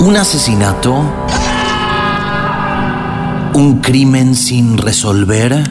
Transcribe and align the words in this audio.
¿Un 0.00 0.16
asesinato? 0.16 1.04
¿Un 3.52 3.80
crimen 3.82 4.34
sin 4.34 4.78
resolver? 4.78 5.62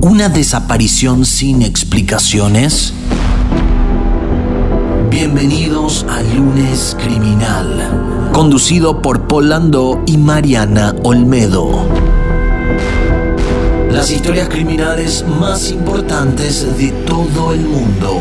¿Una 0.00 0.28
desaparición 0.28 1.26
sin 1.26 1.62
explicaciones? 1.62 2.94
Bienvenidos 5.10 6.06
a 6.08 6.22
Lunes 6.22 6.96
Criminal, 7.02 8.30
conducido 8.32 9.02
por 9.02 9.26
Polando 9.26 10.00
y 10.06 10.16
Mariana 10.16 10.94
Olmedo. 11.02 11.88
Las 13.90 14.12
historias 14.12 14.48
criminales 14.48 15.24
más 15.40 15.72
importantes 15.72 16.78
de 16.78 16.92
todo 16.92 17.52
el 17.54 17.62
mundo. 17.62 18.20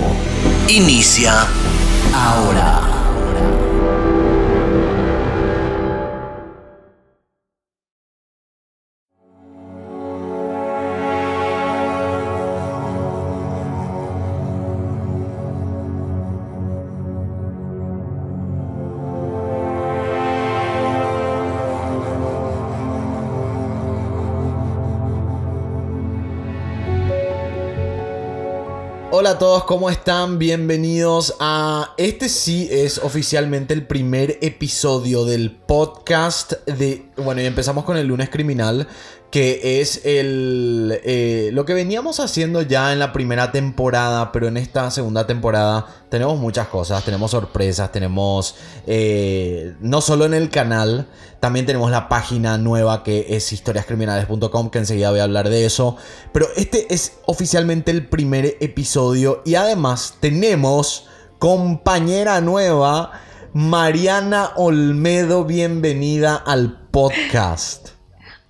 Inicia 0.68 1.46
ahora. 2.12 2.93
A 29.33 29.39
todos, 29.39 29.64
¿cómo 29.64 29.89
están? 29.89 30.37
Bienvenidos 30.37 31.36
a... 31.39 31.96
Este 31.97 32.30
sí 32.30 32.67
es 32.69 33.00
oficialmente 33.00 33.73
el 33.73 33.88
primer 33.88 34.38
episodio 34.41 35.25
del 35.25 35.50
podcast 35.50 36.53
de... 36.67 37.08
Bueno, 37.17 37.41
y 37.41 37.45
empezamos 37.45 37.83
con 37.83 37.97
el 37.97 38.05
lunes 38.05 38.30
criminal, 38.30 38.88
que 39.34 39.81
es 39.81 40.02
el... 40.06 41.02
eh, 41.03 41.50
lo 41.53 41.66
que 41.66 41.73
veníamos 41.73 42.20
haciendo 42.20 42.62
ya 42.62 42.94
en 42.94 43.00
la 43.00 43.12
primera 43.12 43.52
temporada, 43.52 44.31
pero 44.31 44.48
en 44.48 44.58
esta 44.58 44.92
segunda 44.92 45.26
temporada 45.26 45.88
tenemos 46.09 46.38
muchas 46.38 46.67
cosas, 46.67 47.03
tenemos 47.03 47.31
sorpresas, 47.31 47.92
tenemos... 47.92 48.54
eh, 48.86 49.73
no 49.80 50.02
solo 50.02 50.26
en 50.26 50.36
el 50.36 50.52
canal, 50.52 51.08
también 51.39 51.66
tenemos 51.66 51.89
la 51.89 52.09
página 52.09 52.59
nueva 52.59 53.02
que 53.02 53.26
es 53.36 53.52
historiascriminales.com, 53.52 54.70
que 54.70 54.78
enseguida 54.78 55.09
voy 55.09 55.22
a 55.22 55.23
hablar 55.23 55.50
de 55.50 55.66
eso. 55.66 55.98
Pero 56.31 56.45
este 56.56 56.94
es 56.94 57.14
oficialmente 57.26 57.89
el 57.89 58.08
primer 58.08 58.58
episodio 58.59 59.42
y 59.45 59.56
además 59.56 60.14
tenemos 60.20 61.08
compañera 61.39 62.39
nueva, 62.39 63.14
Mariana 63.52 64.52
Olmedo, 64.58 65.44
bienvenida 65.44 66.36
al 66.36 66.88
podcast. 66.92 67.92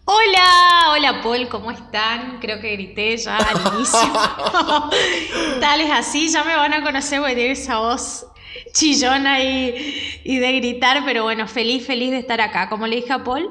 Hola, 0.06 0.90
hola 0.92 1.22
Paul, 1.22 1.48
¿cómo 1.48 1.72
están? 1.72 2.40
Creo 2.42 2.60
que 2.60 2.74
grité 2.74 3.16
ya 3.16 3.38
al 3.38 3.74
inicio. 3.76 4.00
Tal 5.62 5.80
es 5.80 5.92
así, 5.92 6.30
ya 6.30 6.44
me 6.44 6.56
van 6.56 6.74
a 6.74 6.84
conocer 6.84 7.20
porque 7.20 7.36
tiene 7.36 7.52
esa 7.52 7.80
voz 7.80 8.28
chillona 8.74 9.42
y, 9.42 10.22
y 10.26 10.40
de 10.40 10.52
gritar, 10.58 11.04
pero 11.06 11.24
bueno, 11.24 11.48
feliz, 11.48 11.88
feliz 11.88 12.12
de 12.12 12.18
estar 12.18 12.42
acá. 12.42 12.68
Como 12.68 12.86
le 12.86 12.98
dije 12.98 13.14
a 13.14 13.24
Paul, 13.24 13.50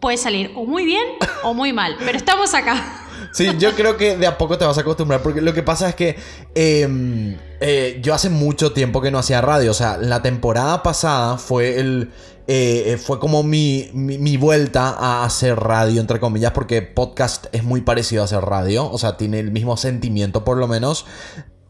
puede 0.00 0.16
salir 0.16 0.50
o 0.54 0.64
muy 0.64 0.86
bien 0.86 1.04
o 1.42 1.52
muy 1.52 1.74
mal, 1.74 1.96
pero 1.98 2.16
estamos 2.16 2.54
acá. 2.54 3.05
Sí, 3.32 3.48
yo 3.58 3.74
creo 3.74 3.96
que 3.96 4.16
de 4.16 4.26
a 4.26 4.38
poco 4.38 4.56
te 4.56 4.64
vas 4.64 4.78
a 4.78 4.80
acostumbrar 4.80 5.22
porque 5.22 5.40
lo 5.40 5.52
que 5.52 5.62
pasa 5.62 5.88
es 5.88 5.94
que 5.94 6.16
eh, 6.54 7.36
eh, 7.60 7.98
yo 8.02 8.14
hace 8.14 8.30
mucho 8.30 8.72
tiempo 8.72 9.00
que 9.00 9.10
no 9.10 9.18
hacía 9.18 9.40
radio, 9.40 9.70
o 9.70 9.74
sea, 9.74 9.98
la 9.98 10.22
temporada 10.22 10.82
pasada 10.82 11.36
fue 11.38 11.78
el... 11.78 12.10
eh, 12.46 12.98
fue 13.02 13.18
como 13.18 13.42
mi, 13.42 13.90
mi, 13.92 14.18
mi 14.18 14.36
vuelta 14.36 14.90
a 14.90 15.24
hacer 15.24 15.56
radio, 15.56 16.00
entre 16.00 16.20
comillas, 16.20 16.52
porque 16.52 16.80
podcast 16.82 17.46
es 17.52 17.64
muy 17.64 17.80
parecido 17.82 18.22
a 18.22 18.24
hacer 18.26 18.40
radio, 18.40 18.90
o 18.90 18.98
sea, 18.98 19.16
tiene 19.16 19.40
el 19.40 19.50
mismo 19.50 19.76
sentimiento 19.76 20.44
por 20.44 20.56
lo 20.56 20.68
menos, 20.68 21.06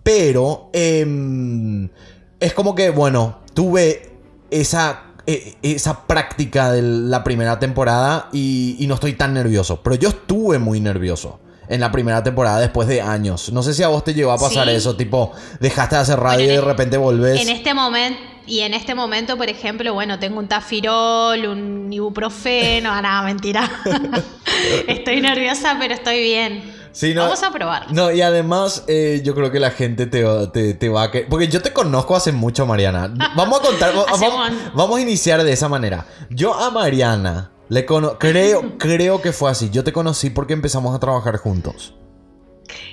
pero 0.03 0.71
em, 0.73 1.89
es 2.39 2.53
como 2.53 2.75
que, 2.75 2.91
bueno, 2.91 3.41
tuve 3.55 4.13
esa, 4.51 5.03
eh, 5.16 5.16
esa 5.27 6.07
práctica 6.07 6.73
de 6.73 6.83
la 6.83 7.25
primera 7.25 7.59
temporada 7.59 8.29
y, 8.33 8.77
y 8.79 8.87
no 8.87 8.95
estoy 8.95 9.15
tan 9.15 9.35
nervioso, 9.35 9.83
pero 9.83 9.97
yo 9.97 10.09
estuve 10.11 10.59
muy 10.59 10.81
nervioso. 10.81 11.41
En 11.69 11.81
la 11.81 11.91
primera 11.91 12.23
temporada 12.23 12.61
después 12.61 12.87
de 12.87 13.01
años. 13.03 13.51
No 13.53 13.61
sé 13.61 13.75
si 13.75 13.83
a 13.83 13.89
vos 13.89 14.05
te 14.05 14.15
llegó 14.15 14.31
a 14.31 14.39
pasar 14.39 14.69
Sí. 14.69 14.75
eso, 14.77 14.95
tipo, 14.95 15.33
dejaste 15.59 15.97
de 15.97 16.03
hacer 16.03 16.21
radio 16.21 16.37
Bueno, 16.39 16.53
y 16.53 16.55
de 16.55 16.63
en- 16.63 16.65
repente 16.65 16.97
volvés. 16.97 17.41
En 17.43 17.49
este 17.49 17.75
momento, 17.75 18.21
y 18.47 18.61
en 18.61 18.73
este 18.73 18.95
momento, 18.95 19.37
por 19.37 19.49
ejemplo, 19.49 19.93
bueno, 19.93 20.21
tengo 20.21 20.39
un 20.39 20.47
tafirol, 20.47 21.45
un 21.45 21.93
ibuprofeno, 21.93 22.93
ah, 22.93 23.03
nada, 23.03 23.23
mentira. 23.23 23.69
estoy 24.87 25.21
nerviosa, 25.21 25.77
pero 25.81 25.95
estoy 25.95 26.23
bien. 26.23 26.63
Sí, 26.97 27.13
no- 27.13 27.25
Vamos 27.25 27.43
a 27.43 27.51
probar. 27.51 27.93
No, 27.93 28.11
y 28.11 28.23
además 28.23 28.85
eh, 28.89 29.21
yo 29.23 29.35
creo 29.35 29.53
que 29.53 29.61
la 29.61 29.71
gente 29.71 30.07
te, 30.07 30.25
va- 30.25 30.51
te, 30.51 30.73
te 30.73 30.89
va 30.89 31.03
a... 31.03 31.11
que- 31.11 31.27
Porque 31.29 31.47
yo 31.49 31.61
te 31.61 31.71
conozco 31.75 32.17
hace 32.17 32.33
mucho, 32.33 32.65
Mariana. 32.65 33.13
Vamos 33.37 33.61
a 33.61 33.63
contar, 33.63 33.93
vamos, 33.95 34.53
vamos 34.73 34.99
a 34.99 35.03
iniciar 35.03 35.45
de 35.45 35.53
esa 35.53 35.69
manera. 35.69 36.07
Yo 36.31 36.55
a 36.55 36.71
Mariana 36.71 37.51
le 37.69 37.85
cono 37.85 38.19
creo, 38.19 38.75
creo 38.79 39.21
que 39.21 39.33
fue 39.33 39.51
así. 39.51 39.69
Yo 39.69 39.85
te 39.85 39.93
conocí 39.93 40.31
porque 40.31 40.55
empezamos 40.55 40.95
a 40.95 40.99
trabajar 40.99 41.37
juntos. 41.37 41.93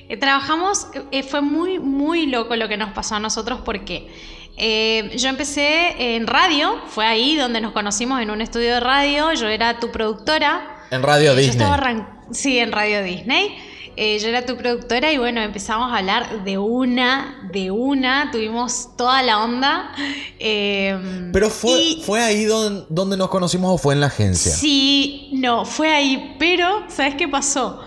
Eh, 0.10 0.18
Trabajamos, 0.18 0.88
eh, 1.12 1.24
fue 1.24 1.40
muy, 1.42 1.80
muy 1.80 2.26
loco 2.28 2.58
lo 2.58 2.68
que 2.68 2.76
nos 2.76 2.92
pasó 2.92 3.16
a 3.16 3.20
nosotros 3.22 3.62
porque 3.64 4.14
eh, 4.58 5.16
yo 5.18 5.30
empecé 5.30 6.16
en 6.16 6.28
radio, 6.28 6.76
fue 6.88 7.06
ahí 7.08 7.38
donde 7.38 7.62
nos 7.62 7.72
conocimos 7.72 8.22
en 8.22 8.32
un 8.32 8.42
estudio 8.42 8.74
de 8.74 8.80
radio, 8.82 9.32
yo 9.32 9.48
era 9.48 9.80
tu 9.80 9.92
productora. 9.92 10.84
En 10.92 11.02
Radio 11.04 11.32
Yo 11.32 11.38
Disney. 11.38 11.58
estaba 11.58 11.78
arran- 11.78 12.08
sí, 12.32 12.60
en 12.60 12.74
Radio 12.74 13.02
Disney. 13.02 13.58
Eh, 13.96 14.18
yo 14.20 14.28
era 14.30 14.44
tu 14.46 14.58
productora 14.58 15.12
y 15.12 15.18
bueno, 15.20 15.40
empezamos 15.42 15.92
a 15.92 15.98
hablar 15.98 16.44
de 16.44 16.58
una, 16.58 17.48
de 17.52 17.70
una, 17.70 18.30
tuvimos 18.32 18.90
toda 18.98 19.22
la 19.22 19.44
onda. 19.44 19.92
eh, 20.40 21.30
Pero 21.32 21.50
fue, 21.50 21.80
y- 21.80 22.04
fue 22.04 22.22
ahí 22.22 22.46
donde, 22.46 22.86
donde 22.90 23.18
nos 23.18 23.30
conocimos 23.30 23.72
o 23.74 23.78
fue 23.78 23.94
en 23.94 24.00
la 24.02 24.08
agencia. 24.08 24.52
Sí, 24.52 25.30
no, 25.34 25.64
fue 25.66 25.94
ahí, 25.94 26.36
pero 26.40 26.84
¿sabes 26.88 27.16
qué 27.16 27.28
pasó? 27.28 27.82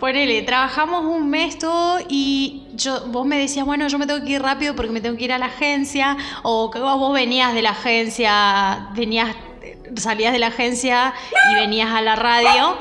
Ponele, 0.00 0.42
trabajamos 0.42 1.04
un 1.04 1.30
mes 1.30 1.58
todo 1.58 2.00
y 2.08 2.64
yo, 2.74 3.06
vos 3.06 3.24
me 3.24 3.38
decías, 3.38 3.64
bueno, 3.64 3.86
yo 3.88 3.98
me 3.98 4.06
tengo 4.06 4.22
que 4.26 4.32
ir 4.32 4.42
rápido 4.42 4.74
porque 4.76 4.90
me 4.92 5.00
tengo 5.00 5.16
que 5.16 5.24
ir 5.24 5.32
a 5.32 5.38
la 5.38 5.46
agencia, 5.46 6.16
o 6.42 6.70
que 6.70 6.80
vos 6.80 7.14
venías 7.14 7.54
de 7.54 7.62
la 7.62 7.70
agencia, 7.70 8.88
venías, 8.94 9.34
salías 9.96 10.32
de 10.34 10.38
la 10.38 10.48
agencia 10.48 11.14
y 11.50 11.54
venías 11.54 11.88
a 11.90 12.02
la 12.02 12.14
radio, 12.16 12.76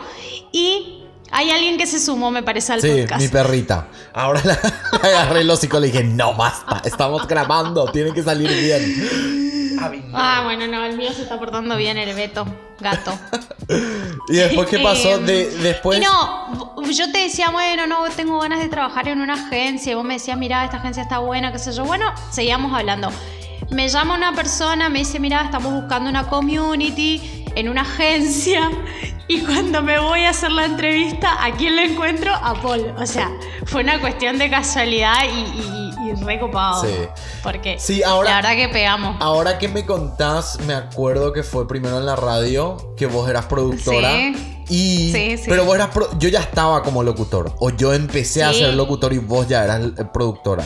y 0.52 0.95
hay 1.32 1.50
alguien 1.52 1.78
que 1.78 1.88
se 1.88 2.00
sumó, 2.00 2.32
me 2.32 2.44
parece, 2.44 2.74
al 2.74 2.82
Sí, 2.82 2.90
podcast. 3.02 3.22
mi 3.22 3.28
perrita. 3.28 3.88
Ahora 4.14 4.42
la, 4.44 4.60
la 5.04 5.10
agarré 5.10 5.42
el 5.42 5.50
hocico 5.50 5.78
y 5.78 5.82
le 5.82 5.88
dije, 5.88 6.04
no, 6.04 6.34
basta, 6.36 6.82
estamos 6.86 7.28
grabando, 7.28 7.92
tiene 7.92 8.14
que 8.14 8.24
salir 8.24 8.50
bien. 8.50 9.10
Ah, 10.14 10.42
bueno, 10.46 10.68
no, 10.68 10.84
el 10.86 10.98
mío 10.98 11.12
se 11.14 11.24
está 11.24 11.38
portando 11.38 11.76
bien, 11.78 11.98
el 11.98 12.16
Beto, 12.16 12.46
gato. 12.80 13.18
Y 14.30 14.36
después, 14.38 14.68
¿qué 14.70 14.80
pasó? 14.80 15.16
Em, 15.16 15.26
De, 15.26 15.50
después... 15.58 16.00
Y 16.00 16.04
no, 16.04 16.76
yo 16.92 17.12
te 17.12 17.20
decía, 17.20 17.50
bueno, 17.50 17.88
no, 17.88 18.04
tengo 18.16 18.40
ganas 18.40 18.60
de 18.60 18.68
trabajar 18.70 19.08
en 19.08 19.22
una 19.22 19.34
agencia. 19.34 19.92
Y 19.92 19.96
vos 19.96 20.04
me 20.04 20.16
decías, 20.16 20.38
mira, 20.38 20.64
esta 20.66 20.78
agencia 20.78 21.02
está 21.04 21.18
buena, 21.20 21.52
qué 21.52 21.58
sé 21.60 21.72
yo. 21.74 21.84
Bueno, 21.84 22.06
seguíamos 22.32 22.74
hablando. 22.78 23.12
Me 23.76 23.90
llama 23.90 24.16
una 24.16 24.34
persona, 24.34 24.88
me 24.90 25.00
dice, 25.00 25.20
mira, 25.20 25.44
estamos 25.44 25.74
buscando 25.74 26.10
una 26.10 26.28
community 26.28 27.46
en 27.56 27.70
una 27.70 27.82
agencia. 27.82 28.72
Y 29.28 29.40
cuando 29.42 29.82
me 29.82 29.98
voy 29.98 30.20
a 30.24 30.30
hacer 30.30 30.52
la 30.52 30.66
entrevista, 30.66 31.44
¿a 31.44 31.52
quién 31.56 31.76
le 31.76 31.86
encuentro? 31.86 32.32
A 32.32 32.54
Paul. 32.62 32.94
O 33.00 33.08
sea, 33.08 33.32
fue 33.66 33.82
una 33.82 34.00
cuestión 34.00 34.38
de 34.38 34.52
casualidad 34.52 35.16
y, 35.24 35.40
y, 35.40 36.12
y 36.12 36.24
recopado. 36.24 36.84
Sí. 36.86 36.94
Porque 37.42 37.80
Sí, 37.80 38.04
ahora- 38.04 38.30
la 38.30 38.36
verdad 38.36 38.56
que 38.56 38.70
pegamos. 38.70 39.18
Ahora 39.20 39.58
que 39.58 39.68
me 39.68 39.84
contás, 39.84 40.60
me 40.68 40.76
acuerdo 40.76 41.34
que 41.34 41.42
fue 41.42 41.68
primero 41.68 41.98
en 41.98 42.06
la 42.06 42.16
radio, 42.16 42.78
que 42.96 43.08
vos 43.08 43.28
eras 43.28 43.46
productora. 43.48 44.12
Sí. 44.12 44.62
Y. 44.70 45.12
Sí, 45.12 45.38
sí. 45.38 45.46
Pero 45.48 45.66
vos 45.66 45.74
eras. 45.74 45.88
pro- 45.88 46.16
yo 46.20 46.30
ya 46.30 46.42
estaba 46.42 46.84
como 46.84 47.02
locutor. 47.02 47.52
O 47.60 47.72
yo 47.72 47.94
empecé 47.96 48.44
a 48.44 48.54
ser 48.54 48.76
locutor 48.76 49.12
y 49.12 49.18
vos 49.18 49.48
ya 49.48 49.64
eras 49.64 49.82
productora. 50.14 50.64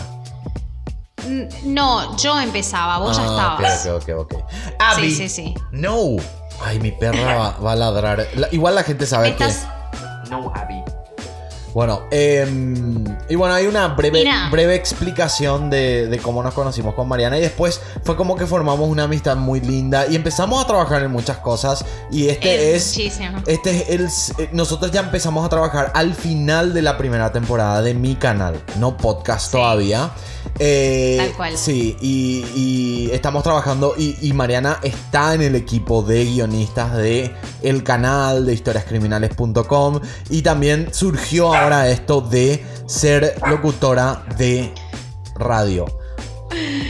No, 1.66 2.18
yo 2.18 2.40
empezaba, 2.40 2.98
vos 3.00 3.18
ya 3.18 3.24
Ah, 3.24 3.58
estabas. 3.60 3.86
Ok, 4.04 4.10
ok, 4.20 4.34
ok. 4.34 4.44
Abby. 4.80 5.12
Sí, 5.12 5.16
sí, 5.16 5.30
sí. 5.30 5.54
No. 5.72 6.16
Ay, 6.64 6.80
mi 6.80 6.92
perra 6.92 7.36
va, 7.36 7.58
va 7.64 7.72
a 7.72 7.76
ladrar. 7.76 8.28
La- 8.36 8.50
igual 8.52 8.76
la 8.76 8.84
gente 8.84 9.06
sabe 9.06 9.30
Estás- 9.30 9.66
que. 9.94 10.30
No, 10.30 10.52
Abby. 10.56 10.76
Bueno, 11.72 12.02
em, 12.10 13.06
y 13.30 13.36
bueno, 13.36 13.54
hay 13.54 13.68
una 13.68 13.90
breve, 13.90 14.20
Mira. 14.24 14.50
breve 14.50 14.74
explicación 14.74 15.70
de, 15.70 16.08
de 16.08 16.18
cómo 16.18 16.42
nos 16.42 16.56
conocimos 16.56 16.96
con 16.96 17.08
Mariana 17.08 17.38
y 17.38 17.42
después 17.42 17.80
fue 18.04 18.16
como 18.16 18.36
que 18.36 18.48
formamos 18.48 18.90
una 18.90 19.04
amistad 19.04 19.36
muy 19.38 19.62
linda 19.62 20.08
y 20.08 20.16
empezamos 20.16 20.64
a 20.64 20.66
trabajar 20.66 21.04
en 21.04 21.12
muchas 21.12 21.38
cosas 21.38 21.86
y 22.12 22.28
este 22.28 22.72
Eh, 22.72 22.76
es... 22.76 22.88
muchísimo. 22.98 23.38
Este 23.46 23.70
es 23.70 23.90
el... 23.90 24.44
eh, 24.46 24.50
Nosotros 24.52 24.92
ya 24.92 25.02
empezamos 25.02 25.46
a 25.46 25.50
trabajar 25.50 25.92
al 25.94 26.16
final 26.16 26.74
de 26.74 26.82
la 26.82 26.98
primera 26.98 27.32
temporada 27.32 27.84
de 27.84 27.94
mi 27.94 28.16
canal, 28.16 28.60
no 28.80 28.98
podcast 28.98 29.46
Sí. 29.46 29.52
todavía. 29.52 30.10
Eh, 30.60 31.16
Tal 31.20 31.32
cual. 31.34 31.58
Sí, 31.58 31.96
y, 32.02 32.44
y 32.56 33.10
estamos 33.12 33.44
trabajando 33.44 33.94
y, 33.98 34.18
y 34.22 34.34
Mariana 34.34 34.80
está 34.84 35.34
en 35.34 35.42
el 35.42 35.56
equipo 35.56 36.02
de 36.02 36.26
guionistas 36.26 36.96
de 36.98 37.34
el 37.62 37.84
canal 37.84 38.46
de 38.46 38.54
historiascriminales.com 38.54 40.00
y 40.30 40.42
también 40.42 40.94
surgió 40.94 41.54
ahora 41.54 41.90
esto 41.90 42.22
de 42.22 42.66
ser 42.88 43.36
locutora 43.48 44.24
de 44.38 44.74
radio. 45.36 45.86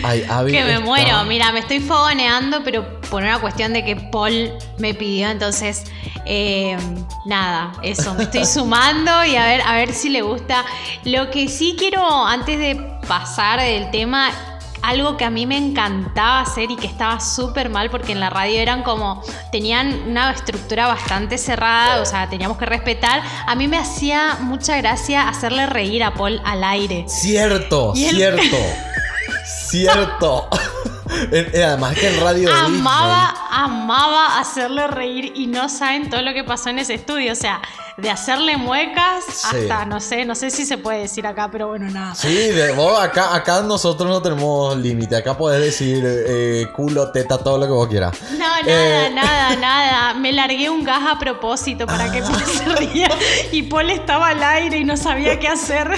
Ay, 0.04 0.25
Abby 0.30 0.52
Que 0.54 0.63
me 0.63 0.74
está- 0.75 0.86
muero, 0.86 1.24
mira, 1.25 1.52
me 1.52 1.60
estoy 1.60 1.80
fogoneando, 1.80 2.63
pero 2.63 3.00
por 3.10 3.22
una 3.24 3.40
cuestión 3.40 3.74
de 3.74 3.84
que 3.84 3.95
Paul 3.95 4.52
me 4.78 4.94
pidió, 4.94 5.30
entonces, 5.30 5.84
eh, 6.25 6.78
nada, 7.25 7.74
eso, 7.84 8.13
me 8.16 8.24
estoy 8.24 8.45
sumando 8.48 9.12
y 9.25 9.36
a 9.36 9.45
ver, 9.45 9.62
a 9.62 9.74
ver 9.75 9.94
si 9.94 10.10
le 10.10 10.22
gusta. 10.22 10.63
Lo 11.04 11.30
que 11.30 11.50
sí 11.50 11.75
quiero, 11.78 12.25
antes 12.25 12.57
de 12.57 12.99
pasar 13.09 13.59
del 13.59 13.89
tema, 13.89 14.29
algo 14.83 15.17
que 15.17 15.25
a 15.25 15.31
mí 15.31 15.47
me 15.47 15.57
encantaba 15.57 16.41
hacer 16.41 16.69
y 16.69 16.75
que 16.75 16.85
estaba 16.85 17.19
súper 17.19 17.69
mal 17.69 17.89
porque 17.89 18.11
en 18.11 18.19
la 18.19 18.29
radio 18.29 18.61
eran 18.61 18.83
como, 18.83 19.23
tenían 19.51 20.03
una 20.07 20.31
estructura 20.31 20.85
bastante 20.85 21.39
cerrada, 21.39 22.01
o 22.01 22.06
sea, 22.06 22.29
teníamos 22.29 22.57
que 22.57 22.67
respetar. 22.67 23.23
A 23.47 23.56
mí 23.56 23.67
me 23.67 23.79
hacía 23.79 24.38
mucha 24.41 24.77
gracia 24.77 25.27
hacerle 25.27 25.65
reír 25.65 26.03
a 26.03 26.13
Paul 26.13 26.39
al 26.45 26.63
aire. 26.63 27.06
Cierto, 27.07 27.94
él- 27.95 28.11
cierto. 28.11 28.57
cierto. 29.69 30.47
Además 31.56 31.97
que 31.97 32.07
en 32.07 32.21
radio 32.21 32.53
amaba, 32.53 33.33
amaba 33.51 34.39
hacerle 34.39 34.85
reír 34.85 35.33
y 35.35 35.47
no 35.47 35.67
saben 35.67 36.11
todo 36.11 36.21
lo 36.21 36.33
que 36.33 36.44
pasó 36.44 36.69
en 36.69 36.77
ese 36.77 36.94
estudio. 36.94 37.33
O 37.33 37.35
sea, 37.35 37.59
de 38.01 38.10
hacerle 38.10 38.57
muecas 38.57 39.24
Sí. 39.30 39.48
hasta, 39.69 39.86
no 39.86 40.00
sé, 40.00 40.25
no 40.25 40.36
sé 40.36 40.50
si 40.51 40.66
se 40.66 40.78
puede 40.78 41.00
decir 41.01 41.25
acá, 41.28 41.50
pero 41.51 41.68
bueno, 41.68 41.90
nada. 41.90 42.16
Sí, 42.16 42.34
de, 42.34 42.72
vos 42.74 43.00
acá, 43.00 43.36
acá 43.36 43.62
nosotros 43.62 44.10
no 44.10 44.22
tenemos 44.22 44.78
límite. 44.78 45.16
Acá 45.16 45.38
podés 45.38 45.62
decir 45.62 46.04
eh, 46.06 46.68
culo, 46.75 47.12
teta, 47.12 47.38
todo 47.38 47.57
lo 47.57 47.66
que 47.66 47.72
vos 47.72 47.88
quieras. 47.88 48.13
No, 48.31 48.38
nada, 48.40 48.62
Eh. 48.68 49.12
nada, 49.13 49.56
nada. 49.56 50.13
Me 50.16 50.31
largué 50.34 50.69
un 50.69 50.84
gas 50.84 51.01
a 51.07 51.19
propósito 51.19 51.86
para 51.86 52.12
que 52.12 52.22
Paul 52.22 52.44
se 52.46 52.66
ría 52.75 53.10
y 53.51 53.63
Paul 53.63 53.90
estaba 53.90 54.30
al 54.30 54.44
aire 54.44 54.78
y 54.80 54.84
no 54.84 54.98
sabía 54.98 55.40
qué 55.40 55.48
hacer. 55.48 55.90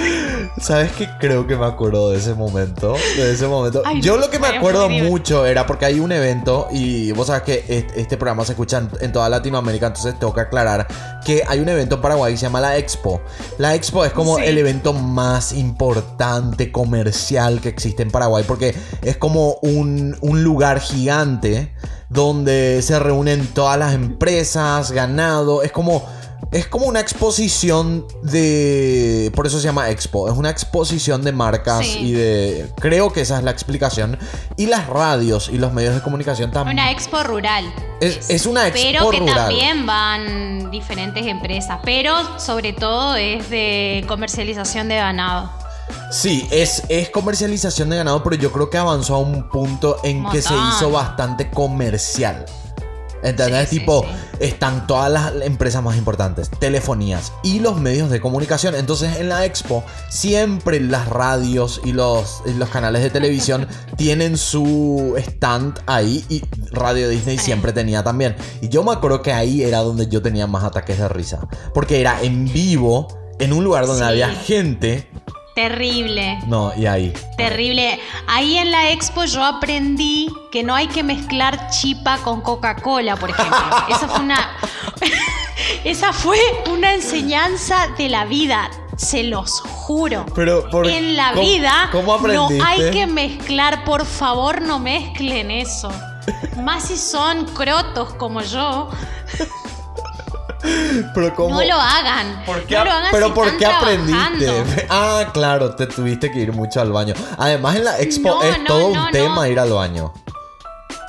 ¿Sabes 0.60 0.92
qué? 0.94 1.10
Creo 1.20 1.48
que 1.48 1.56
me 1.56 1.66
acuerdo 1.66 2.12
de 2.12 2.18
ese 2.18 2.34
momento. 2.34 2.96
De 3.16 3.32
ese 3.34 3.48
momento. 3.48 3.82
Ay, 3.86 4.02
Yo 4.02 4.18
lo 4.18 4.30
que 4.30 4.40
me 4.40 4.48
acuerdo 4.48 4.90
mucho 4.90 5.46
era 5.46 5.66
porque 5.66 5.86
hay 5.86 6.00
un 6.00 6.12
evento 6.12 6.68
y 6.72 7.12
vos 7.14 7.28
sabes 7.28 7.44
que 7.44 7.66
est- 7.68 7.92
este 7.96 8.18
programa 8.18 8.46
se 8.46 8.54
escucha 8.54 8.78
en, 8.80 8.90
en 9.02 9.12
toda 9.12 9.30
Latinoamérica, 9.30 9.88
entonces 9.88 10.18
tengo 10.20 10.34
que 10.34 10.42
aclarar 10.42 10.88
que 11.26 11.44
hay 11.48 11.60
un 11.60 11.70
evento 11.70 11.91
en 11.96 12.02
Paraguay 12.02 12.38
se 12.38 12.44
llama 12.44 12.62
la 12.62 12.78
Expo. 12.78 13.22
La 13.58 13.76
Expo 13.76 14.06
es 14.06 14.12
como 14.14 14.38
Sí. 14.38 14.44
el 14.46 14.58
evento 14.58 14.94
más 14.94 15.54
importante 15.54 16.72
comercial 16.72 17.62
que 17.62 17.70
existe 17.70 18.04
en 18.04 18.12
Paraguay 18.12 18.44
porque 18.48 18.76
es 19.02 19.18
como 19.18 19.56
un, 19.62 20.18
un 20.22 20.44
lugar 20.44 20.80
gigante 20.80 21.74
donde 22.10 22.82
se 22.82 23.00
reúnen 23.00 23.48
todas 23.48 23.78
las 23.80 23.94
empresas, 23.94 24.92
ganado, 24.92 25.64
es 25.64 25.72
como... 25.72 26.04
Es 26.52 26.68
como 26.68 26.86
una 26.86 27.00
exposición 27.00 28.06
de... 28.24 29.32
Por 29.36 29.48
eso 29.48 29.58
se 29.60 29.64
llama 29.66 29.90
Expo. 29.90 30.30
Es 30.30 30.38
una 30.38 30.50
exposición 30.50 31.22
de 31.24 31.32
marcas 31.32 31.86
Sí. 31.86 32.00
y 32.00 32.12
de... 32.12 32.70
Creo 32.80 33.14
que 33.14 33.22
esa 33.22 33.38
es 33.38 33.44
la 33.44 33.52
explicación. 33.52 34.18
Y 34.58 34.66
las 34.66 34.88
radios 34.88 35.50
y 35.52 35.58
los 35.58 35.72
medios 35.72 35.96
de 35.96 36.02
comunicación 36.02 36.52
también. 36.52 36.78
Una 36.78 36.92
expo 36.92 37.24
rural. 37.24 37.74
Es, 38.02 38.30
es 38.30 38.46
una 38.46 38.68
expo 38.68 38.82
Pero 38.92 39.10
que 39.12 39.20
rural. 39.20 39.36
también 39.36 39.86
van 39.86 40.72
diferentes 40.72 41.26
empresas, 41.26 41.80
pero 41.86 42.16
sobre 42.40 42.74
todo 42.74 43.16
es 43.16 43.50
de 43.50 44.04
comercialización 44.08 44.90
de 44.90 44.96
ganado. 44.96 45.52
Sí, 46.12 46.48
es, 46.52 46.84
es 46.90 47.10
comercialización 47.10 47.90
de 47.90 47.98
ganado, 47.98 48.24
pero 48.24 48.36
yo 48.36 48.52
creo 48.52 48.70
que 48.70 48.78
avanzó 48.78 49.16
a 49.16 49.20
un 49.20 49.48
punto 49.50 49.98
en 50.04 50.28
que 50.30 50.42
se 50.42 50.54
hizo 50.54 50.92
bastante 50.92 51.50
comercial. 51.50 52.46
¿Entendés? 53.24 53.70
Sí, 53.70 53.80
tipo, 53.80 54.04
sí. 54.04 54.38
están 54.40 54.88
todas 54.88 55.12
las 55.12 55.34
empresas 55.42 55.84
más 55.84 55.98
importantes, 55.98 56.50
telefonías 56.60 57.34
y 57.44 57.60
los 57.60 57.80
medios 57.80 58.10
de 58.10 58.20
comunicación. 58.20 58.76
Entonces, 58.76 59.18
en 59.18 59.30
la 59.30 59.46
expo, 59.46 59.84
siempre 60.10 60.80
las 60.80 61.08
radios 61.08 61.82
y 61.84 61.94
los, 61.94 62.42
y 62.46 62.54
los 62.54 62.70
canales 62.70 63.04
de 63.04 63.10
televisión 63.10 63.68
tienen 63.98 64.38
su 64.38 65.16
stand 65.18 65.80
ahí 65.86 66.26
y 66.30 66.42
Radio 66.72 67.10
Disney 67.10 67.38
siempre 67.38 67.74
tenía 67.74 68.04
también. 68.04 68.36
Y 68.62 68.70
yo 68.70 68.84
me 68.84 68.92
acuerdo 68.92 69.22
que 69.22 69.34
ahí 69.34 69.64
era 69.64 69.80
donde 69.80 70.08
yo 70.08 70.22
tenía 70.22 70.48
más 70.48 70.64
ataques 70.64 70.98
de 70.98 71.08
risa. 71.08 71.48
Porque 71.74 72.02
era 72.02 72.22
en 72.22 72.52
vivo, 72.52 73.08
en 73.40 73.54
un 73.54 73.64
lugar 73.64 73.86
donde 73.86 74.06
había 74.06 74.30
gente. 74.30 75.08
Terrible. 75.56 76.40
No, 76.48 76.72
y 76.78 76.86
ahí. 76.86 77.14
Terrible. 77.38 78.00
Ahí 78.28 78.58
en 78.58 78.72
la 78.72 78.92
expo 78.92 79.26
yo 79.26 79.44
aprendí 79.44 80.30
que 80.52 80.64
no 80.64 80.74
hay 80.76 80.88
que 80.88 81.04
mezclar 81.04 81.70
chipa 81.70 82.18
con 82.20 82.42
Coca-Cola, 82.42 83.16
por 83.18 83.30
ejemplo. 83.32 83.58
Esa 83.90 84.08
fue 84.08 84.20
una. 84.22 84.50
Esa 85.84 86.14
fue 86.14 86.40
una 86.72 86.94
enseñanza 86.94 87.88
de 87.98 88.10
la 88.10 88.26
vida. 88.26 88.70
Se 88.98 89.24
los 89.24 89.62
juro. 89.62 90.26
Pero, 90.36 90.70
por- 90.70 90.88
en 90.88 91.16
la 91.18 91.32
¿cómo- 91.32 91.42
vida 91.42 91.90
¿Cómo 91.92 92.18
no 92.20 92.48
hay 92.64 92.92
que 92.92 93.08
mezclar, 93.08 93.84
por 93.84 94.06
favor, 94.06 94.62
no 94.62 94.78
mezclen 94.80 95.50
eso. 95.50 95.92
Más 96.58 96.84
si 96.86 96.98
son 96.98 97.46
crotos 97.46 98.14
como 98.14 98.42
yo, 98.42 98.90
Pero 101.14 101.36
¿cómo? 101.36 101.56
no 101.56 101.64
lo 101.66 101.76
hagan. 101.76 102.44
¿Por 102.46 102.64
qué 102.66 102.76
no 102.76 102.82
ap- 102.82 102.86
lo 102.88 102.92
hagan 102.94 103.12
pero 103.12 103.28
si 103.28 103.32
¿por 103.34 103.46
están 103.48 103.60
qué 103.60 103.66
aprendiste? 103.66 104.46
trabajando. 104.46 104.82
Ah, 104.90 105.26
claro, 105.34 105.76
te 105.76 105.88
tuviste 105.88 106.32
que 106.32 106.40
ir 106.40 106.54
mucho 106.54 106.82
al 106.82 106.92
baño. 106.92 107.14
Además, 107.38 107.76
en 107.76 107.86
la 107.86 108.00
expo 108.00 108.30
No, 108.30 108.44
es 108.44 108.60
no, 108.60 108.66
todo 108.66 108.94
no, 108.96 109.06
un 109.06 109.12
tema 109.12 109.48
ir 109.50 109.60
al 109.60 109.72
baño. 109.74 110.14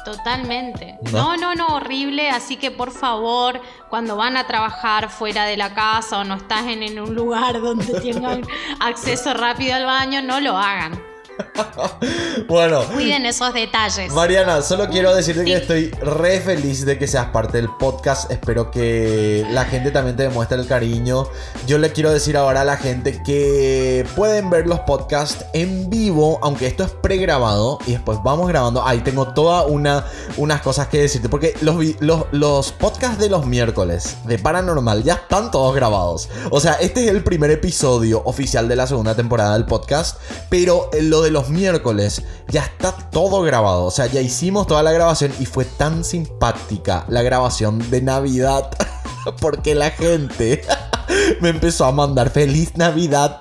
Totalmente. 0.04 0.98
¿No? 1.12 1.36
¿No? 1.36 1.36
no, 1.36 1.54
no, 1.54 1.66
horrible. 1.76 2.28
Así 2.30 2.56
que 2.56 2.70
por 2.70 2.90
favor, 2.90 3.60
cuando 3.88 4.16
van 4.16 4.36
a 4.36 4.46
trabajar 4.46 5.10
fuera 5.10 5.44
de 5.44 5.56
la 5.56 5.74
casa 5.74 6.18
o 6.18 6.24
no 6.24 6.34
estás 6.34 6.62
en, 6.66 6.82
en 6.82 6.98
un 7.00 7.14
lugar 7.14 7.60
donde 7.60 8.00
tengan 8.00 8.42
acceso 8.80 9.32
rápido 9.34 9.74
al 9.76 9.84
baño, 9.86 10.20
no 10.22 10.40
lo 10.40 10.56
hagan. 10.58 11.00
Bueno, 12.48 12.82
Cuiden 12.84 13.26
esos 13.26 13.52
detalles. 13.54 14.12
Mariana, 14.12 14.62
solo 14.62 14.88
quiero 14.88 15.14
decirte 15.14 15.44
que 15.44 15.54
estoy 15.54 15.90
re 16.02 16.40
feliz 16.40 16.84
de 16.84 16.98
que 16.98 17.06
seas 17.06 17.26
parte 17.26 17.58
del 17.58 17.68
podcast. 17.78 18.30
Espero 18.30 18.70
que 18.70 19.46
la 19.50 19.64
gente 19.64 19.90
también 19.90 20.16
te 20.16 20.24
demuestre 20.24 20.58
el 20.58 20.66
cariño. 20.66 21.28
Yo 21.66 21.78
le 21.78 21.92
quiero 21.92 22.12
decir 22.12 22.36
ahora 22.36 22.62
a 22.62 22.64
la 22.64 22.76
gente 22.76 23.22
que 23.22 24.06
pueden 24.16 24.50
ver 24.50 24.66
los 24.66 24.80
podcasts 24.80 25.44
en 25.52 25.88
vivo, 25.88 26.38
aunque 26.42 26.66
esto 26.66 26.84
es 26.84 26.90
pregrabado 26.90 27.78
y 27.86 27.92
después 27.92 28.18
vamos 28.22 28.48
grabando. 28.48 28.86
Ahí 28.86 29.00
tengo 29.00 29.32
toda 29.32 29.64
una 29.64 30.04
unas 30.36 30.62
cosas 30.62 30.88
que 30.88 31.00
decirte 31.00 31.28
porque 31.28 31.54
los, 31.60 31.76
los, 32.00 32.24
los 32.32 32.72
podcasts 32.72 33.18
de 33.18 33.28
los 33.28 33.46
miércoles 33.46 34.16
de 34.24 34.38
Paranormal 34.38 35.02
ya 35.04 35.14
están 35.14 35.50
todos 35.50 35.74
grabados. 35.74 36.28
O 36.50 36.60
sea, 36.60 36.74
este 36.74 37.04
es 37.04 37.10
el 37.10 37.22
primer 37.22 37.50
episodio 37.50 38.22
oficial 38.24 38.68
de 38.68 38.76
la 38.76 38.86
segunda 38.86 39.14
temporada 39.14 39.54
del 39.54 39.64
podcast, 39.64 40.18
pero 40.48 40.90
lo 41.00 41.21
de 41.22 41.30
los 41.30 41.48
miércoles 41.48 42.22
ya 42.48 42.62
está 42.64 42.92
todo 42.92 43.42
grabado. 43.42 43.84
O 43.84 43.90
sea, 43.90 44.06
ya 44.06 44.20
hicimos 44.20 44.66
toda 44.66 44.82
la 44.82 44.92
grabación 44.92 45.32
y 45.40 45.46
fue 45.46 45.64
tan 45.64 46.04
simpática 46.04 47.04
la 47.08 47.22
grabación 47.22 47.90
de 47.90 48.02
Navidad 48.02 48.70
porque 49.40 49.74
la 49.74 49.90
gente 49.90 50.62
me 51.40 51.48
empezó 51.50 51.84
a 51.86 51.92
mandar 51.92 52.30
feliz 52.30 52.76
Navidad. 52.76 53.40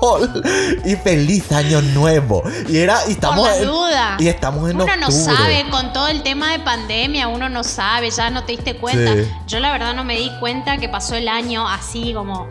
Paul, 0.00 0.42
Y 0.84 0.96
feliz 0.96 1.52
año 1.52 1.80
nuevo. 1.80 2.42
Y 2.68 2.78
era, 2.78 2.98
y 3.06 3.12
estamos 3.12 3.46
Por 3.46 3.56
la 3.56 3.62
en- 3.62 3.68
duda. 3.68 4.16
y 4.18 4.26
estamos 4.26 4.68
en 4.68 4.80
uno 4.80 4.96
no 4.96 5.10
sabe, 5.12 5.64
con 5.70 5.92
todo 5.92 6.08
el 6.08 6.24
tema 6.24 6.50
de 6.50 6.58
pandemia, 6.58 7.28
uno 7.28 7.48
no 7.48 7.62
sabe, 7.62 8.10
ya 8.10 8.28
no 8.28 8.42
te 8.42 8.50
diste 8.50 8.76
cuenta. 8.76 9.14
Sí. 9.14 9.28
Yo 9.46 9.60
la 9.60 9.70
verdad 9.70 9.94
no 9.94 10.02
me 10.02 10.16
di 10.16 10.28
cuenta 10.40 10.78
que 10.78 10.88
pasó 10.88 11.14
el 11.14 11.28
año 11.28 11.68
así 11.68 12.12
como... 12.14 12.48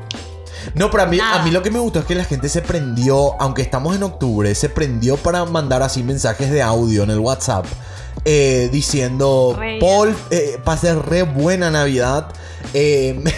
No, 0.75 0.89
pero 0.91 1.03
a 1.03 1.05
mí, 1.05 1.17
Nada. 1.17 1.41
a 1.41 1.43
mí 1.43 1.51
lo 1.51 1.61
que 1.63 1.71
me 1.71 1.79
gustó 1.79 1.99
es 1.99 2.05
que 2.05 2.15
la 2.15 2.23
gente 2.25 2.49
se 2.49 2.61
prendió, 2.61 3.39
aunque 3.41 3.61
estamos 3.61 3.95
en 3.95 4.03
octubre, 4.03 4.53
se 4.55 4.69
prendió 4.69 5.17
para 5.17 5.43
mandar 5.45 5.81
así 5.83 6.03
mensajes 6.03 6.51
de 6.51 6.61
audio 6.61 7.03
en 7.03 7.09
el 7.11 7.19
WhatsApp. 7.19 7.65
eh, 8.25 8.69
diciendo. 8.71 9.57
Paul, 9.79 10.15
eh, 10.29 10.59
pasé 10.63 10.93
re 10.93 11.23
buena 11.23 11.71
Navidad. 11.71 12.27
eh, 12.73 13.19
me, 13.23 13.33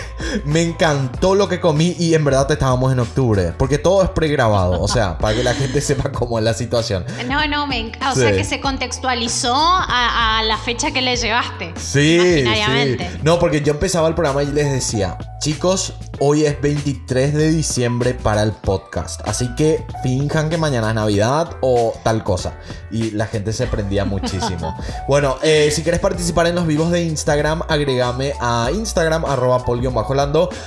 me 0.46 0.62
encantó 0.62 1.36
lo 1.36 1.48
que 1.48 1.62
comí 1.62 1.96
y 1.98 2.14
en 2.16 2.26
verdad 2.26 2.52
estábamos 2.52 2.92
en 2.92 3.00
octubre. 3.00 3.54
Porque 3.58 3.78
todo 3.78 4.04
es 4.04 4.10
pregrabado, 4.10 4.82
o 4.82 4.88
sea, 4.90 5.18
para 5.20 5.36
que 5.36 5.44
la 5.44 5.54
gente 5.54 5.80
sepa 5.80 6.12
cómo 6.12 6.38
es 6.38 6.44
la 6.44 6.54
situación. 6.54 7.06
No, 7.30 7.48
no, 7.48 7.66
me 7.66 7.94
O 8.12 8.16
sea 8.16 8.34
que 8.34 8.44
se 8.44 8.60
contextualizó 8.60 9.54
a, 9.56 10.40
a 10.40 10.44
la 10.44 10.58
fecha 10.58 10.92
que 10.92 11.02
le 11.02 11.16
llevaste. 11.16 11.74
Sí, 11.80 12.20
sí. 12.44 12.98
No, 13.22 13.40
porque 13.40 13.62
yo 13.62 13.72
empezaba 13.72 14.10
el 14.10 14.16
programa 14.16 14.44
y 14.44 14.48
les 14.48 14.70
decía, 14.70 15.18
chicos, 15.44 15.94
hoy 16.20 16.46
es 16.46 16.62
23 16.62 17.34
de 17.34 17.52
diciembre 17.52 18.14
para 18.14 18.44
el 18.44 18.54
podcast. 18.54 19.20
Así 19.28 19.54
que 19.56 19.86
finjan 20.02 20.50
que 20.50 20.58
mañana 20.58 20.88
es 20.88 20.96
Navidad 20.96 21.58
o 21.60 21.94
tal 22.02 22.24
cosa. 22.24 22.54
Y 22.92 23.12
la 23.12 23.26
gente 23.26 23.52
se 23.52 23.68
prendía 23.68 24.06
muchísimo. 24.06 24.74
bueno, 25.10 25.36
eh, 25.44 25.70
si 25.76 25.84
quieres 25.84 26.00
participar 26.00 26.48
en 26.48 26.56
los 26.56 26.66
vivos 26.66 26.92
de 26.92 27.04
Instagram, 27.04 27.64
agregame 27.68 28.32
a 28.40 28.70
Instagram, 28.74 29.26
arroba. 29.26 29.66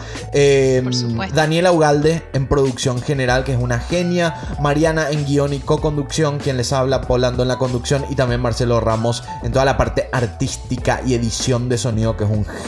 Supuesto. 0.93 1.35
Daniela 1.35 1.73
Ugalde 1.73 2.23
en 2.33 2.49
producción 2.49 3.01
general, 3.01 3.45
que 3.45 3.53
es 3.53 3.59
una 3.61 3.79
genia. 3.79 4.35
Mariana 4.61 5.11
en 5.11 5.25
guion 5.25 5.53
y 5.53 5.61
co-conducción, 5.61 6.39
quien 6.39 6.57
les 6.57 6.73
habla, 6.73 7.03
Polando 7.03 7.43
en 7.43 7.49
la 7.49 7.59
conducción. 7.59 8.05
Y 8.11 8.15
también 8.17 8.41
Marcelo 8.41 8.81
Ramos 8.81 9.23
en 9.43 9.53
toda 9.53 9.65
la 9.65 9.77
parte 9.77 10.09
artística 10.13 11.01
y 11.07 11.15
edición 11.15 11.69
de 11.69 11.79
sonido, 11.79 12.17
que 12.17 12.25
es 12.25 12.31
un 12.31 12.45
genio. 12.45 12.64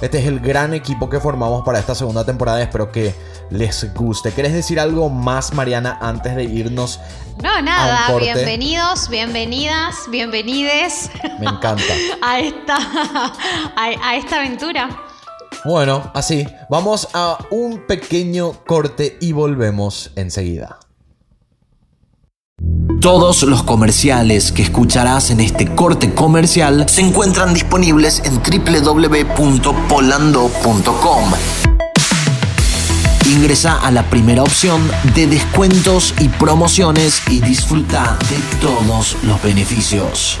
Este 0.00 0.18
es 0.18 0.26
el 0.26 0.40
gran 0.40 0.72
equipo 0.72 1.10
que 1.10 1.20
formamos 1.20 1.62
para 1.64 1.78
esta 1.78 1.94
segunda 1.94 2.24
temporada. 2.24 2.62
Espero 2.62 2.90
que 2.90 3.14
les 3.50 3.92
guste. 3.94 4.32
¿Querés 4.32 4.52
decir 4.54 4.80
algo 4.80 5.10
más, 5.10 5.52
Mariana, 5.52 5.98
antes 6.00 6.34
de 6.36 6.44
irnos? 6.44 7.00
No, 7.42 7.50
A 7.50 7.60
nada. 7.62 8.06
un 8.06 8.12
corte. 8.14 8.32
Bienvenidos, 8.32 9.08
bienvenidas, 9.10 9.94
bienvenides 10.10 11.10
Me 11.38 11.46
encanta. 11.46 11.82
a 12.22 12.38
esta, 12.40 12.76
a, 13.76 13.84
a 14.10 14.16
esta 14.16 14.36
aventura. 14.36 14.88
Bueno, 15.64 16.10
así, 16.14 16.46
vamos 16.70 17.08
a 17.12 17.38
un 17.50 17.86
pequeño 17.86 18.52
corte 18.66 19.18
y 19.20 19.32
volvemos 19.32 20.12
enseguida. 20.16 20.78
Todos 23.06 23.44
los 23.44 23.62
comerciales 23.62 24.50
que 24.50 24.62
escucharás 24.62 25.30
en 25.30 25.38
este 25.38 25.72
corte 25.76 26.12
comercial 26.12 26.88
se 26.88 27.02
encuentran 27.02 27.54
disponibles 27.54 28.20
en 28.24 28.42
www.polando.com. 28.42 31.32
Ingresa 33.26 33.78
a 33.78 33.92
la 33.92 34.02
primera 34.10 34.42
opción 34.42 34.90
de 35.14 35.28
descuentos 35.28 36.14
y 36.18 36.28
promociones 36.30 37.22
y 37.30 37.40
disfruta 37.42 38.18
de 38.28 38.38
todos 38.60 39.16
los 39.22 39.40
beneficios. 39.40 40.40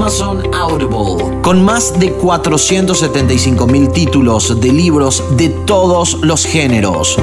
Amazon 0.00 0.42
Audible, 0.54 1.42
con 1.42 1.62
más 1.62 2.00
de 2.00 2.10
475 2.10 3.66
mil 3.66 3.90
títulos 3.90 4.58
de 4.58 4.72
libros 4.72 5.22
de 5.36 5.50
todos 5.50 6.14
los 6.22 6.46
géneros. 6.46 7.18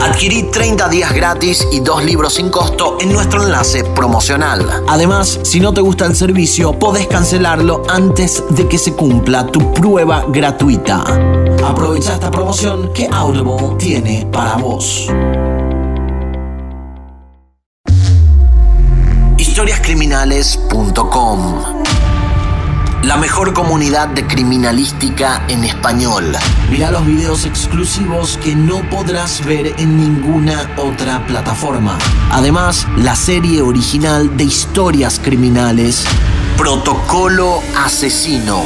Adquirí 0.00 0.44
30 0.44 0.88
días 0.88 1.12
gratis 1.12 1.68
y 1.70 1.80
dos 1.80 2.02
libros 2.02 2.32
sin 2.32 2.48
costo 2.48 2.96
en 2.98 3.12
nuestro 3.12 3.42
enlace 3.42 3.84
promocional. 3.84 4.84
Además, 4.88 5.38
si 5.42 5.60
no 5.60 5.74
te 5.74 5.82
gusta 5.82 6.06
el 6.06 6.16
servicio, 6.16 6.72
podés 6.78 7.08
cancelarlo 7.08 7.82
antes 7.90 8.42
de 8.48 8.66
que 8.66 8.78
se 8.78 8.94
cumpla 8.94 9.48
tu 9.48 9.74
prueba 9.74 10.24
gratuita. 10.28 11.04
Aprovecha 11.62 12.14
esta 12.14 12.30
promoción 12.30 12.90
que 12.94 13.06
Audible 13.12 13.76
tiene 13.76 14.26
para 14.32 14.56
vos. 14.56 15.10
historiascriminales.com 19.62 21.84
La 23.04 23.16
mejor 23.16 23.52
comunidad 23.52 24.08
de 24.08 24.26
criminalística 24.26 25.44
en 25.48 25.62
español. 25.62 26.32
Mira 26.68 26.90
los 26.90 27.06
videos 27.06 27.44
exclusivos 27.44 28.40
que 28.42 28.56
no 28.56 28.82
podrás 28.90 29.44
ver 29.44 29.72
en 29.78 29.96
ninguna 29.96 30.68
otra 30.76 31.24
plataforma. 31.26 31.96
Además, 32.32 32.88
la 32.96 33.14
serie 33.14 33.62
original 33.62 34.36
de 34.36 34.44
historias 34.44 35.20
criminales 35.22 36.04
Protocolo 36.56 37.62
Asesino. 37.76 38.62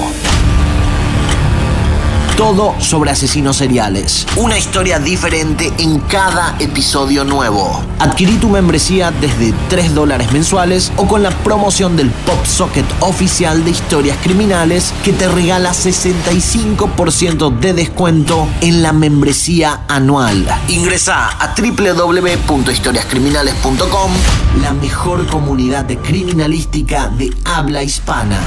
Todo 2.37 2.75
sobre 2.81 3.13
asesinos 3.13 3.57
seriales. 3.57 4.27
Una 4.37 4.59
historia 4.59 4.99
diferente 4.99 5.73
en 5.79 6.01
cada 6.01 6.55
episodio 6.59 7.25
nuevo. 7.25 7.83
Adquirí 7.99 8.35
tu 8.35 8.51
membresía 8.51 9.11
desde 9.11 9.55
3 9.71 9.95
dólares 9.95 10.31
mensuales 10.33 10.93
o 10.99 11.09
con 11.09 11.23
la 11.23 11.31
promoción 11.31 11.97
del 11.97 12.11
Pop 12.11 12.45
Socket 12.45 12.85
oficial 13.01 13.65
de 13.65 13.71
historias 13.71 14.19
criminales 14.23 14.93
que 15.03 15.15
te 15.15 15.29
regala 15.29 15.73
65% 15.73 17.59
de 17.59 17.73
descuento 17.73 18.47
en 18.61 18.83
la 18.83 18.93
membresía 18.93 19.85
anual. 19.89 20.47
Ingresa 20.69 21.31
a 21.41 21.55
www.historiascriminales.com, 21.57 24.13
la 24.61 24.75
mejor 24.75 25.27
comunidad 25.29 25.87
de 25.87 25.97
criminalística 25.97 27.09
de 27.09 27.35
habla 27.47 27.83
hispana. 27.83 28.39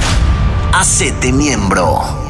Hacete 0.72 1.32
miembro. 1.32 2.29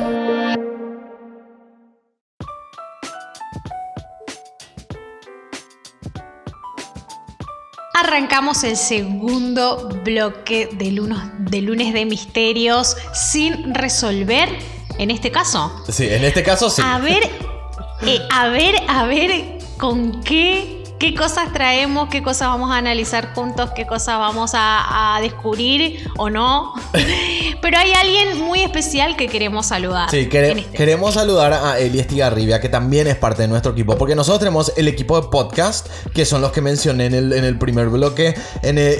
Arrancamos 8.11 8.65
el 8.65 8.75
segundo 8.75 9.87
bloque 10.03 10.67
de 10.73 10.91
lunes, 10.91 11.17
de 11.39 11.61
lunes 11.61 11.93
de 11.93 12.05
misterios 12.05 12.97
sin 13.13 13.73
resolver. 13.73 14.49
En 14.97 15.09
este 15.09 15.31
caso. 15.31 15.71
Sí, 15.87 16.07
en 16.09 16.25
este 16.25 16.43
caso 16.43 16.69
sí. 16.69 16.81
A 16.85 16.99
ver, 16.99 17.23
eh, 18.05 18.19
a 18.29 18.49
ver, 18.49 18.75
a 18.89 19.05
ver 19.05 19.59
con 19.77 20.21
qué 20.23 20.80
qué 21.01 21.15
cosas 21.15 21.51
traemos, 21.51 22.09
qué 22.09 22.21
cosas 22.21 22.49
vamos 22.49 22.69
a 22.69 22.77
analizar 22.77 23.33
juntos, 23.33 23.71
qué 23.75 23.87
cosas 23.87 24.19
vamos 24.19 24.51
a, 24.53 25.17
descubrir 25.19 26.07
o 26.17 26.29
no. 26.29 26.75
Pero 27.61 27.77
hay 27.77 27.91
alguien 27.91 28.39
muy 28.39 28.61
especial 28.61 29.15
que 29.17 29.27
queremos 29.27 29.65
saludar. 29.65 30.11
Sí, 30.11 30.29
este 30.31 30.65
queremos 30.73 31.15
saludar 31.15 31.53
a 31.53 31.79
Eli 31.79 31.99
Estigarribia, 31.99 32.61
que 32.61 32.69
también 32.69 33.07
es 33.07 33.15
parte 33.15 33.41
de 33.41 33.47
nuestro 33.47 33.71
equipo, 33.71 33.97
porque 33.97 34.13
nosotros 34.13 34.39
tenemos 34.39 34.73
el 34.77 34.87
equipo 34.87 35.19
de 35.19 35.27
podcast, 35.29 35.87
que 36.13 36.23
son 36.23 36.41
los 36.41 36.51
que 36.51 36.61
mencioné 36.61 37.07
en 37.07 37.13
el, 37.15 37.57
primer 37.57 37.89
bloque, 37.89 38.35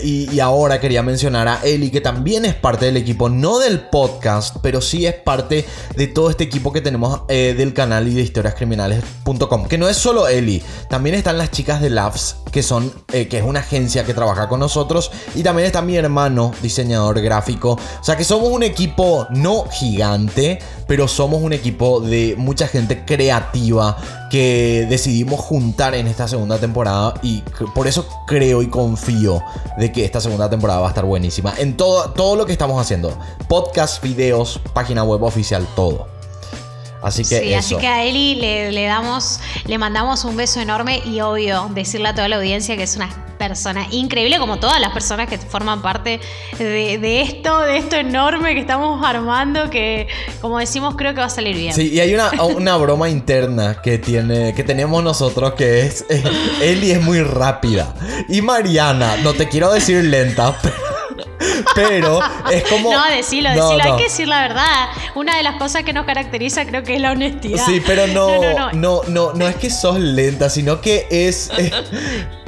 y, 0.04 0.40
ahora 0.40 0.80
quería 0.80 1.04
mencionar 1.04 1.48
a 1.48 1.60
Eli, 1.64 1.92
que 1.92 2.02
también 2.02 2.46
es 2.46 2.56
parte 2.56 2.86
del 2.86 2.98
equipo, 2.98 3.30
no 3.30 3.60
del 3.60 3.80
podcast, 3.80 4.58
pero 4.64 4.82
sí 4.82 5.06
es 5.06 5.14
parte 5.14 5.66
de 5.96 6.08
todo 6.08 6.32
este 6.32 6.46
equipo 6.46 6.74
que 6.74 6.82
tenemos 6.82 7.22
eh, 7.28 7.54
del 7.56 7.76
canal 7.76 8.08
y 8.08 8.16
de 8.16 8.22
historiascriminales.com, 8.22 9.68
que 9.68 9.78
no 9.78 9.88
es 9.88 9.98
solo 9.98 10.28
Eli, 10.28 10.64
también 10.90 11.16
están 11.16 11.38
las 11.38 11.52
chicas 11.52 11.80
de 11.80 11.91
Labs, 11.92 12.38
que, 12.52 12.64
son, 12.64 12.92
eh, 13.14 13.28
que 13.28 13.38
es 13.38 13.44
una 13.44 13.60
agencia 13.60 14.06
que 14.06 14.14
trabaja 14.14 14.50
con 14.50 14.60
nosotros. 14.60 15.12
Y 15.36 15.44
también 15.44 15.66
está 15.68 15.82
mi 15.82 15.96
hermano, 15.96 16.52
diseñador 16.62 17.22
gráfico. 17.22 17.72
O 18.00 18.04
sea 18.04 18.18
que 18.18 18.24
somos 18.24 18.50
un 18.50 18.64
equipo 18.64 19.28
no 19.32 19.66
gigante, 19.70 20.60
pero 20.88 21.08
somos 21.08 21.42
un 21.42 21.54
equipo 21.54 22.02
de 22.02 22.36
mucha 22.38 22.68
gente 22.68 23.06
creativa 23.06 23.98
que 24.30 24.88
decidimos 24.90 25.40
juntar 25.40 25.96
en 25.96 26.08
esta 26.08 26.28
segunda 26.28 26.58
temporada. 26.58 27.14
Y 27.22 27.44
por 27.76 27.88
eso 27.88 28.08
creo 28.28 28.62
y 28.62 28.68
confío 28.68 29.42
de 29.78 29.92
que 29.92 30.06
esta 30.06 30.22
segunda 30.22 30.50
temporada 30.50 30.80
va 30.80 30.88
a 30.88 30.90
estar 30.90 31.06
buenísima. 31.06 31.54
En 31.58 31.78
todo, 31.78 32.12
todo 32.12 32.36
lo 32.36 32.46
que 32.46 32.52
estamos 32.52 32.82
haciendo. 32.82 33.18
Podcast, 33.48 34.02
videos, 34.04 34.60
página 34.74 35.04
web 35.04 35.24
oficial, 35.24 35.68
todo. 35.76 36.21
Así 37.02 37.24
que 37.24 37.40
sí, 37.40 37.54
así 37.54 37.78
que 37.78 37.88
a 37.88 38.04
Eli 38.04 38.36
le, 38.36 38.86
damos, 38.86 39.40
le 39.66 39.78
mandamos 39.78 40.24
un 40.24 40.38
beso 40.38 40.60
enorme 40.60 41.02
y 41.06 41.22
obvio 41.22 41.70
decirle 41.74 42.10
a 42.10 42.16
toda 42.16 42.28
la 42.28 42.38
audiencia 42.38 42.78
que 42.78 42.84
es 42.84 42.96
una 42.96 43.10
persona 43.42 43.88
increíble, 43.90 44.38
como 44.38 44.60
todas 44.60 44.80
las 44.80 44.92
personas 44.92 45.28
que 45.28 45.40
forman 45.40 45.82
parte 45.82 46.20
de, 46.60 47.22
esto, 47.22 47.62
de 47.62 47.78
esto 47.78 47.96
enorme 47.96 48.54
que 48.54 48.60
estamos 48.60 49.04
armando, 49.04 49.72
que 49.72 50.08
como 50.42 50.60
decimos 50.60 50.94
creo 50.96 51.16
que 51.16 51.22
va 51.22 51.26
a 51.26 51.30
salir 51.30 51.58
bien. 51.58 51.74
Sí, 51.74 51.90
y 51.92 52.00
hay 52.00 52.14
una, 52.14 52.30
una 52.44 52.78
broma 52.78 53.10
interna 53.10 53.82
que 53.82 53.98
tiene, 53.98 54.54
que 54.54 54.64
tenemos 54.64 55.04
nosotros 55.04 55.56
que 55.56 55.82
es 55.82 56.06
eh, 56.10 56.24
Eli 56.62 56.92
es 56.92 57.02
muy 57.02 57.24
rápida 57.24 57.96
y 58.30 58.44
Mariana, 58.44 59.18
no 59.24 59.34
te 59.34 59.50
quiero 59.50 59.74
decir 59.74 60.04
lenta, 60.04 60.56
pero 60.62 60.91
pero 61.76 62.20
es 62.52 62.64
como. 62.64 62.92
No, 62.92 63.06
decilo, 63.10 63.50
decilo. 63.50 63.84
Hay 63.84 63.98
que 63.98 64.04
decir 64.04 64.28
la 64.28 64.42
verdad. 64.42 64.90
Una 65.16 65.38
de 65.38 65.44
las 65.44 65.56
cosas 65.56 65.84
que 65.84 65.94
nos 65.94 66.06
caracteriza 66.06 66.66
creo 66.66 66.84
que 66.84 66.96
es 66.96 67.02
la 67.02 67.12
honestidad. 67.12 67.66
Sí, 67.66 67.82
pero 67.86 68.08
no. 68.08 68.72
No, 68.74 69.02
no, 69.08 69.34
no, 69.34 69.48
es 69.48 69.56
que 69.56 69.70
sos 69.70 70.00
lenta, 70.00 70.50
sino 70.50 70.82
que 70.82 71.08
es. 71.10 71.50
Eh, 71.58 71.72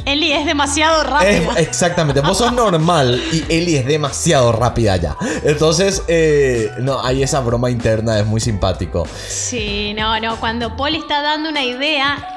Eli 0.06 0.34
es 0.34 0.46
demasiado 0.46 1.04
rápida. 1.04 1.54
exactamente, 1.58 2.22
vos 2.22 2.38
sos 2.38 2.52
normal 2.52 3.22
y 3.32 3.46
Eli 3.50 3.78
es 3.78 3.86
demasiado 3.86 4.52
rápida 4.52 4.98
ya. 4.98 5.16
Entonces, 5.44 6.04
eh, 6.08 6.72
no, 6.80 7.02
hay 7.04 7.24
esa 7.24 7.40
broma 7.40 7.70
interna, 7.70 8.20
es 8.20 8.26
muy 8.26 8.42
simpático. 8.42 9.08
Sí, 9.28 9.94
no, 9.94 10.20
no, 10.20 10.40
cuando 10.40 10.76
Paul 10.76 10.96
está 10.96 11.22
dando 11.22 11.50
una 11.50 11.64
idea, 11.64 12.33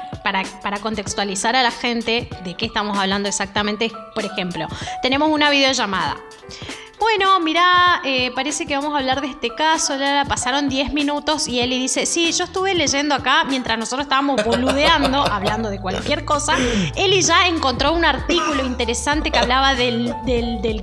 para, 0.61 0.79
contextualizar 0.79 1.55
a 1.55 1.63
la 1.63 1.71
gente 1.71 2.27
de 2.43 2.55
qué 2.55 2.65
estamos 2.65 2.97
hablando 2.97 3.29
exactamente, 3.29 3.91
por 4.13 4.25
ejemplo, 4.25 4.67
tenemos 5.01 5.29
una 5.29 5.49
videollamada. 5.49 6.17
Bueno, 6.99 7.39
mira, 7.39 8.01
eh, 8.03 8.31
parece 8.33 8.65
que 8.65 8.75
vamos 8.75 8.93
a 8.95 8.97
hablar 8.97 9.21
de 9.21 9.27
este 9.27 9.53
caso. 9.53 9.93
Pasaron 10.27 10.67
10 10.67 10.93
minutos 10.93 11.47
y 11.47 11.59
Eli 11.59 11.77
dice: 11.79 12.07
Sí, 12.07 12.31
yo 12.31 12.45
estuve 12.45 12.73
leyendo 12.73 13.13
acá 13.13 13.43
mientras 13.43 13.77
nosotros 13.77 14.05
estábamos 14.05 14.43
boludeando, 14.43 15.23
hablando 15.31 15.69
de 15.69 15.79
cualquier 15.79 16.25
cosa. 16.25 16.55
Eli 16.95 17.21
ya 17.21 17.47
encontró 17.47 17.93
un 17.93 18.03
artículo 18.03 18.65
interesante 18.65 19.29
que 19.29 19.37
hablaba 19.37 19.75
del, 19.75 20.15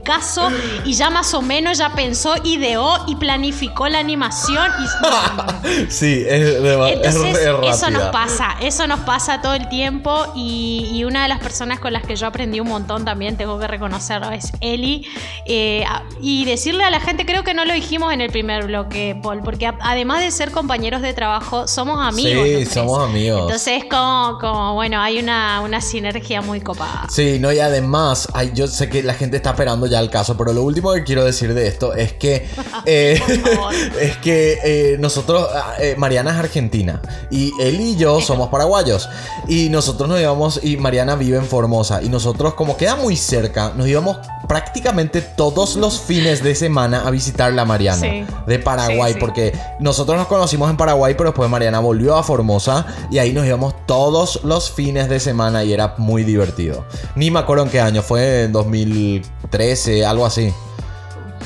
caso 0.04 0.50
y 0.84 0.94
ya 0.94 1.10
más 1.10 1.34
o 1.34 1.42
menos 1.42 1.78
ya 1.78 1.94
pensó, 1.94 2.34
ideó 2.44 3.04
y 3.06 3.16
planificó 3.16 3.88
la 3.88 3.98
animación. 3.98 4.70
Y... 4.80 5.90
sí, 5.90 6.24
es, 6.26 6.56
Entonces, 6.56 7.38
Eso 7.64 7.90
nos 7.90 8.04
pasa, 8.10 8.56
eso 8.60 8.86
nos 8.86 9.00
pasa 9.00 9.40
todo 9.40 9.54
el 9.54 9.68
tiempo. 9.68 10.32
Y, 10.36 11.02
una 11.04 11.24
de 11.24 11.28
las 11.28 11.38
personas 11.38 11.80
con 11.80 11.92
las 11.92 12.02
que 12.02 12.16
yo 12.16 12.26
aprendí 12.26 12.60
un 12.60 12.68
montón 12.68 13.04
también, 13.04 13.36
tengo 13.36 13.58
que 13.58 13.66
reconocerlo, 13.66 14.30
es 14.30 14.52
Eli. 14.60 15.06
Eh, 15.44 15.84
y 16.20 16.44
decirle 16.44 16.84
a 16.84 16.90
la 16.90 17.00
gente, 17.00 17.26
creo 17.26 17.44
que 17.44 17.54
no 17.54 17.64
lo 17.64 17.74
dijimos 17.74 18.12
en 18.12 18.20
el 18.20 18.30
primer 18.30 18.66
bloque, 18.66 19.18
Paul, 19.22 19.42
porque 19.44 19.70
además 19.80 20.20
de 20.20 20.30
ser 20.30 20.52
compañeros 20.52 21.02
de 21.02 21.12
trabajo, 21.12 21.68
somos 21.68 22.00
amigos. 22.00 22.46
Sí, 22.46 22.66
somos 22.66 23.02
amigos. 23.02 23.42
Entonces, 23.42 23.84
como, 23.90 24.38
como 24.40 24.74
bueno, 24.74 25.00
hay 25.00 25.18
una, 25.18 25.60
una 25.60 25.80
sinergia 25.80 26.40
muy 26.40 26.60
copada. 26.60 27.06
Sí, 27.10 27.38
no, 27.40 27.52
y 27.52 27.58
además, 27.58 28.28
yo 28.54 28.66
sé 28.66 28.88
que 28.88 29.02
la 29.02 29.14
gente 29.14 29.36
está 29.36 29.50
esperando 29.50 29.86
ya 29.86 30.00
el 30.00 30.10
caso, 30.10 30.36
pero 30.36 30.52
lo 30.52 30.62
último 30.62 30.92
que 30.94 31.04
quiero 31.04 31.24
decir 31.24 31.52
de 31.52 31.66
esto 31.66 31.94
es 31.94 32.14
que, 32.14 32.48
eh, 32.86 33.20
es 34.00 34.16
que 34.18 34.58
eh, 34.64 34.96
nosotros, 34.98 35.48
ah, 35.54 35.74
eh, 35.78 35.94
Mariana 35.98 36.30
es 36.32 36.38
argentina 36.38 37.02
y 37.30 37.52
él 37.60 37.80
y 37.80 37.96
yo 37.96 38.20
somos 38.20 38.48
paraguayos 38.48 39.08
y 39.48 39.68
nosotros 39.68 40.08
nos 40.08 40.20
íbamos, 40.20 40.60
y 40.62 40.76
Mariana 40.76 41.16
vive 41.16 41.36
en 41.36 41.46
Formosa 41.46 42.02
y 42.02 42.08
nosotros 42.08 42.54
como 42.54 42.76
queda 42.76 42.96
muy 42.96 43.16
cerca, 43.16 43.72
nos 43.76 43.86
íbamos 43.86 44.18
prácticamente 44.48 45.20
todos 45.20 45.76
los 45.76 45.93
fines 46.00 46.42
de 46.42 46.54
semana 46.54 47.06
a 47.06 47.10
visitar 47.10 47.52
la 47.52 47.64
Mariana 47.64 48.26
de 48.46 48.58
Paraguay, 48.58 49.16
porque 49.18 49.52
nosotros 49.80 50.16
nos 50.16 50.26
conocimos 50.26 50.70
en 50.70 50.76
Paraguay, 50.76 51.14
pero 51.16 51.30
después 51.30 51.48
Mariana 51.50 51.80
volvió 51.80 52.16
a 52.16 52.22
Formosa 52.22 52.86
y 53.10 53.18
ahí 53.18 53.32
nos 53.32 53.46
íbamos 53.46 53.74
todos 53.86 54.40
los 54.44 54.70
fines 54.70 55.08
de 55.08 55.20
semana 55.20 55.64
y 55.64 55.72
era 55.72 55.94
muy 55.98 56.24
divertido. 56.24 56.84
Ni 57.14 57.30
me 57.30 57.40
acuerdo 57.40 57.64
en 57.64 57.70
qué 57.70 57.80
año, 57.80 58.02
fue 58.02 58.44
en 58.44 58.52
2013, 58.52 60.04
algo 60.04 60.26
así. 60.26 60.52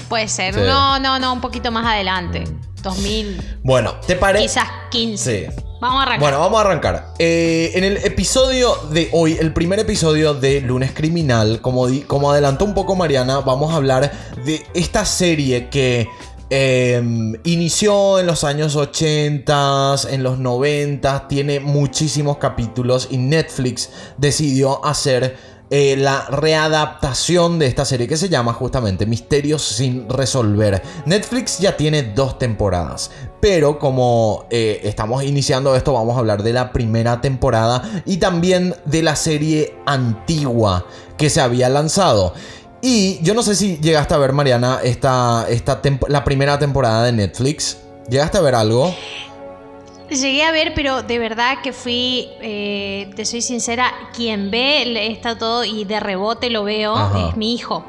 Puede 0.08 0.28
ser, 0.28 0.56
no, 0.56 0.98
no, 0.98 1.18
no, 1.18 1.32
un 1.32 1.40
poquito 1.40 1.70
más 1.70 1.87
adelante. 1.87 2.44
2000. 2.82 3.58
Bueno, 3.62 3.94
¿te 4.06 4.16
parece? 4.16 4.44
Quizás 4.44 4.68
15. 4.90 5.50
Sí. 5.50 5.67
Vamos 5.80 6.00
a 6.00 6.02
arrancar. 6.02 6.20
Bueno, 6.20 6.40
vamos 6.40 6.58
a 6.58 6.60
arrancar. 6.62 7.14
Eh, 7.18 7.70
en 7.74 7.84
el 7.84 7.98
episodio 7.98 8.74
de 8.90 9.10
hoy, 9.12 9.36
el 9.38 9.52
primer 9.52 9.78
episodio 9.78 10.34
de 10.34 10.60
Lunes 10.60 10.92
Criminal, 10.92 11.60
como, 11.60 11.86
adelantó 12.32 12.64
un 12.64 12.74
poco 12.74 12.96
Mariana, 12.96 13.40
vamos 13.40 13.72
a 13.72 13.76
hablar 13.76 14.10
de 14.44 14.66
esta 14.74 15.04
serie 15.04 15.68
que 15.68 16.08
em, 16.50 17.34
inició 17.44 18.18
en 18.18 18.26
los 18.26 18.42
años 18.42 18.74
80, 18.74 19.94
en 20.10 20.24
los 20.24 20.38
90, 20.38 21.28
tiene 21.28 21.60
muchísimos 21.60 22.38
capítulos 22.38 23.06
y 23.10 23.18
Netflix 23.18 23.90
decidió 24.16 24.84
hacer 24.84 25.36
eh, 25.70 25.96
la 25.98 26.24
readaptación 26.31 27.59
de 27.59 27.66
esta 27.66 27.85
serie 27.85 28.09
que 28.09 28.16
se 28.16 28.31
llama 28.31 28.54
justamente 28.54 29.04
Misterios 29.04 29.62
sin 29.62 30.09
resolver. 30.09 30.83
Netflix 31.04 31.59
ya 31.59 31.76
tiene 31.76 32.02
dos 32.02 32.38
temporadas, 32.38 33.11
pero 33.40 33.78
como 33.78 34.46
eh, 34.50 34.81
estamos 34.85 35.22
iniciando 35.24 35.76
esto 35.76 35.92
vamos 35.92 36.16
a 36.16 36.20
hablar 36.20 36.42
de 36.42 36.54
la 36.54 36.72
primera 36.72 37.20
temporada 37.20 37.83
y 38.07 38.16
también 38.16 38.74
de 38.87 39.02
la 39.02 39.14
serie 39.14 39.74
antigua 39.85 40.87
que 41.18 41.28
se 41.28 41.42
había 41.42 41.68
lanzado. 41.68 42.33
Y 42.81 43.18
yo 43.22 43.35
no 43.35 43.42
sé 43.42 43.54
si 43.54 43.76
llegaste 43.78 44.14
a 44.14 44.18
ver, 44.18 44.33
Mariana, 44.33 44.78
esta, 44.83 45.46
esta 45.50 45.83
la 46.09 46.24
primera 46.24 46.59
temporada 46.59 47.04
de 47.04 47.12
Netflix. 47.12 47.78
¿Llegaste 48.09 48.38
a 48.38 48.40
ver 48.40 48.54
algo? 48.54 48.94
Llegué 50.11 50.42
a 50.42 50.53
ver, 50.53 50.73
pero 50.75 51.03
de 51.03 51.18
verdad 51.18 51.59
que 51.62 51.73
fui, 51.73 52.29
eh, 52.40 53.11
te 53.14 53.27
soy 53.27 53.42
sincera, 53.42 53.92
quien 54.14 54.51
ve 54.51 55.07
está 55.11 55.37
todo 55.37 55.64
y 55.64 55.85
de 55.85 56.01
rebote 56.01 56.49
lo 56.49 56.64
veo 56.64 56.97
es 57.29 57.37
mi 57.37 57.55
hijo 57.55 57.85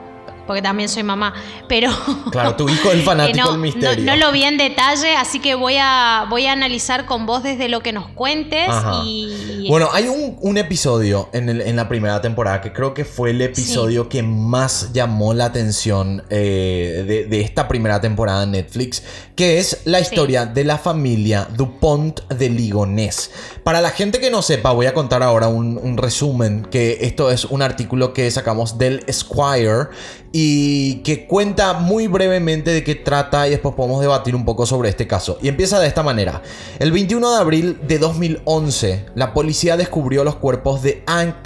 porque 0.49 0.63
también 0.63 0.89
soy 0.89 1.03
mamá, 1.03 1.35
pero... 1.67 1.91
Claro, 2.31 2.55
tu 2.55 2.67
hijo 2.67 2.87
es 2.89 2.95
el 2.95 3.01
fanático 3.03 3.51
del 3.51 3.59
misterio. 3.59 4.03
No, 4.03 4.15
lo 4.15 4.31
vi 4.31 4.45
en 4.45 4.57
detalle, 4.57 5.15
así 5.15 5.39
que 5.39 5.53
voy 5.53 5.75
a, 5.79 6.25
voy 6.27 6.47
a 6.47 6.53
analizar 6.53 7.05
con 7.05 7.27
vos 7.27 7.43
desde 7.43 7.69
lo 7.69 7.81
que 7.81 7.93
nos 7.93 8.07
cuentes 8.07 8.67
y... 9.05 9.67
Bueno, 9.69 9.89
hay 9.93 10.07
un, 10.07 10.57
episodio 10.57 11.29
en, 11.33 11.75
la 11.75 11.87
primera 11.87 12.19
temporada 12.19 12.61
que 12.61 12.73
creo 12.73 12.95
que 12.95 13.05
fue 13.05 13.29
el 13.29 13.43
episodio 13.43 14.09
que 14.09 14.23
más 14.23 14.91
llamó 14.91 15.35
la 15.35 15.45
atención 15.45 16.23
eh, 16.31 17.27
de, 17.29 17.41
esta 17.41 17.67
primera 17.67 18.01
temporada 18.01 18.41
en 18.41 18.51
Netflix, 18.51 19.03
que 19.35 19.59
es 19.59 19.81
la 19.85 19.99
historia 19.99 20.47
de 20.47 20.63
la 20.63 20.79
familia 20.79 21.47
Dupont 21.55 22.21
de 22.29 22.49
Ligonés. 22.49 23.29
Para 23.63 23.81
la 23.81 23.91
gente 23.91 24.19
que 24.19 24.31
no 24.31 24.41
sepa, 24.41 24.71
voy 24.71 24.87
a 24.87 24.95
contar 24.95 25.21
ahora 25.21 25.47
un, 25.47 25.77
un 25.77 25.97
resumen, 25.97 26.65
que 26.71 26.97
esto 27.01 27.29
es 27.29 27.45
un 27.45 27.61
artículo 27.61 28.13
que 28.13 28.31
sacamos 28.31 28.79
del 28.79 29.03
Esquire 29.05 29.89
y 30.31 30.95
que 30.97 31.25
cuenta 31.25 31.73
muy 31.73 32.07
brevemente 32.07 32.71
de 32.71 32.83
qué 32.83 32.95
trata 32.95 33.47
y 33.47 33.51
después 33.51 33.73
podemos 33.75 34.01
debatir 34.01 34.35
un 34.35 34.45
poco 34.45 34.65
sobre 34.65 34.89
este 34.89 35.07
caso. 35.07 35.37
Y 35.41 35.47
empieza 35.47 35.79
de 35.79 35.87
esta 35.87 36.03
manera. 36.03 36.41
El 36.77 36.91
21 36.91 37.31
de 37.31 37.37
abril 37.37 37.79
de 37.87 37.97
2011, 37.97 39.07
la 39.15 39.33
policía 39.33 39.77
descubrió 39.77 40.23
los 40.23 40.35
cuerpos 40.35 40.83
de 40.83 41.03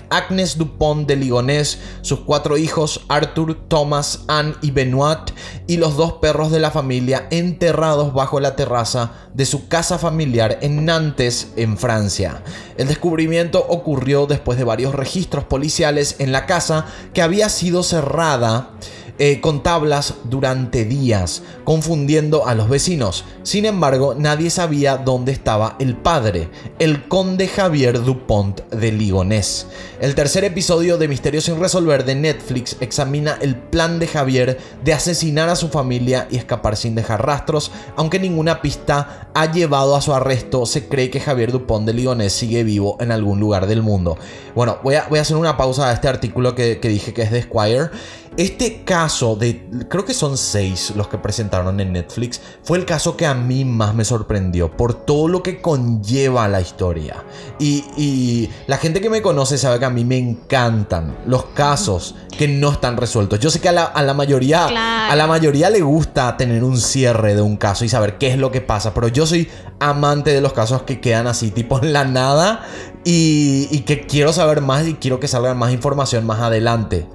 Agnes 0.09 0.57
Dupont 0.57 1.07
de 1.07 1.15
Ligonés, 1.15 1.79
sus 2.01 2.21
cuatro 2.21 2.57
hijos 2.57 3.05
Arthur, 3.07 3.67
Thomas, 3.67 4.25
Anne 4.27 4.55
y 4.61 4.71
Benoit 4.71 5.31
y 5.67 5.77
los 5.77 5.95
dos 5.95 6.13
perros 6.13 6.51
de 6.51 6.59
la 6.59 6.71
familia 6.71 7.27
enterrados 7.31 8.13
bajo 8.13 8.39
la 8.39 8.55
terraza 8.55 9.29
de 9.33 9.45
su 9.45 9.67
casa 9.67 9.97
familiar 9.97 10.59
en 10.61 10.85
Nantes, 10.85 11.53
en 11.55 11.77
Francia. 11.77 12.43
El 12.77 12.87
descubrimiento 12.87 13.65
ocurrió 13.67 14.25
después 14.25 14.57
de 14.57 14.63
varios 14.63 14.95
registros 14.95 15.43
policiales 15.43 16.15
en 16.19 16.31
la 16.31 16.45
casa 16.45 16.85
que 17.13 17.21
había 17.21 17.49
sido 17.49 17.83
cerrada 17.83 18.69
eh, 19.19 19.41
con 19.41 19.61
tablas 19.61 20.15
durante 20.23 20.85
días, 20.85 21.43
confundiendo 21.63 22.47
a 22.47 22.55
los 22.55 22.67
vecinos. 22.67 23.25
Sin 23.43 23.65
embargo, 23.65 24.15
nadie 24.17 24.49
sabía 24.49 24.97
dónde 24.97 25.31
estaba 25.31 25.75
el 25.79 25.95
padre, 25.95 26.49
el 26.79 27.07
conde 27.07 27.47
Javier 27.47 28.01
Dupont 28.03 28.61
de 28.69 28.91
Ligonés. 28.91 29.67
El 30.01 30.15
tercer 30.15 30.43
episodio 30.43 30.97
de 30.97 31.07
Misterios 31.07 31.43
sin 31.45 31.59
resolver 31.59 32.05
de 32.05 32.15
Netflix 32.15 32.75
examina 32.79 33.37
el 33.39 33.55
plan 33.55 33.99
de 33.99 34.07
Javier 34.07 34.57
de 34.83 34.93
asesinar 34.93 35.47
a 35.47 35.55
su 35.55 35.69
familia 35.69 36.27
y 36.31 36.37
escapar 36.37 36.75
sin 36.75 36.95
dejar 36.95 37.25
rastros, 37.25 37.71
aunque 37.95 38.19
ninguna 38.19 38.61
pista 38.61 39.29
ha 39.33 39.51
llevado 39.51 39.95
a 39.95 40.01
su 40.01 40.13
arresto, 40.13 40.65
se 40.65 40.87
cree 40.87 41.09
que 41.09 41.19
Javier 41.19 41.51
Dupont 41.51 41.85
de 41.85 41.93
Ligonés 41.93 42.33
sigue 42.33 42.63
vivo 42.63 42.97
en 42.99 43.11
algún 43.11 43.39
lugar 43.39 43.67
del 43.67 43.81
mundo. 43.81 44.17
Bueno, 44.55 44.79
voy 44.83 44.95
a, 44.95 45.07
voy 45.09 45.19
a 45.19 45.21
hacer 45.21 45.37
una 45.37 45.57
pausa 45.57 45.89
a 45.89 45.93
este 45.93 46.07
artículo 46.07 46.55
que, 46.55 46.79
que 46.79 46.89
dije 46.89 47.13
que 47.13 47.23
es 47.23 47.31
de 47.31 47.41
Squire. 47.43 47.89
Este 48.35 48.83
caso 48.83 49.35
de, 49.35 49.67
creo 49.89 50.05
que 50.05 50.15
son 50.15 50.37
seis 50.39 50.91
los 50.95 51.07
que 51.07 51.19
presentaron 51.19 51.79
en 51.79 51.93
Netflix, 51.93 52.41
fue 52.63 52.79
el 52.79 52.85
caso 52.85 53.15
que 53.15 53.27
a 53.27 53.35
mí 53.35 53.63
más 53.63 53.93
me 53.93 54.03
sorprendió 54.05 54.75
por 54.75 55.05
todo 55.05 55.27
lo 55.27 55.43
que 55.43 55.61
conlleva 55.61 56.47
la 56.47 56.59
historia. 56.59 57.23
Y, 57.59 58.49
la 58.67 58.77
gente 58.77 59.01
que 59.01 59.09
me 59.09 59.21
conoce 59.21 59.57
sabe 59.57 59.79
que 59.79 59.85
a 59.85 59.89
mí 59.89 60.03
me 60.03 60.17
encantan 60.17 61.15
los 61.27 61.45
casos 61.45 62.15
que 62.35 62.47
no 62.47 62.71
están 62.71 62.97
resueltos. 62.97 63.39
Yo 63.39 63.51
sé 63.51 63.59
que 63.59 63.69
a 63.69 63.71
la, 63.71 64.13
mayoría, 64.13 64.65
a 64.65 65.15
la 65.15 65.27
mayoría 65.27 65.69
le 65.69 65.81
gusta 65.81 66.35
tener 66.35 66.63
un 66.63 66.79
cierre 66.79 67.35
de 67.35 67.41
un 67.41 67.57
caso 67.57 67.85
y 67.85 67.89
saber 67.89 68.17
qué 68.17 68.29
es 68.29 68.37
lo 68.37 68.51
que 68.51 68.61
pasa, 68.61 68.93
pero 68.93 69.07
yo 69.07 69.27
soy 69.27 69.49
amante 69.79 70.33
de 70.33 70.41
los 70.41 70.53
casos 70.53 70.83
que 70.83 70.99
quedan 70.99 71.27
así, 71.27 71.51
tipo 71.51 71.79
en 71.81 71.93
la 71.93 72.05
nada, 72.05 72.65
y, 73.03 73.67
y 73.69 73.81
que 73.81 74.07
quiero 74.07 74.33
saber 74.33 74.61
más 74.61 74.87
y 74.87 74.95
quiero 74.95 75.19
que 75.19 75.27
salga 75.27 75.53
más 75.53 75.71
información 75.71 76.25
más 76.25 76.39
adelante. 76.39 77.07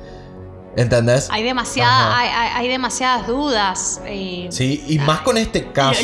¿Entendés? 0.78 1.26
Hay, 1.32 1.42
demasiada, 1.42 2.16
hay, 2.56 2.68
demasiadas 2.68 3.26
dudas. 3.26 4.00
Eh, 4.06 4.46
sí, 4.50 4.84
y 4.86 5.00
más 5.00 5.22
con 5.22 5.36
este 5.36 5.72
caso. 5.72 6.00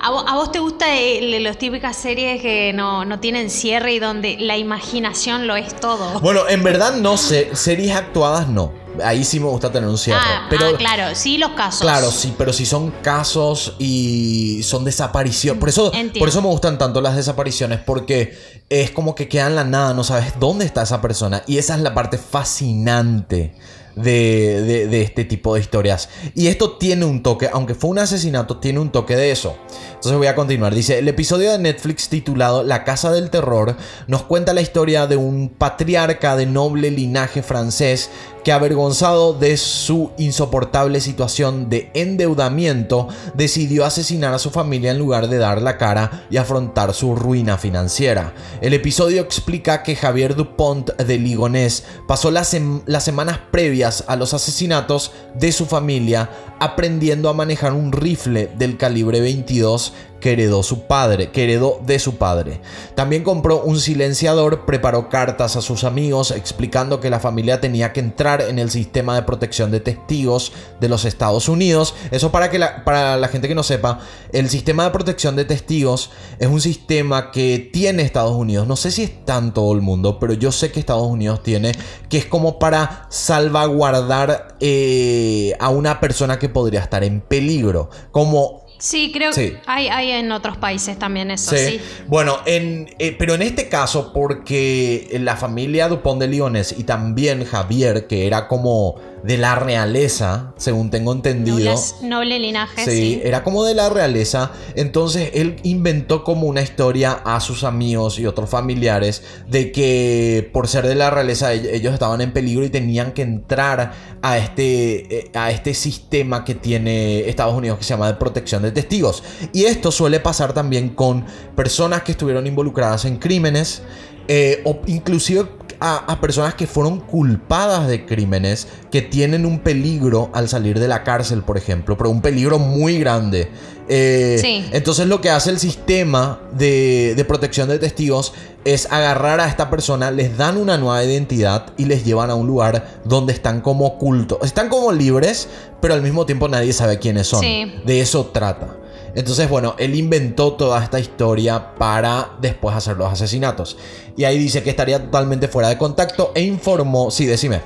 ¿A 0.00 0.34
vos, 0.34 0.52
te 0.52 0.58
gusta 0.58 0.86
las 1.20 1.58
típicas 1.58 1.96
series 1.96 2.40
que 2.40 2.72
no, 2.72 3.04
no, 3.04 3.20
tienen 3.20 3.50
cierre 3.50 3.92
y 3.92 3.98
donde 3.98 4.38
la 4.38 4.56
imaginación 4.56 5.46
lo 5.46 5.56
es 5.56 5.76
todo? 5.76 6.18
Bueno, 6.20 6.48
en 6.48 6.62
verdad 6.62 6.94
no 6.96 7.18
sé, 7.18 7.54
series 7.54 7.94
actuadas 7.94 8.48
no 8.48 8.72
ahí 9.04 9.24
sí 9.24 9.40
me 9.40 9.46
gusta 9.46 9.70
tener 9.70 9.88
un 9.88 9.98
cierre. 9.98 10.20
Ah, 10.22 10.46
pero, 10.50 10.66
ah, 10.66 10.76
claro, 10.76 11.14
sí 11.14 11.38
los 11.38 11.50
casos. 11.50 11.80
Claro, 11.80 12.10
sí, 12.10 12.34
pero 12.36 12.52
si 12.52 12.66
son 12.66 12.90
casos 13.02 13.74
y 13.78 14.62
son 14.62 14.84
desapariciones. 14.84 15.60
Por 15.60 15.68
eso, 15.68 15.92
por 16.18 16.28
eso 16.28 16.42
me 16.42 16.48
gustan 16.48 16.78
tanto 16.78 17.00
las 17.00 17.16
desapariciones, 17.16 17.80
porque 17.80 18.36
es 18.68 18.90
como 18.90 19.14
que 19.14 19.28
queda 19.28 19.46
en 19.46 19.56
la 19.56 19.64
nada, 19.64 19.94
no 19.94 20.04
sabes 20.04 20.34
dónde 20.38 20.64
está 20.64 20.82
esa 20.82 21.00
persona. 21.00 21.42
Y 21.46 21.58
esa 21.58 21.74
es 21.74 21.80
la 21.80 21.94
parte 21.94 22.18
fascinante 22.18 23.54
de, 24.02 25.02
este 25.02 25.24
tipo 25.24 25.54
de 25.54 25.60
historias. 25.60 26.08
Y 26.34 26.46
esto 26.48 26.72
tiene 26.72 27.04
un 27.04 27.22
toque, 27.22 27.48
aunque 27.52 27.74
fue 27.74 27.90
un 27.90 27.98
asesinato, 27.98 28.58
tiene 28.58 28.78
un 28.78 28.90
toque 28.90 29.16
de 29.16 29.30
eso. 29.30 29.56
Entonces 29.94 30.16
voy 30.16 30.26
a 30.26 30.34
continuar. 30.34 30.74
Dice, 30.74 30.98
el 30.98 31.08
episodio 31.08 31.50
de 31.50 31.58
Netflix 31.58 32.08
titulado 32.08 32.62
La 32.62 32.84
Casa 32.84 33.10
del 33.12 33.30
Terror 33.30 33.76
nos 34.06 34.22
cuenta 34.22 34.54
la 34.54 34.60
historia 34.60 35.06
de 35.06 35.16
un 35.16 35.48
patriarca 35.48 36.36
de 36.36 36.46
noble 36.46 36.90
linaje 36.90 37.42
francés 37.42 38.10
que 38.48 38.52
avergonzado 38.52 39.34
de 39.34 39.58
su 39.58 40.12
insoportable 40.16 41.02
situación 41.02 41.68
de 41.68 41.90
endeudamiento, 41.92 43.06
decidió 43.34 43.84
asesinar 43.84 44.32
a 44.32 44.38
su 44.38 44.50
familia 44.50 44.90
en 44.90 44.96
lugar 44.96 45.28
de 45.28 45.36
dar 45.36 45.60
la 45.60 45.76
cara 45.76 46.24
y 46.30 46.38
afrontar 46.38 46.94
su 46.94 47.14
ruina 47.14 47.58
financiera. 47.58 48.32
El 48.62 48.72
episodio 48.72 49.20
explica 49.20 49.82
que 49.82 49.96
Javier 49.96 50.34
Dupont 50.34 50.96
de 50.96 51.18
Ligonés 51.18 51.84
pasó 52.06 52.30
las, 52.30 52.56
las 52.86 53.04
semanas 53.04 53.38
previas 53.50 54.04
a 54.06 54.16
los 54.16 54.32
asesinatos 54.32 55.12
de 55.34 55.52
su 55.52 55.66
familia 55.66 56.30
aprendiendo 56.60 57.28
a 57.28 57.34
manejar 57.34 57.72
un 57.72 57.92
rifle 57.92 58.50
del 58.56 58.76
calibre 58.76 59.20
22 59.20 59.92
que 60.20 60.32
heredó 60.32 60.62
su 60.62 60.86
padre, 60.86 61.30
que 61.30 61.44
heredó 61.44 61.80
de 61.84 61.98
su 61.98 62.16
padre. 62.16 62.60
También 62.94 63.22
compró 63.22 63.62
un 63.62 63.78
silenciador, 63.78 64.64
preparó 64.66 65.08
cartas 65.08 65.56
a 65.56 65.62
sus 65.62 65.84
amigos 65.84 66.30
explicando 66.30 67.00
que 67.00 67.10
la 67.10 67.20
familia 67.20 67.60
tenía 67.60 67.92
que 67.92 68.00
entrar 68.00 68.42
en 68.42 68.58
el 68.58 68.70
sistema 68.70 69.14
de 69.14 69.22
protección 69.22 69.70
de 69.70 69.80
testigos 69.80 70.52
de 70.80 70.88
los 70.88 71.04
Estados 71.04 71.48
Unidos. 71.48 71.94
Eso 72.10 72.32
para 72.32 72.50
que 72.50 72.58
la, 72.58 72.84
para 72.84 73.16
la 73.16 73.28
gente 73.28 73.48
que 73.48 73.54
no 73.54 73.62
sepa, 73.62 74.00
el 74.32 74.48
sistema 74.48 74.84
de 74.84 74.90
protección 74.90 75.36
de 75.36 75.44
testigos 75.44 76.10
es 76.38 76.48
un 76.48 76.60
sistema 76.60 77.30
que 77.30 77.70
tiene 77.72 78.02
Estados 78.02 78.36
Unidos. 78.36 78.66
No 78.66 78.76
sé 78.76 78.90
si 78.90 79.04
está 79.04 79.38
en 79.38 79.52
todo 79.52 79.72
el 79.72 79.80
mundo, 79.80 80.18
pero 80.18 80.32
yo 80.32 80.52
sé 80.52 80.72
que 80.72 80.80
Estados 80.80 81.06
Unidos 81.06 81.42
tiene, 81.42 81.72
que 82.08 82.18
es 82.18 82.26
como 82.26 82.58
para 82.58 83.06
salvaguardar 83.10 84.56
eh, 84.60 85.54
a 85.60 85.68
una 85.68 86.00
persona 86.00 86.38
que 86.38 86.47
podría 86.48 86.80
estar 86.80 87.04
en 87.04 87.20
peligro, 87.20 87.90
como 88.10 88.68
Sí, 88.78 89.10
creo 89.12 89.32
que 89.32 89.58
hay, 89.66 89.88
hay, 89.88 90.12
en 90.12 90.30
otros 90.30 90.56
países 90.56 90.96
también 90.98 91.32
eso, 91.32 91.56
sí. 91.56 91.80
Bueno, 92.06 92.38
en, 92.46 92.88
eh, 93.00 93.14
pero 93.18 93.34
en 93.34 93.42
este 93.42 93.68
caso, 93.68 94.12
porque 94.12 95.08
la 95.20 95.36
familia 95.36 95.88
Dupont 95.88 96.20
de 96.20 96.28
Liones 96.28 96.74
y 96.78 96.84
también 96.84 97.44
Javier, 97.44 98.06
que 98.06 98.28
era 98.28 98.46
como 98.46 98.94
de 99.22 99.38
la 99.38 99.54
realeza, 99.54 100.52
según 100.56 100.90
tengo 100.90 101.12
entendido. 101.12 101.74
noble 102.02 102.38
linaje, 102.38 102.84
sí, 102.84 103.20
Era 103.22 103.42
como 103.42 103.64
de 103.64 103.74
la 103.74 103.88
realeza. 103.88 104.52
Entonces 104.74 105.30
él 105.34 105.56
inventó 105.62 106.24
como 106.24 106.46
una 106.46 106.62
historia 106.62 107.12
a 107.12 107.40
sus 107.40 107.64
amigos 107.64 108.18
y 108.18 108.26
otros 108.26 108.48
familiares 108.48 109.22
de 109.48 109.72
que 109.72 110.48
por 110.52 110.68
ser 110.68 110.86
de 110.86 110.94
la 110.94 111.10
realeza 111.10 111.52
ellos 111.52 111.92
estaban 111.92 112.20
en 112.20 112.32
peligro 112.32 112.64
y 112.64 112.70
tenían 112.70 113.12
que 113.12 113.22
entrar 113.22 113.92
a 114.22 114.38
este, 114.38 115.18
eh, 115.18 115.30
a 115.34 115.50
este 115.50 115.74
sistema 115.74 116.44
que 116.44 116.54
tiene 116.54 117.28
Estados 117.28 117.54
Unidos 117.54 117.78
que 117.78 117.84
se 117.84 117.90
llama 117.90 118.08
de 118.08 118.14
protección 118.14 118.62
de 118.62 118.72
testigos. 118.72 119.22
Y 119.52 119.64
esto 119.64 119.90
suele 119.90 120.20
pasar 120.20 120.52
también 120.52 120.90
con 120.90 121.24
personas 121.56 122.02
que 122.02 122.12
estuvieron 122.12 122.46
involucradas 122.46 123.04
en 123.04 123.16
crímenes. 123.16 123.82
Eh, 124.30 124.60
o 124.66 124.80
inclusive 124.86 125.46
a, 125.80 126.20
personas 126.20 126.54
que 126.54 126.66
fueron 126.66 127.00
culpadas 127.00 127.88
de 127.88 128.04
crímenes, 128.04 128.68
que 128.90 129.02
tienen 129.02 129.46
un 129.46 129.60
peligro 129.60 130.30
al 130.32 130.48
salir 130.48 130.78
de 130.78 130.88
la 130.88 131.04
cárcel, 131.04 131.42
por 131.42 131.56
ejemplo, 131.56 131.96
pero 131.96 132.10
un 132.10 132.20
peligro 132.20 132.58
muy 132.58 132.98
grande. 132.98 133.50
Eh, 133.90 134.68
entonces 134.72 135.06
lo 135.06 135.20
que 135.22 135.30
hace 135.30 135.48
el 135.48 135.58
sistema 135.58 136.40
de, 136.52 137.14
de, 137.16 137.24
protección 137.24 137.70
de 137.70 137.78
testigos 137.78 138.34
es 138.66 138.86
agarrar 138.92 139.40
a 139.40 139.48
esta 139.48 139.70
persona, 139.70 140.10
les 140.10 140.36
dan 140.36 140.58
una 140.58 140.76
nueva 140.76 141.02
identidad 141.02 141.72
y 141.78 141.86
les 141.86 142.04
llevan 142.04 142.28
a 142.28 142.34
un 142.34 142.46
lugar 142.46 143.00
donde 143.04 143.32
están 143.32 143.62
como 143.62 143.86
ocultos. 143.86 144.38
Están 144.42 144.68
como 144.68 144.92
libres, 144.92 145.48
pero 145.80 145.94
al 145.94 146.02
mismo 146.02 146.26
tiempo 146.26 146.48
nadie 146.48 146.74
sabe 146.74 146.98
quiénes 146.98 147.28
son. 147.28 147.40
De 147.40 148.00
eso 148.00 148.26
trata. 148.26 148.76
Entonces, 149.14 149.48
bueno, 149.48 149.74
él 149.78 149.94
inventó 149.94 150.52
toda 150.52 150.82
esta 150.82 151.00
historia 151.00 151.74
para 151.74 152.30
después 152.40 152.76
hacer 152.76 152.96
los 152.96 153.12
asesinatos. 153.12 153.76
Y 154.16 154.24
ahí 154.24 154.38
dice 154.38 154.62
que 154.62 154.70
estaría 154.70 155.02
totalmente 155.02 155.48
fuera 155.48 155.68
de 155.68 155.78
contacto 155.78 156.32
e 156.34 156.42
informó, 156.42 157.10
sí, 157.10 157.26
decime. 157.26 157.60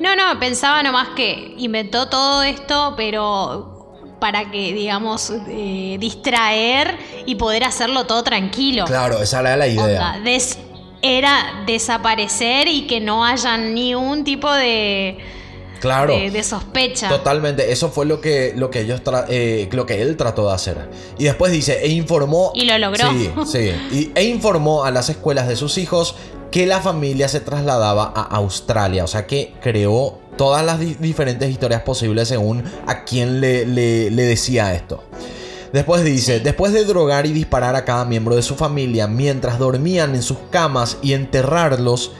No, 0.00 0.14
no, 0.14 0.38
pensaba 0.38 0.82
nomás 0.82 1.08
que 1.16 1.54
inventó 1.58 2.08
todo 2.08 2.42
esto, 2.42 2.94
pero 2.96 3.74
para 4.20 4.50
que, 4.50 4.72
digamos, 4.72 5.32
eh, 5.48 5.96
distraer 5.98 6.96
y 7.26 7.34
poder 7.34 7.64
hacerlo 7.64 8.06
todo 8.06 8.22
tranquilo. 8.22 8.84
Claro, 8.86 9.20
esa 9.20 9.40
era 9.40 9.56
la 9.56 9.66
idea. 9.66 10.22
era 11.02 11.64
desaparecer 11.66 12.68
y 12.68 12.86
que 12.86 13.00
no 13.00 13.24
haya 13.24 13.58
ni 13.58 13.94
un 13.94 14.24
tipo 14.24 14.50
de 14.50 15.18
claro, 15.84 16.14
de, 16.16 16.42
sospecha. 16.42 17.08
Totalmente, 17.08 17.70
eso 17.70 17.90
fue 17.90 18.06
lo 18.06 18.20
que, 18.20 18.52
lo 18.56 18.70
que 18.70 18.80
ellos 18.80 19.00
eh, 19.28 19.68
lo 19.72 19.86
que 19.86 20.02
él 20.02 20.16
trató 20.16 20.48
de 20.48 20.54
hacer. 20.54 20.88
Y 21.18 21.24
después 21.24 21.52
dice, 21.52 21.84
e 21.84 21.88
informó. 21.88 22.52
Y 22.54 22.64
lo 22.64 22.78
logró. 22.78 23.10
Sí, 23.10 23.30
sí. 23.90 24.12
e 24.14 24.24
informó 24.24 24.84
a 24.84 24.90
las 24.90 25.08
escuelas 25.08 25.48
de 25.48 25.56
sus 25.56 25.78
hijos 25.78 26.16
que 26.50 26.66
la 26.66 26.80
familia 26.80 27.28
se 27.28 27.40
trasladaba 27.40 28.12
a 28.14 28.22
Australia. 28.36 29.04
O 29.04 29.08
sea 29.08 29.26
que 29.26 29.54
creó 29.60 30.18
todas 30.36 30.64
las 30.64 30.78
diferentes 30.80 31.50
historias 31.50 31.82
posibles 31.82 32.28
según 32.28 32.64
a 32.86 33.04
quién 33.04 33.40
le, 33.40 33.66
le, 33.66 34.10
le 34.10 34.22
decía 34.22 34.74
esto. 34.74 35.04
Después 35.72 36.04
dice, 36.04 36.38
después 36.38 36.72
de 36.72 36.84
drogar 36.84 37.26
y 37.26 37.32
disparar 37.32 37.74
a 37.74 37.84
cada 37.84 38.04
miembro 38.04 38.36
de 38.36 38.42
su 38.42 38.54
familia 38.54 39.08
mientras 39.08 39.58
dormían 39.58 40.14
en 40.14 40.22
sus 40.22 40.38
camas 40.50 40.98
y 41.02 41.14
enterrarlos, 41.14 42.12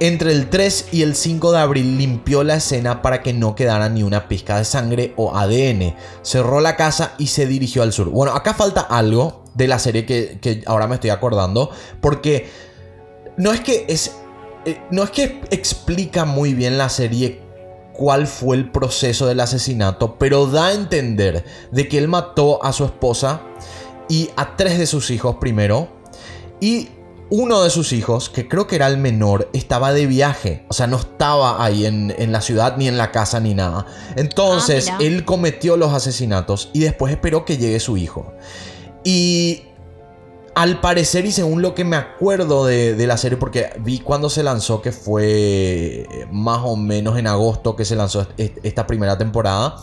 Entre 0.00 0.30
el 0.30 0.48
3 0.48 0.88
y 0.92 1.02
el 1.02 1.16
5 1.16 1.50
de 1.50 1.58
abril 1.58 1.98
limpió 1.98 2.44
la 2.44 2.56
escena 2.56 3.02
para 3.02 3.20
que 3.22 3.32
no 3.32 3.56
quedara 3.56 3.88
ni 3.88 4.04
una 4.04 4.28
pizca 4.28 4.58
de 4.58 4.64
sangre 4.64 5.12
o 5.16 5.36
ADN. 5.36 5.96
Cerró 6.22 6.60
la 6.60 6.76
casa 6.76 7.14
y 7.18 7.26
se 7.26 7.46
dirigió 7.46 7.82
al 7.82 7.92
sur. 7.92 8.08
Bueno, 8.08 8.32
acá 8.34 8.54
falta 8.54 8.80
algo 8.82 9.42
de 9.54 9.66
la 9.66 9.80
serie 9.80 10.06
que, 10.06 10.38
que 10.40 10.62
ahora 10.66 10.86
me 10.86 10.94
estoy 10.94 11.10
acordando. 11.10 11.70
Porque 12.00 12.48
no 13.36 13.52
es 13.52 13.60
que 13.60 13.86
es. 13.88 14.12
eh, 14.66 14.80
No 14.92 15.02
es 15.02 15.10
que 15.10 15.40
explica 15.50 16.24
muy 16.24 16.54
bien 16.54 16.78
la 16.78 16.88
serie 16.90 17.40
cuál 17.92 18.28
fue 18.28 18.56
el 18.56 18.70
proceso 18.70 19.26
del 19.26 19.40
asesinato, 19.40 20.16
pero 20.16 20.46
da 20.46 20.68
a 20.68 20.72
entender 20.74 21.44
de 21.72 21.88
que 21.88 21.98
él 21.98 22.06
mató 22.06 22.64
a 22.64 22.72
su 22.72 22.84
esposa 22.84 23.40
y 24.08 24.30
a 24.36 24.54
tres 24.56 24.78
de 24.78 24.86
sus 24.86 25.10
hijos 25.10 25.36
primero. 25.40 25.88
Y 26.60 26.90
uno 27.30 27.62
de 27.62 27.70
sus 27.70 27.92
hijos, 27.92 28.30
que 28.30 28.48
creo 28.48 28.66
que 28.66 28.76
era 28.76 28.86
el 28.86 28.96
menor, 28.98 29.50
estaba 29.52 29.92
de 29.92 30.06
viaje. 30.06 30.64
O 30.68 30.72
sea, 30.72 30.86
no 30.86 30.96
estaba 30.96 31.62
ahí 31.64 31.84
en, 31.86 32.14
en 32.18 32.32
la 32.32 32.40
ciudad, 32.40 32.76
ni 32.76 32.88
en 32.88 32.96
la 32.96 33.10
casa, 33.12 33.38
ni 33.40 33.54
nada. 33.54 33.86
Entonces, 34.16 34.88
Ah, 34.88 34.96
él 35.00 35.24
cometió 35.24 35.76
los 35.76 35.92
asesinatos 35.92 36.70
y 36.72 36.80
después 36.80 37.12
esperó 37.12 37.44
que 37.44 37.58
llegue 37.58 37.80
su 37.80 37.96
hijo. 37.96 38.32
Y 39.04 39.62
al 40.54 40.80
parecer, 40.80 41.24
y 41.26 41.32
según 41.32 41.62
lo 41.62 41.74
que 41.74 41.84
me 41.84 41.96
acuerdo 41.96 42.66
de, 42.66 42.94
de 42.94 43.06
la 43.06 43.16
serie, 43.16 43.38
porque 43.38 43.70
vi 43.80 44.00
cuando 44.00 44.28
se 44.30 44.42
lanzó, 44.42 44.82
que 44.82 44.90
fue 44.92 46.06
más 46.32 46.60
o 46.64 46.76
menos 46.76 47.16
en 47.18 47.26
agosto 47.26 47.76
que 47.76 47.84
se 47.84 47.94
lanzó 47.94 48.26
est- 48.38 48.58
esta 48.64 48.86
primera 48.86 49.16
temporada. 49.18 49.76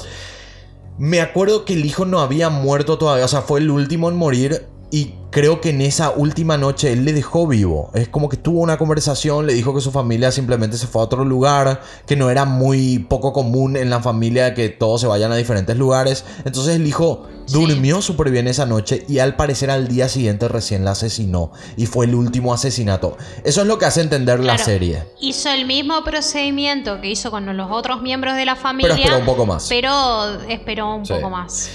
Me 0.98 1.22
acuerdo 1.22 1.66
que 1.66 1.74
el 1.74 1.86
hijo 1.86 2.06
no 2.06 2.20
había 2.20 2.50
muerto 2.50 2.98
todavía, 2.98 3.26
o 3.26 3.28
sea, 3.30 3.42
fue 3.42 3.60
el 3.60 3.70
último 3.70 4.10
en 4.10 4.16
morir. 4.18 4.66
Y 4.91 5.13
creo 5.32 5.60
que 5.60 5.71
en 5.71 5.82
esa 5.82 6.12
última 6.12 6.58
noche 6.58 6.93
él 6.93 7.04
le 7.04 7.12
dejó 7.12 7.48
vivo. 7.48 7.89
Es 7.93 8.08
como 8.08 8.30
que 8.30 8.38
tuvo 8.38 8.62
una 8.62 8.78
conversación, 8.78 9.45
le 9.45 9.54
dijo 9.54 9.74
que 9.74 9.82
su 9.82 9.91
familia 9.91 10.32
simplemente 10.32 10.78
se 10.78 10.88
fue 10.88 11.02
a 11.02 11.06
otro 11.06 11.26
lugar, 11.26 11.82
que 12.06 12.15
no 12.15 12.30
era 12.30 12.45
muy 12.45 13.00
poco 13.00 13.34
común 13.34 13.76
en 13.76 13.89
la 13.89 14.00
familia 14.00 14.54
que 14.54 14.69
todos 14.69 15.02
se 15.02 15.08
vayan 15.08 15.32
a 15.32 15.36
diferentes 15.36 15.76
lugares. 15.76 16.24
Entonces 16.45 16.76
el 16.76 16.88
hijo 16.88 17.28
durmió 17.50 18.02
súper 18.02 18.32
bien 18.32 18.48
esa 18.48 18.65
noche 18.65 19.06
y 19.10 19.19
al 19.19 19.36
parecer 19.36 19.69
al 19.69 19.88
día 19.88 20.08
siguiente 20.08 20.48
recién 20.48 20.86
la 20.86 20.91
asesinó. 20.91 21.52
Y 21.76 21.88
fue 21.88 22.06
el 22.06 22.15
último 22.15 22.54
asesinato. 22.54 23.17
Eso 23.43 23.62
es 23.62 23.67
lo 23.67 23.78
que 23.78 23.86
hace 23.86 24.02
entender 24.02 24.39
la 24.39 24.58
serie. 24.58 25.04
Hizo 25.19 25.50
el 25.50 25.65
mismo 25.65 26.04
procedimiento 26.04 27.02
que 27.02 27.10
hizo 27.10 27.32
con 27.32 27.45
los 27.58 27.71
otros 27.71 28.02
miembros 28.02 28.36
de 28.36 28.45
la 28.45 28.56
familia. 28.56 28.93
Pero 28.93 29.04
esperó 29.04 29.19
un 29.19 29.26
poco 29.26 29.45
más. 29.45 29.65
Pero 29.67 30.39
esperó 30.48 30.95
un 30.95 31.06
Sí. 31.06 31.13
poco 31.13 31.30
más. 31.30 31.69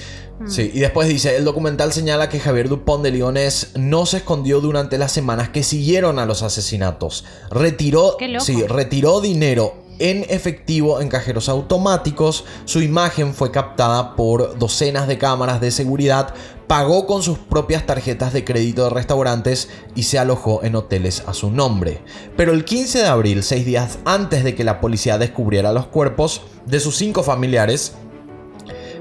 Sí, 0.46 0.70
y 0.72 0.80
después 0.80 1.08
dice, 1.08 1.36
el 1.36 1.44
documental 1.44 1.92
señala 1.92 2.28
que 2.28 2.40
Javier 2.40 2.68
Dupont 2.68 3.02
de 3.02 3.10
Lionés 3.10 3.72
no 3.76 4.06
se 4.06 4.18
escondió 4.18 4.60
durante 4.60 4.96
las 4.96 5.12
semanas 5.12 5.50
que 5.50 5.62
siguieron 5.62 6.18
a 6.18 6.26
los 6.26 6.42
asesinatos. 6.42 7.24
Retiró, 7.50 8.16
sí, 8.38 8.62
retiró 8.66 9.20
dinero 9.20 9.74
en 9.98 10.24
efectivo 10.30 11.00
en 11.00 11.08
cajeros 11.08 11.48
automáticos. 11.48 12.44
Su 12.64 12.80
imagen 12.82 13.34
fue 13.34 13.50
captada 13.50 14.16
por 14.16 14.58
docenas 14.58 15.06
de 15.06 15.18
cámaras 15.18 15.60
de 15.60 15.70
seguridad. 15.70 16.34
Pagó 16.66 17.06
con 17.06 17.22
sus 17.22 17.38
propias 17.38 17.84
tarjetas 17.84 18.32
de 18.32 18.44
crédito 18.44 18.84
de 18.84 18.90
restaurantes 18.90 19.68
y 19.94 20.04
se 20.04 20.18
alojó 20.18 20.64
en 20.64 20.74
hoteles 20.74 21.22
a 21.26 21.34
su 21.34 21.50
nombre. 21.50 22.02
Pero 22.36 22.52
el 22.52 22.64
15 22.64 23.00
de 23.00 23.08
abril, 23.08 23.42
seis 23.42 23.66
días 23.66 23.98
antes 24.04 24.42
de 24.42 24.54
que 24.54 24.64
la 24.64 24.80
policía 24.80 25.18
descubriera 25.18 25.72
los 25.72 25.86
cuerpos 25.86 26.42
de 26.66 26.80
sus 26.80 26.96
cinco 26.96 27.22
familiares, 27.22 27.92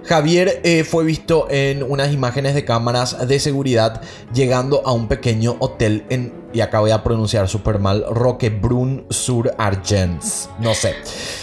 Javier 0.09 0.59
eh, 0.63 0.83
fue 0.85 1.03
visto 1.03 1.45
en 1.51 1.83
unas 1.83 2.11
imágenes 2.11 2.55
de 2.55 2.65
cámaras 2.65 3.27
de 3.27 3.39
seguridad 3.39 4.01
llegando 4.33 4.81
a 4.83 4.91
un 4.91 5.07
pequeño 5.07 5.55
hotel 5.59 6.03
en, 6.09 6.33
y 6.51 6.61
acá 6.61 6.79
voy 6.79 6.89
a 6.89 7.03
pronunciar 7.03 7.47
súper 7.47 7.77
mal, 7.77 8.03
Roquebrun 8.09 9.05
sur 9.11 9.53
Argents. 9.59 10.49
No 10.57 10.73
sé. 10.73 10.95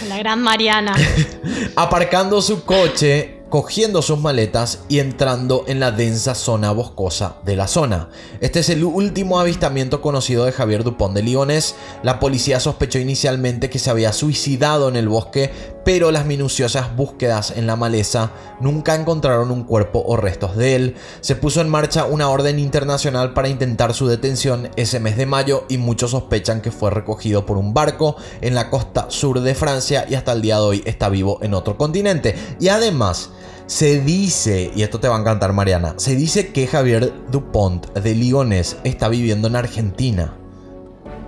La 0.09 0.17
gran 0.17 0.41
Mariana. 0.41 0.93
Aparcando 1.77 2.41
su 2.41 2.65
coche, 2.65 3.37
cogiendo 3.49 4.01
sus 4.01 4.19
maletas 4.19 4.79
y 4.89 4.99
entrando 4.99 5.63
en 5.67 5.79
la 5.79 5.91
densa 5.91 6.35
zona 6.35 6.71
boscosa 6.71 7.37
de 7.45 7.55
la 7.55 7.67
zona. 7.67 8.09
Este 8.41 8.59
es 8.59 8.69
el 8.69 8.83
último 8.83 9.39
avistamiento 9.39 10.01
conocido 10.01 10.43
de 10.43 10.51
Javier 10.51 10.83
Dupont 10.83 11.15
de 11.15 11.23
Ligonnès. 11.23 11.75
La 12.03 12.19
policía 12.19 12.59
sospechó 12.59 12.99
inicialmente 12.99 13.69
que 13.69 13.79
se 13.79 13.89
había 13.89 14.11
suicidado 14.11 14.89
en 14.89 14.97
el 14.97 15.07
bosque, 15.07 15.51
pero 15.87 16.11
las 16.11 16.25
minuciosas 16.25 16.97
búsquedas 16.97 17.53
en 17.55 17.65
la 17.65 17.77
maleza 17.77 18.33
nunca 18.59 18.93
encontraron 18.93 19.51
un 19.51 19.63
cuerpo 19.63 20.03
o 20.05 20.17
restos 20.17 20.57
de 20.57 20.75
él. 20.75 20.95
Se 21.21 21.37
puso 21.37 21.61
en 21.61 21.69
marcha 21.69 22.03
una 22.03 22.27
orden 22.27 22.59
internacional 22.59 23.33
para 23.33 23.47
intentar 23.47 23.93
su 23.93 24.05
detención 24.05 24.69
ese 24.75 24.99
mes 24.99 25.15
de 25.15 25.25
mayo 25.25 25.63
y 25.69 25.77
muchos 25.77 26.11
sospechan 26.11 26.59
que 26.59 26.73
fue 26.73 26.91
recogido 26.91 27.45
por 27.45 27.55
un 27.55 27.73
barco 27.73 28.17
en 28.41 28.53
la 28.53 28.69
costa 28.69 29.05
sur 29.07 29.39
de 29.39 29.55
Francia 29.55 30.05
y 30.09 30.15
hasta 30.15 30.33
el 30.33 30.41
día 30.41 30.55
de 30.55 30.63
hoy 30.63 30.83
está 30.85 31.07
vivo 31.07 31.39
en 31.41 31.53
otro 31.53 31.77
continente. 31.77 32.35
Y 32.59 32.67
además, 32.67 33.29
se 33.65 34.01
dice, 34.01 34.73
y 34.75 34.83
esto 34.83 34.99
te 34.99 35.07
va 35.07 35.15
a 35.15 35.21
encantar 35.21 35.53
Mariana, 35.53 35.93
se 35.95 36.17
dice 36.17 36.51
que 36.51 36.67
Javier 36.67 37.13
Dupont 37.31 37.93
de 37.93 38.13
Ligonnès 38.13 38.75
está 38.83 39.07
viviendo 39.07 39.47
en 39.47 39.55
Argentina. 39.55 40.33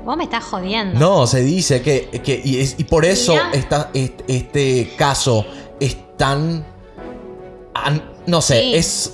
Vos 0.10 0.18
me 0.18 0.24
estás 0.24 0.44
jodiendo. 0.44 1.00
No, 1.00 1.28
se 1.28 1.42
dice 1.44 1.84
que, 1.84 2.10
que- 2.24 2.42
y, 2.44 2.60
es- 2.62 2.74
y 2.80 2.84
por 2.86 3.06
eso 3.06 3.36
esta- 3.54 3.92
este, 3.94 4.24
este 4.28 4.94
caso 4.98 5.46
es 5.80 5.98
tan... 6.18 6.66
an- 7.76 8.04
no 8.26 8.42
sé, 8.42 8.60
Sí, 8.60 8.74
es, 8.76 9.14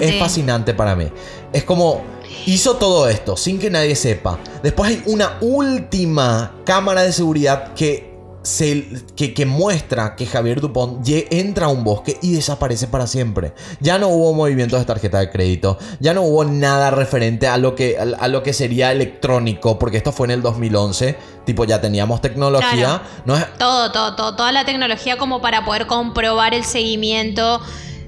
es 0.00 0.18
fascinante 0.20 0.74
para 0.74 0.94
mí. 0.94 1.08
Es 1.52 1.64
como... 1.64 2.02
Hizo 2.46 2.76
todo 2.76 3.08
esto 3.08 3.36
sin 3.36 3.58
que 3.58 3.68
nadie 3.68 3.96
sepa. 3.96 4.38
Después 4.62 4.90
hay 4.90 5.02
una 5.06 5.38
última 5.40 6.54
cámara 6.64 7.02
de 7.02 7.12
seguridad 7.12 7.74
que, 7.74 8.11
se, 8.42 8.86
que, 9.16 9.34
que 9.34 9.46
muestra 9.46 10.16
que 10.16 10.26
Javier 10.26 10.60
Dupont 10.60 11.06
entra 11.30 11.66
a 11.66 11.68
un 11.68 11.84
bosque 11.84 12.18
y 12.22 12.34
desaparece 12.34 12.86
para 12.86 13.06
siempre. 13.06 13.52
Ya 13.80 13.98
no 13.98 14.08
hubo 14.08 14.32
movimientos 14.34 14.78
de 14.78 14.84
tarjeta 14.84 15.18
de 15.18 15.30
crédito. 15.30 15.78
Ya 16.00 16.14
no 16.14 16.22
hubo 16.22 16.44
nada 16.44 16.90
referente 16.90 17.46
a 17.46 17.58
lo 17.58 17.74
que, 17.74 17.98
a, 17.98 18.02
a 18.24 18.28
lo 18.28 18.42
que 18.42 18.52
sería 18.52 18.92
electrónico. 18.92 19.78
Porque 19.78 19.96
esto 19.96 20.12
fue 20.12 20.26
en 20.26 20.32
el 20.32 20.42
2011. 20.42 21.16
Tipo, 21.44 21.64
ya 21.64 21.80
teníamos 21.80 22.20
tecnología. 22.20 22.70
Claro. 22.72 23.02
No 23.24 23.36
es, 23.36 23.46
Todo, 23.58 23.92
todo, 23.92 24.16
todo, 24.16 24.36
toda 24.36 24.52
la 24.52 24.64
tecnología 24.64 25.16
como 25.16 25.40
para 25.40 25.64
poder 25.64 25.86
comprobar 25.86 26.54
el 26.54 26.64
seguimiento 26.64 27.60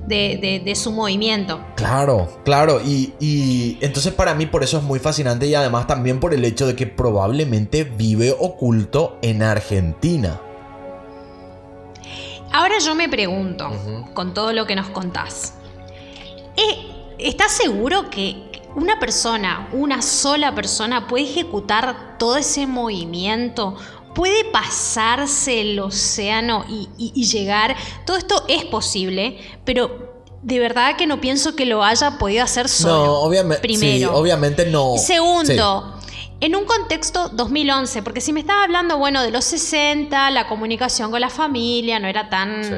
de, 0.06 0.38
de- 0.40 0.60
de 0.64 0.74
su 0.74 0.92
movimiento. 0.92 1.60
Claro, 1.76 2.28
claro. 2.44 2.80
Y, 2.84 3.14
y 3.20 3.78
entonces 3.80 4.12
para 4.12 4.34
mí 4.34 4.46
por 4.46 4.62
eso 4.62 4.78
es 4.78 4.82
muy 4.82 4.98
fascinante 4.98 5.46
y 5.46 5.54
además 5.54 5.86
también 5.86 6.20
por 6.20 6.34
el 6.34 6.44
hecho 6.44 6.66
de 6.66 6.76
que 6.76 6.86
probablemente 6.86 7.84
vive 7.84 8.34
oculto 8.38 9.18
en 9.22 9.42
Argentina. 9.42 10.40
Ahora 12.52 12.78
yo 12.78 12.94
me 12.94 13.08
pregunto, 13.08 13.70
con 14.14 14.32
todo 14.32 14.52
lo 14.52 14.64
que 14.66 14.76
nos 14.76 14.88
contás, 14.90 15.54
¿eh, 16.56 16.76
¿estás 17.18 17.50
seguro 17.52 18.10
que 18.10 18.36
una 18.76 19.00
persona, 19.00 19.68
una 19.72 20.02
sola 20.02 20.54
persona, 20.54 21.08
puede 21.08 21.24
ejecutar 21.24 22.16
todo 22.18 22.36
ese 22.36 22.66
movimiento? 22.68 23.76
¿Puede 24.14 24.44
pasarse 24.46 25.60
el 25.60 25.78
océano 25.80 26.64
y, 26.68 26.88
y- 26.96 27.12
y 27.14 27.24
llegar? 27.24 27.74
Todo 28.06 28.16
esto 28.16 28.44
es 28.48 28.64
posible, 28.64 29.38
pero 29.64 30.14
de 30.42 30.58
verdad 30.58 30.96
que 30.96 31.06
no 31.06 31.20
pienso 31.20 31.56
que 31.56 31.64
lo 31.66 31.82
haya 31.82 32.18
podido 32.18 32.44
hacer 32.44 32.68
solo. 32.68 33.06
no, 33.06 33.12
obviamente. 33.20 33.60
Primero. 33.62 34.08
Sí, 34.10 34.14
obviamente 34.14 34.66
no. 34.66 34.94
Segundo, 34.98 35.98
en 36.40 36.56
un 36.56 36.64
contexto 36.64 37.28
2011, 37.30 38.02
porque 38.02 38.20
si 38.20 38.32
me 38.32 38.40
estaba 38.40 38.64
hablando, 38.64 38.98
bueno, 38.98 39.22
de 39.22 39.30
los 39.30 39.44
60, 39.44 40.30
la 40.30 40.46
comunicación 40.48 41.10
con 41.10 41.20
la 41.20 41.30
familia 41.30 41.98
no 41.98 42.08
era 42.08 42.28
tan... 42.28 42.64
Sí. 42.64 42.70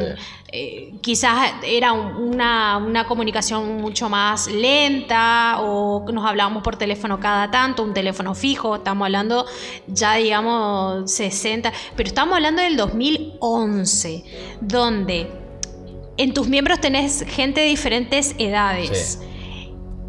eh, 0.53 0.95
quizás 1.03 1.55
era 1.64 1.92
un- 1.92 2.14
una, 2.35 2.77
una 2.77 3.05
comunicación 3.07 3.79
mucho 3.79 4.09
más 4.09 4.47
lenta 4.47 5.57
o 5.61 6.05
nos 6.12 6.25
hablábamos 6.25 6.62
por 6.62 6.77
teléfono 6.77 7.19
cada 7.19 7.51
tanto, 7.51 7.83
un 7.83 7.92
teléfono 7.92 8.35
fijo, 8.35 8.77
estamos 8.77 9.05
hablando 9.07 9.45
ya 9.88 10.14
digamos 10.14 11.11
60, 11.11 11.73
pero 11.97 12.07
estamos 12.07 12.37
hablando 12.37 12.62
del 12.62 12.77
2011, 12.77 14.25
donde 14.61 15.29
en 16.16 16.33
tus 16.33 16.49
miembros 16.49 16.81
tenés 16.81 17.25
gente 17.29 17.61
de 17.62 17.66
diferentes 17.66 18.35
edades. 18.38 19.21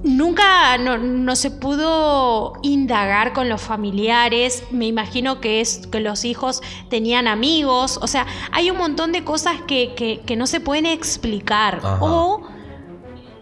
Nunca 0.03 0.77
no, 0.77 0.97
no 0.97 1.35
se 1.35 1.49
pudo 1.51 2.53
indagar 2.61 3.33
con 3.33 3.49
los 3.49 3.61
familiares. 3.61 4.63
Me 4.71 4.85
imagino 4.85 5.41
que 5.41 5.59
es 5.59 5.87
que 5.87 5.99
los 5.99 6.23
hijos 6.23 6.61
tenían 6.89 7.27
amigos. 7.27 7.99
O 8.01 8.07
sea, 8.07 8.25
hay 8.51 8.69
un 8.69 8.77
montón 8.77 9.11
de 9.11 9.23
cosas 9.23 9.55
que, 9.67 9.93
que- 9.95 10.21
que 10.25 10.35
no 10.35 10.45
se 10.47 10.59
pueden 10.59 10.85
explicar. 10.85 11.79
Ajá. 11.83 11.97
O 12.01 12.41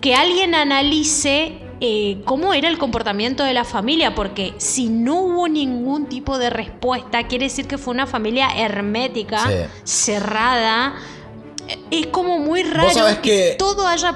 que 0.01 0.15
alguien 0.15 0.55
analice 0.55 1.61
eh, 1.81 2.21
cómo 2.25 2.53
era 2.53 2.69
el 2.69 2.77
comportamiento 2.77 3.43
de 3.43 3.53
la 3.53 3.65
familia. 3.65 4.15
Porque 4.15 4.53
si 4.57 4.87
no 4.87 5.19
hubo 5.21 5.47
ningún 5.49 6.05
tipo 6.07 6.37
de 6.37 6.49
respuesta, 6.49 7.23
quiere 7.27 7.45
decir 7.45 7.67
que 7.67 7.77
fue 7.77 7.93
una 7.93 8.07
familia 8.07 8.47
hermética, 8.57 9.39
Sí. 9.49 9.55
cerrada. 9.83 10.95
Es 11.91 12.07
como 12.07 12.39
muy 12.39 12.63
raro 12.63 12.91
sabés 12.91 13.17
que- 13.19 13.55
todo 13.59 13.85
haya, 13.87 14.15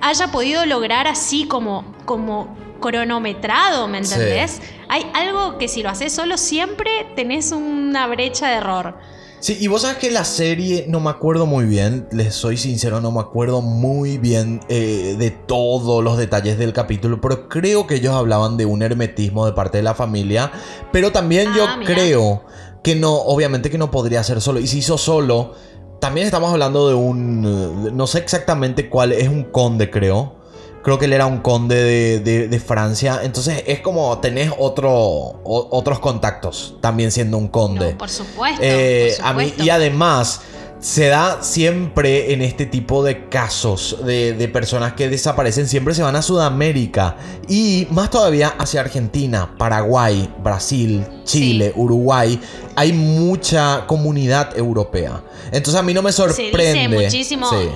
haya 0.00 0.28
podido 0.28 0.64
lograr 0.66 1.06
así 1.06 1.46
como, 1.46 1.84
como 2.04 2.56
cronometrado, 2.80 3.88
¿me 3.88 3.98
entendés? 3.98 4.60
Hay 4.88 5.06
algo 5.14 5.58
que 5.58 5.68
si 5.68 5.82
lo 5.82 5.90
haces 5.90 6.12
solo 6.12 6.36
siempre 6.36 6.90
tenés 7.16 7.52
una 7.52 8.06
brecha 8.06 8.48
de 8.48 8.54
error. 8.56 8.96
Sí, 9.40 9.56
y 9.60 9.68
vos 9.68 9.82
sabes 9.82 9.98
que 9.98 10.10
la 10.10 10.24
serie 10.24 10.86
no 10.88 10.98
me 10.98 11.10
acuerdo 11.10 11.46
muy 11.46 11.64
bien, 11.64 12.08
les 12.10 12.34
soy 12.34 12.56
sincero, 12.56 13.00
no 13.00 13.12
me 13.12 13.20
acuerdo 13.20 13.60
muy 13.62 14.18
bien 14.18 14.58
eh, 14.68 15.14
de 15.16 15.30
todos 15.30 16.02
los 16.02 16.18
detalles 16.18 16.58
del 16.58 16.72
capítulo, 16.72 17.20
pero 17.20 17.48
creo 17.48 17.86
que 17.86 17.96
ellos 17.96 18.14
hablaban 18.14 18.56
de 18.56 18.66
un 18.66 18.82
hermetismo 18.82 19.46
de 19.46 19.52
parte 19.52 19.78
de 19.78 19.84
la 19.84 19.94
familia, 19.94 20.50
pero 20.90 21.12
también 21.12 21.54
yo 21.54 21.66
Ah, 21.68 21.76
mira. 21.76 21.94
creo 21.94 22.44
que 22.82 22.96
no, 22.96 23.14
obviamente 23.14 23.70
que 23.70 23.78
no 23.78 23.92
podría 23.92 24.24
ser 24.24 24.40
solo, 24.40 24.58
y 24.58 24.66
si 24.66 24.78
hizo 24.78 24.98
solo, 24.98 25.54
también 26.00 26.26
estamos 26.26 26.50
hablando 26.52 26.88
de 26.88 26.94
un, 26.94 27.86
eh, 27.86 27.90
no 27.92 28.06
sé 28.06 28.18
exactamente 28.18 28.88
cuál, 28.88 29.12
es 29.12 29.28
un 29.28 29.44
conde 29.44 29.90
creo. 29.90 30.36
Creo 30.82 30.98
que 30.98 31.06
él 31.06 31.12
era 31.12 31.26
un 31.26 31.38
conde 31.38 31.74
de, 31.74 32.20
de- 32.20 32.48
de 32.48 32.60
Francia. 32.60 33.20
Entonces 33.22 33.64
es 33.66 33.80
como 33.80 34.16
tenés 34.20 34.50
otro, 34.58 34.92
o- 34.94 35.68
otros 35.72 35.98
contactos 35.98 36.76
también 36.80 37.10
siendo 37.10 37.36
un 37.36 37.48
conde. 37.48 37.92
No, 37.92 37.98
por 37.98 38.08
supuesto. 38.08 38.60
Eh, 38.64 39.12
por 39.18 39.26
a 39.26 39.32
mí, 39.34 39.40
supuesto. 39.44 39.64
y 39.64 39.70
además, 39.70 40.40
se 40.80 41.08
da 41.08 41.42
siempre 41.42 42.32
en 42.32 42.42
este 42.42 42.66
tipo 42.66 43.02
de 43.02 43.28
casos 43.28 43.98
de, 44.04 44.32
de 44.32 44.48
personas 44.48 44.92
que 44.92 45.08
desaparecen, 45.08 45.68
siempre 45.68 45.94
se 45.94 46.02
van 46.02 46.16
a 46.16 46.22
Sudamérica 46.22 47.16
y 47.48 47.86
más 47.90 48.10
todavía 48.10 48.48
hacia 48.58 48.80
Argentina, 48.80 49.54
Paraguay, 49.58 50.32
Brasil, 50.42 51.04
Chile, 51.24 51.72
Uruguay. 51.76 52.40
Hay 52.76 52.92
mucha 52.92 53.86
comunidad 53.86 54.56
europea. 54.56 55.22
Entonces 55.50 55.74
a 55.74 55.82
mí 55.82 55.94
no 55.94 56.02
me 56.02 56.10
dice 56.10 56.28
sorprende. 56.28 57.04
muchísimo 57.04 57.50
Sí. 57.50 57.68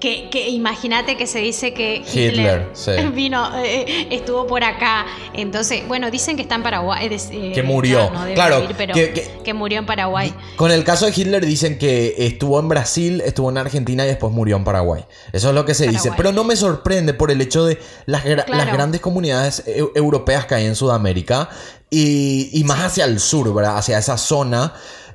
Que, 0.00 0.30
que 0.30 0.48
imagínate 0.48 1.18
que 1.18 1.26
se 1.26 1.40
dice 1.40 1.74
que 1.74 1.96
Hitler, 1.96 2.30
Hitler, 2.32 2.68
sí. 2.72 2.90
vino, 3.14 3.50
eh, 3.62 4.08
estuvo 4.10 4.46
por 4.46 4.64
acá. 4.64 5.04
Entonces, 5.34 5.86
bueno, 5.86 6.10
dicen 6.10 6.36
que 6.36 6.42
está 6.42 6.54
en 6.54 6.62
Paraguay. 6.62 7.06
eh, 7.06 7.18
eh, 7.30 7.52
Que 7.54 7.62
murió. 7.62 8.10
no 8.10 8.24
Claro, 8.34 8.62
vivir, 8.62 8.76
pero 8.78 8.94
que- 8.94 9.12
que, 9.12 9.30
que- 9.44 9.52
murió 9.54 9.78
en 9.78 9.84
Paraguay. 9.84 10.32
Con 10.56 10.70
el 10.70 10.84
caso 10.84 11.04
de 11.04 11.12
Hitler 11.14 11.44
dicen 11.44 11.78
que 11.78 12.14
estuvo 12.16 12.58
en 12.58 12.68
Brasil, 12.68 13.20
estuvo 13.26 13.50
en 13.50 13.58
Argentina 13.58 14.04
y 14.04 14.08
después 14.08 14.32
murió 14.32 14.56
en 14.56 14.64
Paraguay. 14.64 15.04
Eso 15.32 15.50
es 15.50 15.54
lo 15.54 15.66
que 15.66 15.74
se 15.74 15.86
dice. 15.86 16.10
Pero 16.16 16.32
no 16.32 16.44
me 16.44 16.56
sorprende 16.56 17.12
por 17.12 17.30
el 17.30 17.40
hecho 17.42 17.66
de 17.66 17.78
las, 18.06 18.24
gra- 18.24 18.44
Claro. 18.46 18.64
las 18.64 18.72
grandes 18.72 19.02
comunidades 19.02 19.64
eu- 19.66 19.90
europeas 19.94 20.46
que 20.46 20.54
hay 20.54 20.64
en 20.64 20.76
Sudamérica 20.76 21.50
y, 21.90 22.48
y 22.58 22.64
más 22.64 22.80
hacia 22.80 23.04
el 23.04 23.20
sur, 23.20 23.52
¿verdad? 23.52 23.76
Hacia 23.76 23.98
esa 23.98 24.16
zona. 24.16 24.72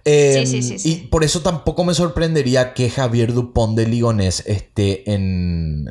Eh, 0.08 0.44
Sí, 0.46 0.62
sí, 0.62 0.78
sí. 0.80 0.90
Y 0.92 0.96
por 1.08 1.24
eso 1.24 1.42
tampoco 1.42 1.84
me 1.84 1.96
sorprendería 1.96 2.74
que 2.76 2.92
Javier 2.92 3.34
Dupont 3.34 3.76
de 3.76 3.88
Ligonés 3.88 4.44
esté 4.46 5.12
en... 5.12 5.90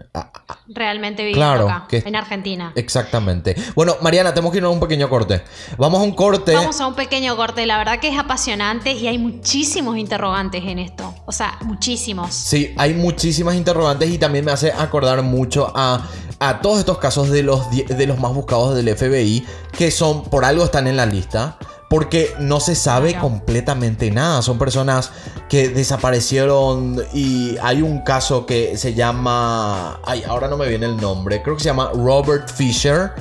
Realmente 0.69 1.25
viviendo 1.25 1.39
Claro, 1.39 1.69
acá, 1.69 1.87
que- 1.89 2.03
en 2.07 2.15
Argentina. 2.15 2.73
Exactamente. 2.77 3.57
Bueno, 3.75 3.97
Mariana, 4.03 4.33
tenemos 4.33 4.53
que 4.53 4.59
ir 4.59 4.65
a 4.65 4.69
un 4.69 4.79
pequeño 4.79 5.09
corte. 5.09 5.43
Vamos 5.79 6.01
a 6.01 6.05
un 6.05 6.13
corte. 6.13 6.55
Vamos 6.55 6.81
a 6.81 6.87
un 6.87 6.95
pequeño 6.95 7.37
corte. 7.37 7.67
La 7.67 7.77
verdad 7.77 7.99
que 7.99 8.09
es 8.09 8.17
apasionante 8.19 8.93
y 8.93 9.09
hay 9.09 9.19
muchísimos 9.19 9.97
interrogantes 9.99 10.63
en 10.65 10.79
esto. 10.79 11.13
O 11.27 11.33
sea, 11.33 11.59
muchísimos. 11.63 12.33
Sí, 12.33 12.73
hay 12.77 12.95
muchísimas 12.95 13.57
interrogantes 13.57 14.09
y 14.11 14.19
también 14.19 14.45
me 14.45 14.53
hace 14.53 14.71
acordar 14.73 15.23
mucho 15.23 15.73
a, 15.75 16.09
a 16.39 16.61
todos 16.61 16.79
estos 16.79 16.99
casos 16.99 17.31
de 17.31 17.43
los, 17.43 17.63
de 17.71 18.07
los 18.07 18.19
más 18.21 18.33
buscados 18.33 18.77
del 18.77 18.89
FBI, 18.97 19.45
que 19.77 19.91
son, 19.91 20.23
por 20.25 20.45
algo 20.45 20.65
están 20.65 20.87
en 20.87 20.97
la 20.97 21.05
lista, 21.07 21.59
porque 21.89 22.35
no 22.41 22.61
se 22.61 22.75
sabe 22.75 23.15
completamente 23.19 24.11
nada. 24.11 24.43
Son 24.43 24.59
personas 24.59 25.11
que 25.49 25.69
desaparecieron 25.69 27.03
y 27.13 27.57
hay 27.63 27.83
un 27.83 28.01
caso 28.01 28.47
que 28.47 28.77
se 28.77 28.95
llama... 28.95 30.01
Ay, 30.05 30.25
ahora 30.27 30.49
no 30.49 30.57
me 30.57 30.69
viene 30.69 30.87
el 30.87 30.97
nombre, 30.97 31.43
creo 31.43 31.57
que 31.57 31.63
se 31.63 31.69
llama 31.69 31.91
Robert 31.95 32.51
Fisher. 32.51 33.13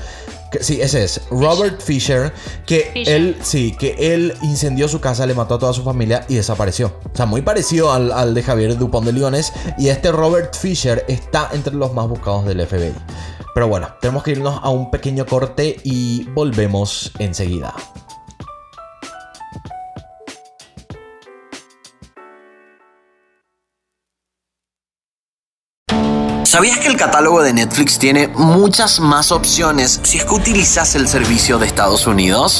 sí, 0.60 0.82
ese 0.82 1.04
es. 1.04 1.22
Robert 1.30 1.82
Fisher, 1.82 2.34
que 2.66 2.92
Fisher. 2.94 3.16
él, 3.16 3.38
sí, 3.42 3.76
que 3.78 3.96
él 4.00 4.34
incendió 4.42 4.88
su 4.88 5.00
casa, 5.00 5.26
le 5.26 5.34
mató 5.34 5.56
a 5.56 5.60
toda 5.60 5.74
su 5.74 5.84
familia 5.84 6.26
y 6.28 6.36
desapareció. 6.36 6.94
O 7.14 7.16
sea, 7.16 7.26
muy 7.26 7.42
parecido 7.42 7.92
al, 7.92 8.12
al 8.12 8.34
de 8.34 8.44
Javier 8.44 8.78
Dupont 8.78 9.06
de 9.06 9.14
Leones. 9.14 9.52
Y 9.78 9.90
este 9.90 10.12
Robert 10.12 10.56
Fisher 10.56 11.06
está 11.08 11.50
entre 11.54 11.76
los 11.76 11.94
más 11.94 12.08
buscados 12.08 12.46
del 12.46 12.66
FBI. 12.66 12.94
Pero 13.54 13.68
bueno, 13.68 13.90
tenemos 14.02 14.24
que 14.24 14.32
irnos 14.32 14.60
a 14.64 14.70
un 14.70 14.90
pequeño 14.90 15.28
corte 15.28 15.78
y 15.84 16.24
volvemos 16.30 17.12
enseguida. 17.20 17.76
¿Sabías 26.54 26.78
que 26.78 26.88
el 26.88 26.98
catálogo 26.98 27.42
de 27.42 27.52
Netflix 27.52 27.98
tiene 27.98 28.28
muchas 28.28 29.00
más 29.00 29.32
opciones 29.32 30.00
si 30.04 30.20
es 30.20 30.24
que 30.24 30.36
utilizas 30.36 30.94
el 30.94 31.08
servicio 31.08 31.58
de 31.58 31.66
Estados 31.66 32.06
Unidos? 32.06 32.60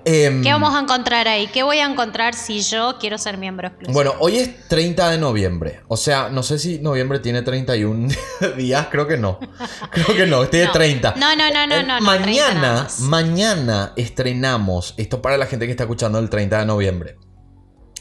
Em, 0.10 0.42
¿Qué 0.42 0.54
vamos 0.54 0.74
a 0.74 0.80
encontrar 0.80 1.28
ahí? 1.28 1.48
¿Qué 1.48 1.64
voy 1.64 1.80
a 1.80 1.86
encontrar 1.86 2.34
si 2.34 2.62
yo 2.62 2.96
quiero 2.98 3.18
ser 3.18 3.38
miembro 3.38 3.68
exclusivo? 3.68 3.94
Bueno, 3.94 4.14
hoy 4.20 4.38
es 4.38 4.68
30 4.70 5.10
de 5.10 5.18
noviembre. 5.18 5.82
O 5.90 5.98
sea, 5.98 6.30
no 6.30 6.44
sé 6.44 6.60
si 6.60 6.80
noviembre 6.80 7.20
tiene 7.20 7.42
31 7.42 8.08
días. 8.58 8.88
Creo 8.90 9.06
que 9.06 9.18
no. 9.18 9.38
Creo 9.92 10.16
que 10.16 10.26
no. 10.26 10.48
Tiene 10.48 10.68
30. 10.68 11.16
No, 11.18 11.36
no, 11.36 11.52
no, 11.52 11.68
no, 11.68 11.84
no. 11.84 12.00
Mañana, 12.00 12.88
mañana 13.00 13.92
estrenamos. 13.98 14.94
Esto 14.96 15.22
para 15.22 15.36
la 15.36 15.46
gente 15.46 15.66
que 15.66 15.72
está 15.72 15.84
escuchando 15.84 16.20
el 16.20 16.30
30 16.30 16.60
de 16.60 16.66
noviembre. 16.66 17.18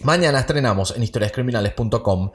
Mañana 0.05 0.39
estrenamos 0.39 0.95
en 0.95 1.03
historiascriminales.com 1.03 2.31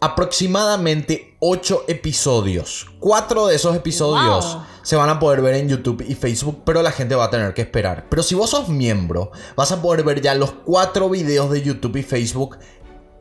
aproximadamente 0.00 1.36
8 1.40 1.84
episodios. 1.88 2.86
4 3.00 3.46
de 3.46 3.56
esos 3.56 3.76
episodios 3.76 4.58
se 4.82 4.96
van 4.96 5.10
a 5.10 5.18
poder 5.18 5.42
ver 5.42 5.54
en 5.54 5.68
YouTube 5.68 6.04
y 6.06 6.14
Facebook, 6.14 6.62
pero 6.64 6.82
la 6.82 6.90
gente 6.90 7.14
va 7.14 7.24
a 7.24 7.30
tener 7.30 7.52
que 7.54 7.62
esperar. 7.62 8.06
Pero 8.08 8.22
si 8.22 8.34
vos 8.34 8.50
sos 8.50 8.68
miembro, 8.68 9.30
vas 9.56 9.72
a 9.72 9.82
poder 9.82 10.02
ver 10.02 10.22
ya 10.22 10.34
los 10.34 10.52
4 10.64 11.08
videos 11.10 11.50
de 11.50 11.62
YouTube 11.62 11.96
y 11.96 12.02
Facebook 12.02 12.58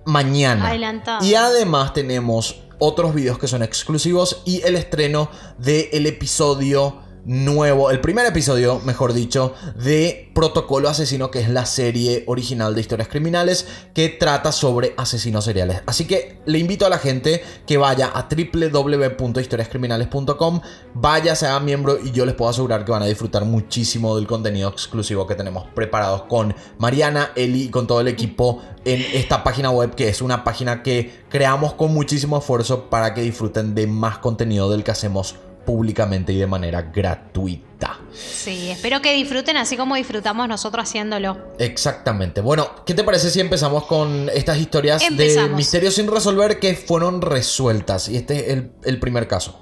mañana. 0.05 0.69
Adelantado. 0.69 1.25
Y 1.25 1.35
además 1.35 1.93
tenemos 1.93 2.61
otros 2.79 3.13
videos 3.13 3.37
que 3.37 3.47
son 3.47 3.61
exclusivos 3.61 4.41
y 4.45 4.61
el 4.61 4.75
estreno 4.75 5.29
del 5.57 6.05
episodio 6.05 7.08
nuevo, 7.29 7.89
el 7.91 8.01
primer 8.01 8.25
episodio, 8.25 8.81
mejor 8.85 9.13
dicho, 9.13 9.53
de 9.75 10.31
Protocolo 10.33 10.89
Asesino, 10.89 11.29
que 11.29 11.41
es 11.41 11.47
la 11.47 11.67
serie 11.67 12.23
original 12.25 12.73
de 12.73 12.81
historias 12.81 13.07
criminales 13.07 13.67
que 13.93 14.09
trata 14.09 14.51
sobre 14.51 14.95
asesinos 14.97 15.45
seriales. 15.45 15.83
Así 15.85 16.05
que 16.05 16.39
le 16.47 16.57
invito 16.57 16.87
a 16.87 16.89
la 16.89 16.97
gente 16.97 17.43
que 17.67 17.77
vaya 17.77 18.07
a 18.07 18.27
www.historiascriminales.com, 18.27 20.61
vaya, 20.95 21.35
sea 21.35 21.59
miembro 21.59 21.99
y 22.03 22.09
yo 22.09 22.25
les 22.25 22.33
puedo 22.33 22.49
asegurar 22.49 22.83
que 22.83 22.93
van 22.93 23.03
a 23.03 23.05
disfrutar 23.05 23.45
muchísimo 23.45 24.15
del 24.15 24.25
contenido 24.25 24.69
exclusivo 24.69 25.27
que 25.27 25.35
tenemos 25.35 25.67
preparados 25.75 26.23
con 26.23 26.55
Mariana, 26.79 27.29
Eli 27.35 27.65
y 27.65 27.69
con 27.69 27.85
todo 27.85 28.01
el 28.01 28.07
equipo 28.07 28.63
en 28.85 29.05
esta 29.13 29.43
página 29.43 29.69
web, 29.69 29.93
que 29.93 30.09
es 30.09 30.23
una 30.23 30.43
página 30.43 30.81
que 30.81 31.25
creamos 31.29 31.75
con 31.75 31.93
muchísimo 31.93 32.39
esfuerzo 32.39 32.89
para 32.89 33.13
que 33.13 33.21
disfruten 33.21 33.75
de 33.75 33.85
más 33.85 34.17
contenido 34.17 34.71
del 34.71 34.83
que 34.83 34.89
hacemos 34.89 35.35
públicamente 35.69 36.33
y 36.33 36.37
de 36.37 36.47
manera 36.47 36.81
gratuita. 36.81 37.99
Sí, 38.11 38.71
espero 38.71 39.03
que 39.03 39.13
disfruten 39.13 39.55
así 39.55 39.77
como 39.77 39.93
disfrutamos 39.93 40.47
nosotros 40.47 40.89
haciéndolo. 40.89 41.37
Exactamente. 41.59 42.41
Bueno, 42.41 42.83
¿qué 42.87 42.95
te 42.95 43.03
parece 43.03 43.29
si 43.29 43.39
empezamos 43.39 43.85
con 43.85 44.31
estas 44.33 44.57
historias 44.57 45.03
de 45.11 45.49
misterios 45.49 45.93
sin 45.93 46.07
resolver 46.07 46.59
que 46.59 46.73
fueron 46.73 47.21
resueltas? 47.21 48.09
Y 48.09 48.17
este 48.17 48.51
es 48.51 48.63
el, 48.83 48.99
primer 48.99 49.27
caso. 49.27 49.59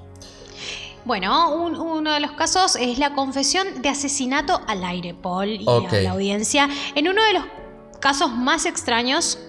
Bueno, 1.04 1.54
uno 1.54 2.14
de 2.14 2.22
los 2.22 2.32
casos 2.32 2.78
es 2.78 3.00
la 3.00 3.14
confesión 3.14 3.82
de 3.82 3.90
asesinato 3.90 4.62
al 4.66 4.86
aire, 4.86 5.14
Paul, 5.14 5.50
y 5.50 5.66
a 5.68 6.02
la 6.04 6.12
audiencia. 6.12 6.70
En 6.96 7.10
uno 7.10 7.22
de 7.26 7.34
los 7.34 7.44
casos 8.00 8.32
más 8.32 8.66
extraños 8.66 9.40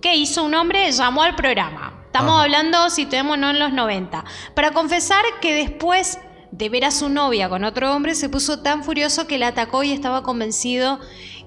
que 0.00 0.14
hizo 0.14 0.44
un 0.44 0.54
hombre, 0.54 0.92
llamó 0.92 1.24
al 1.24 1.34
programa. 1.34 1.89
Estamos 2.12 2.42
hablando, 2.42 2.90
si 2.90 3.06
tenemos 3.06 3.38
no 3.38 3.50
en 3.50 3.60
los 3.60 3.72
90. 3.72 4.24
Para 4.54 4.72
confesar 4.72 5.22
que 5.40 5.54
después 5.54 6.18
de 6.50 6.68
ver 6.68 6.84
a 6.84 6.90
su 6.90 7.08
novia 7.08 7.48
con 7.48 7.62
otro 7.62 7.94
hombre, 7.94 8.16
se 8.16 8.28
puso 8.28 8.62
tan 8.62 8.82
furioso 8.82 9.28
que 9.28 9.38
la 9.38 9.46
atacó 9.46 9.84
y 9.84 9.92
estaba 9.92 10.24
convencido 10.24 10.98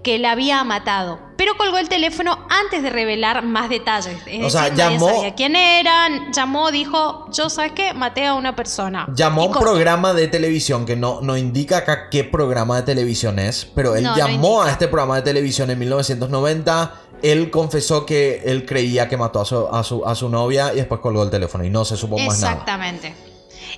que 0.04 0.20
la 0.20 0.32
había 0.32 0.64
matado. 0.64 1.20
Pero 1.36 1.58
colgó 1.58 1.80
el 1.80 1.90
teléfono 1.90 2.48
antes 2.50 2.82
de 2.82 2.90
revelar 2.90 3.44
más 3.44 3.68
detalles. 3.68 4.16
o 4.42 4.50
sea, 4.50 4.74
llamó. 4.74 5.10
Sabía 5.10 5.36
quién 5.36 5.58
era, 5.58 6.32
llamó, 6.32 6.72
dijo: 6.72 7.30
Yo, 7.34 7.50
¿sabes 7.50 7.74
qué? 7.74 7.94
Maté 7.94 8.26
a 8.26 8.34
una 8.34 8.56
persona. 8.56 9.10
Llamó 9.14 9.44
a 9.44 9.46
un 9.48 9.52
programa 9.52 10.14
de 10.14 10.30
televisión 10.30 10.86
que 10.86 10.96
no, 10.96 11.20
no 11.20 11.36
indica 11.36 11.80
acá 11.80 12.10
qué 12.10 12.24
programa 12.24 12.78
de 12.78 12.84
televisión 12.84 13.38
es, 13.38 13.66
pero 13.66 13.98
él 13.98 14.08
llamó 14.16 14.62
a 14.62 14.72
este 14.72 14.88
programa 14.88 15.18
de 15.18 15.24
televisión 15.24 15.70
en 15.72 15.80
1990 15.80 17.03
él 17.24 17.50
confesó 17.50 18.06
que 18.06 18.44
él 18.46 18.66
creía 18.66 19.08
que 19.08 19.18
mató 19.18 19.42
a 19.42 19.46
su, 19.46 20.06
a 20.06 20.16
su, 20.16 20.30
novia 20.30 20.74
y 20.74 20.76
después 20.76 21.00
colgó 21.00 21.24
el 21.24 21.30
teléfono 21.30 21.64
y 21.64 21.70
no 21.70 21.86
se 21.86 21.96
supo 21.96 22.18
más 22.18 22.40
nada. 22.42 22.54
Exactamente. 22.54 23.16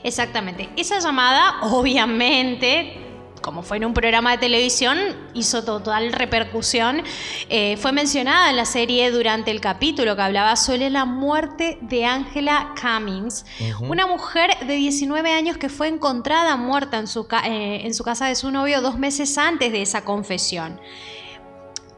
Exactamente. 0.04 0.70
Esa 0.76 1.00
llamada, 1.00 1.62
obviamente, 1.62 2.98
como 3.42 3.62
fue 3.62 3.78
en 3.78 3.86
un 3.86 3.94
programa 3.94 4.32
de 4.32 4.40
televisión, 4.40 4.98
hizo 5.36 5.64
total 5.64 6.12
repercusión. 6.12 7.04
Eh, 7.50 7.78
fue 7.78 7.92
mencionada 7.92 8.50
en 8.50 8.56
la 8.56 8.66
serie 8.66 9.12
durante 9.12 9.52
el 9.52 9.62
capítulo 9.62 10.16
que 10.16 10.24
hablaba 10.24 10.56
sobre 10.56 10.90
la 10.90 11.06
muerte 11.06 11.78
de 11.82 12.06
Angela 12.06 12.74
Cummings, 12.82 13.46
una 13.82 14.08
mujer 14.08 14.58
de 14.66 14.74
19 14.74 15.32
años 15.32 15.58
que 15.58 15.70
fue 15.70 15.88
encontrada 15.88 16.56
muerta 16.58 16.98
en 16.98 17.08
su, 17.08 17.28
eh, 17.46 17.82
en 17.84 17.94
su 17.94 18.04
casa 18.04 18.26
de 18.26 18.36
su 18.36 18.50
novio 18.50 18.82
dos 18.82 18.98
meses 18.98 19.38
antes 19.38 19.72
de 19.72 19.84
esa 19.84 20.04
confesión. 20.04 20.80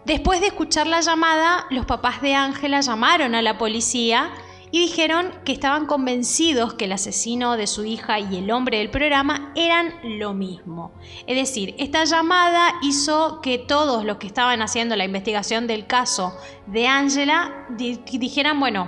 Después 0.08 0.39
de 0.39 0.47
escuchar 0.47 0.88
la 0.88 1.01
llamada, 1.01 1.66
los 1.70 1.86
papás 1.86 2.22
de 2.22 2.34
Ángela 2.34 2.80
llamaron 2.80 3.36
a 3.36 3.41
la 3.41 3.58
policía 3.58 4.32
y 4.72 4.80
dijeron 4.80 5.34
que 5.43 5.51
estaban 5.51 5.86
convencidos 5.86 6.76
que 6.76 6.86
el 6.86 6.93
asesino 6.93 7.58
de 7.58 7.68
su 7.68 7.84
hija 7.84 8.18
y 8.18 8.38
el 8.38 8.49
hombre 8.51 8.78
del 8.78 8.89
programa 8.89 9.51
eran 9.53 9.95
lo 10.18 10.34
mismo. 10.34 10.93
Es 11.28 11.36
decir, 11.36 11.76
esta 11.78 12.05
llamada 12.05 12.76
hizo 12.84 13.41
que 13.41 13.58
todos 13.58 14.05
los 14.05 14.16
que 14.16 14.28
estaban 14.28 14.62
haciendo 14.62 14.95
la 14.95 15.03
investigación 15.03 15.68
del 15.68 15.88
caso 15.88 16.34
de 16.68 16.88
Ángela 16.88 17.68
dijeran, 17.68 18.62
bueno, 18.62 18.88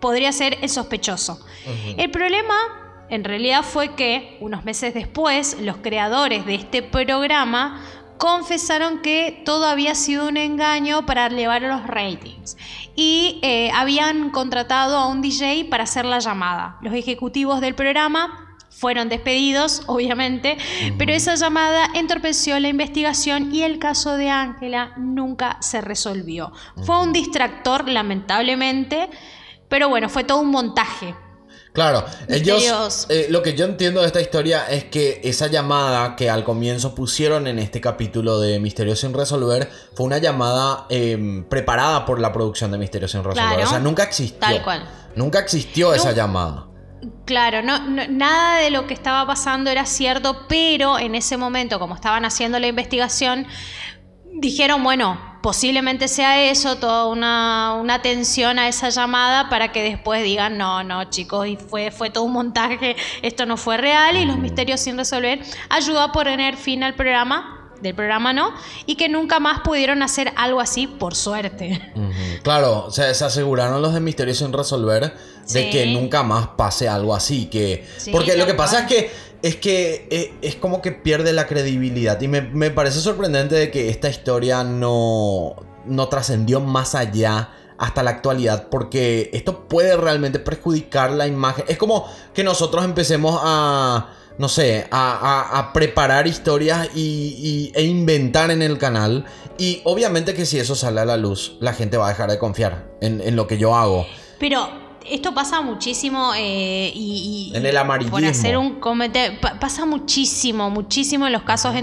podría 0.00 0.32
ser 0.32 0.56
el 0.62 0.70
sospechoso. 0.70 1.44
El 1.98 2.10
problema 2.10 2.54
en 3.10 3.22
realidad 3.22 3.64
fue 3.64 3.94
que 3.94 4.38
unos 4.40 4.64
meses 4.64 4.94
después 4.94 5.58
los 5.60 5.76
creadores 5.76 6.46
de 6.46 6.54
este 6.54 6.82
programa 6.82 7.84
confesaron 8.18 9.00
que 9.00 9.42
todo 9.44 9.66
había 9.66 9.94
sido 9.94 10.28
un 10.28 10.36
engaño 10.36 11.06
para 11.06 11.26
elevar 11.26 11.62
los 11.62 11.86
ratings 11.86 12.56
y 12.96 13.40
eh, 13.42 13.70
habían 13.74 14.30
contratado 14.30 14.96
a 14.96 15.08
un 15.08 15.20
DJ 15.20 15.66
para 15.66 15.84
hacer 15.84 16.04
la 16.04 16.18
llamada. 16.18 16.78
Los 16.80 16.94
ejecutivos 16.94 17.60
del 17.60 17.74
programa 17.74 18.56
fueron 18.70 19.08
despedidos, 19.08 19.82
obviamente, 19.86 20.58
pero 20.98 21.12
esa 21.12 21.34
llamada 21.34 21.88
entorpeció 21.94 22.58
la 22.60 22.68
investigación 22.68 23.54
y 23.54 23.62
el 23.62 23.78
caso 23.78 24.16
de 24.16 24.30
Ángela 24.30 24.92
nunca 24.96 25.58
se 25.60 25.80
resolvió. 25.80 26.52
Fue 26.84 27.00
un 27.00 27.12
distractor, 27.12 27.88
lamentablemente, 27.88 29.10
pero 29.68 29.88
bueno, 29.88 30.08
fue 30.08 30.24
todo 30.24 30.40
un 30.40 30.50
montaje 30.50 31.14
Claro, 31.74 32.04
ellos, 32.28 33.06
eh, 33.08 33.26
lo 33.30 33.42
que 33.42 33.54
yo 33.54 33.64
entiendo 33.64 34.00
de 34.00 34.06
esta 34.06 34.20
historia 34.20 34.64
es 34.70 34.84
que 34.84 35.20
esa 35.24 35.48
llamada 35.48 36.14
que 36.14 36.30
al 36.30 36.44
comienzo 36.44 36.94
pusieron 36.94 37.48
en 37.48 37.58
este 37.58 37.80
capítulo 37.80 38.38
de 38.38 38.60
Misterios 38.60 39.00
sin 39.00 39.12
resolver 39.12 39.68
fue 39.92 40.06
una 40.06 40.18
llamada 40.18 40.86
em, 40.88 41.42
preparada 41.42 42.06
por 42.06 42.20
la 42.20 42.32
producción 42.32 42.70
de 42.70 42.78
Misterios 42.78 43.10
sin 43.10 43.24
resolver. 43.24 43.64
o 43.64 43.66
sea, 43.66 43.80
nunca 43.80 44.04
existió. 44.04 44.38
Tal 44.38 44.62
cual. 44.62 44.88
Nunca 45.16 45.40
existió 45.40 45.92
esa 45.92 46.12
llamada. 46.12 46.68
Claro, 47.24 47.60
no, 47.62 47.80
nada 48.08 48.58
de 48.58 48.70
lo 48.70 48.86
que 48.86 48.94
estaba 48.94 49.26
pasando 49.26 49.68
era 49.68 49.84
cierto, 49.84 50.46
pero 50.48 51.00
en 51.00 51.16
ese 51.16 51.36
momento, 51.36 51.80
como 51.80 51.96
estaban 51.96 52.24
haciendo 52.24 52.60
la 52.60 52.68
investigación, 52.68 53.48
dijeron, 54.34 54.82
bueno, 54.82 55.18
posiblemente 55.42 56.08
sea 56.08 56.42
eso, 56.50 56.76
toda 56.76 57.06
una, 57.06 57.74
una, 57.74 57.94
atención 57.94 58.58
a 58.58 58.68
esa 58.68 58.88
llamada 58.88 59.48
para 59.50 59.72
que 59.72 59.82
después 59.82 60.22
digan, 60.22 60.56
no, 60.56 60.82
no, 60.82 61.04
chicos, 61.10 61.46
y 61.46 61.56
fue, 61.56 61.90
fue 61.90 62.10
todo 62.10 62.24
un 62.24 62.32
montaje, 62.32 62.96
esto 63.22 63.46
no 63.46 63.56
fue 63.56 63.76
real 63.76 64.16
y 64.16 64.24
los 64.24 64.38
misterios 64.38 64.80
sin 64.80 64.96
resolver 64.96 65.40
ayudó 65.68 66.00
a 66.00 66.12
poner 66.12 66.56
fin 66.56 66.82
al 66.82 66.94
programa 66.94 67.60
del 67.80 67.94
programa 67.94 68.32
no, 68.32 68.54
y 68.86 68.96
que 68.96 69.08
nunca 69.08 69.38
más 69.38 69.60
pudieron 69.60 70.02
hacer 70.02 70.32
algo 70.36 70.60
así 70.60 70.86
por 70.86 71.14
suerte. 71.14 71.92
Claro, 72.42 72.86
o 72.86 72.90
sea, 72.90 73.12
se 73.12 73.24
aseguraron 73.24 73.82
los 73.82 73.92
de 73.92 74.00
Misterios 74.00 74.38
sin 74.38 74.52
resolver 74.52 75.14
de 75.52 75.70
que 75.70 75.86
nunca 75.86 76.22
más 76.22 76.48
pase 76.56 76.88
algo 76.88 77.14
así, 77.14 77.46
que... 77.46 77.86
porque 78.10 78.36
lo 78.36 78.46
que 78.46 78.54
pasa 78.54 78.80
es 78.80 78.86
que 78.86 79.10
es 79.44 79.56
que 79.56 80.08
eh, 80.10 80.32
es, 80.40 80.56
como 80.56 80.80
que 80.80 80.90
pierde 80.90 81.34
la 81.34 81.46
credibilidad. 81.46 82.18
Y 82.22 82.28
me, 82.28 82.40
me 82.40 82.70
parece 82.70 83.00
sorprendente 83.00 83.54
de 83.54 83.70
que 83.70 83.90
esta 83.90 84.08
historia 84.08 84.64
no, 84.64 85.54
no 85.84 86.08
trascendió 86.08 86.60
más 86.60 86.94
allá 86.94 87.50
hasta 87.76 88.02
la 88.02 88.10
actualidad 88.10 88.68
porque 88.70 89.28
esto 89.34 89.68
puede 89.68 89.98
realmente 89.98 90.38
perjudicar 90.38 91.10
la 91.10 91.26
imagen. 91.26 91.66
Es 91.68 91.76
como 91.76 92.10
que 92.32 92.42
nosotros 92.42 92.86
empecemos 92.86 93.38
a, 93.42 94.12
no 94.38 94.48
sé, 94.48 94.88
a, 94.90 95.70
preparar 95.74 96.26
historias 96.26 96.88
y, 96.94 97.70
e 97.74 97.82
inventar 97.82 98.50
en 98.50 98.62
el 98.62 98.78
canal. 98.78 99.26
Y 99.58 99.82
obviamente 99.84 100.32
que 100.32 100.46
si 100.46 100.58
eso 100.58 100.74
sale 100.74 101.02
a 101.02 101.04
la 101.04 101.18
luz, 101.18 101.58
la 101.60 101.74
gente 101.74 101.98
va 101.98 102.06
a 102.06 102.10
dejar 102.10 102.30
de 102.30 102.38
confiar 102.38 102.96
en, 103.02 103.36
lo 103.36 103.46
que 103.46 103.58
yo 103.58 103.76
hago. 103.76 104.06
Pero 104.40 104.83
esto 105.08 105.34
pasa 105.34 105.60
muchísimo 105.60 106.32
eh, 106.36 106.92
y, 106.94 107.52
En 107.54 107.66
el 107.66 107.76
amarillismo. 107.76 108.18
Por 108.18 108.24
hacer 108.26 108.56
un 108.56 108.80
comentario. 108.80 109.38
pasa 109.60 109.84
muchísimo, 109.84 110.70
muchísimo 110.70 111.26
en 111.26 111.32
los 111.32 111.42
casos. 111.42 111.74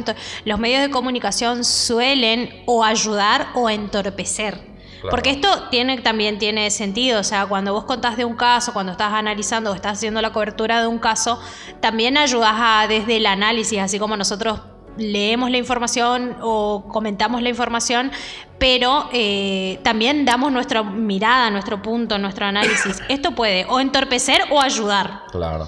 los 0.45 0.59
medios 0.59 0.81
de 0.81 0.89
comunicación 0.89 1.63
suelen 1.63 2.63
o 2.65 2.83
ayudar 2.83 3.47
o 3.55 3.69
entorpecer. 3.69 4.71
Porque 5.09 5.31
esto 5.31 5.69
tiene, 5.69 5.97
también 5.99 6.37
tiene 6.37 6.69
sentido, 6.69 7.21
o 7.21 7.23
sea, 7.23 7.47
cuando 7.47 7.73
vos 7.73 7.85
contás 7.85 8.17
de 8.17 8.25
un 8.25 8.35
caso, 8.35 8.71
cuando 8.71 8.91
estás 8.91 9.11
analizando 9.13 9.71
o 9.71 9.73
estás 9.73 9.93
haciendo 9.93 10.21
la 10.21 10.31
cobertura 10.31 10.79
de 10.81 10.87
un 10.87 10.99
caso, 10.99 11.39
también 11.79 12.17
ayudas 12.17 12.53
a, 12.53 12.85
desde 12.87 13.17
el 13.17 13.25
análisis, 13.25 13.79
así 13.79 13.97
como 13.97 14.15
nosotros 14.15 14.59
leemos 14.97 15.51
la 15.51 15.57
información 15.57 16.35
o 16.41 16.85
comentamos 16.87 17.41
la 17.41 17.49
información, 17.49 18.11
pero 18.59 19.09
eh, 19.11 19.79
también 19.83 20.25
damos 20.25 20.51
nuestra 20.51 20.83
mirada, 20.83 21.49
nuestro 21.49 21.81
punto, 21.81 22.17
nuestro 22.17 22.45
análisis. 22.45 23.01
Esto 23.09 23.31
puede 23.31 23.65
o 23.65 23.79
entorpecer 23.79 24.41
o 24.51 24.61
ayudar. 24.61 25.23
Claro. 25.31 25.67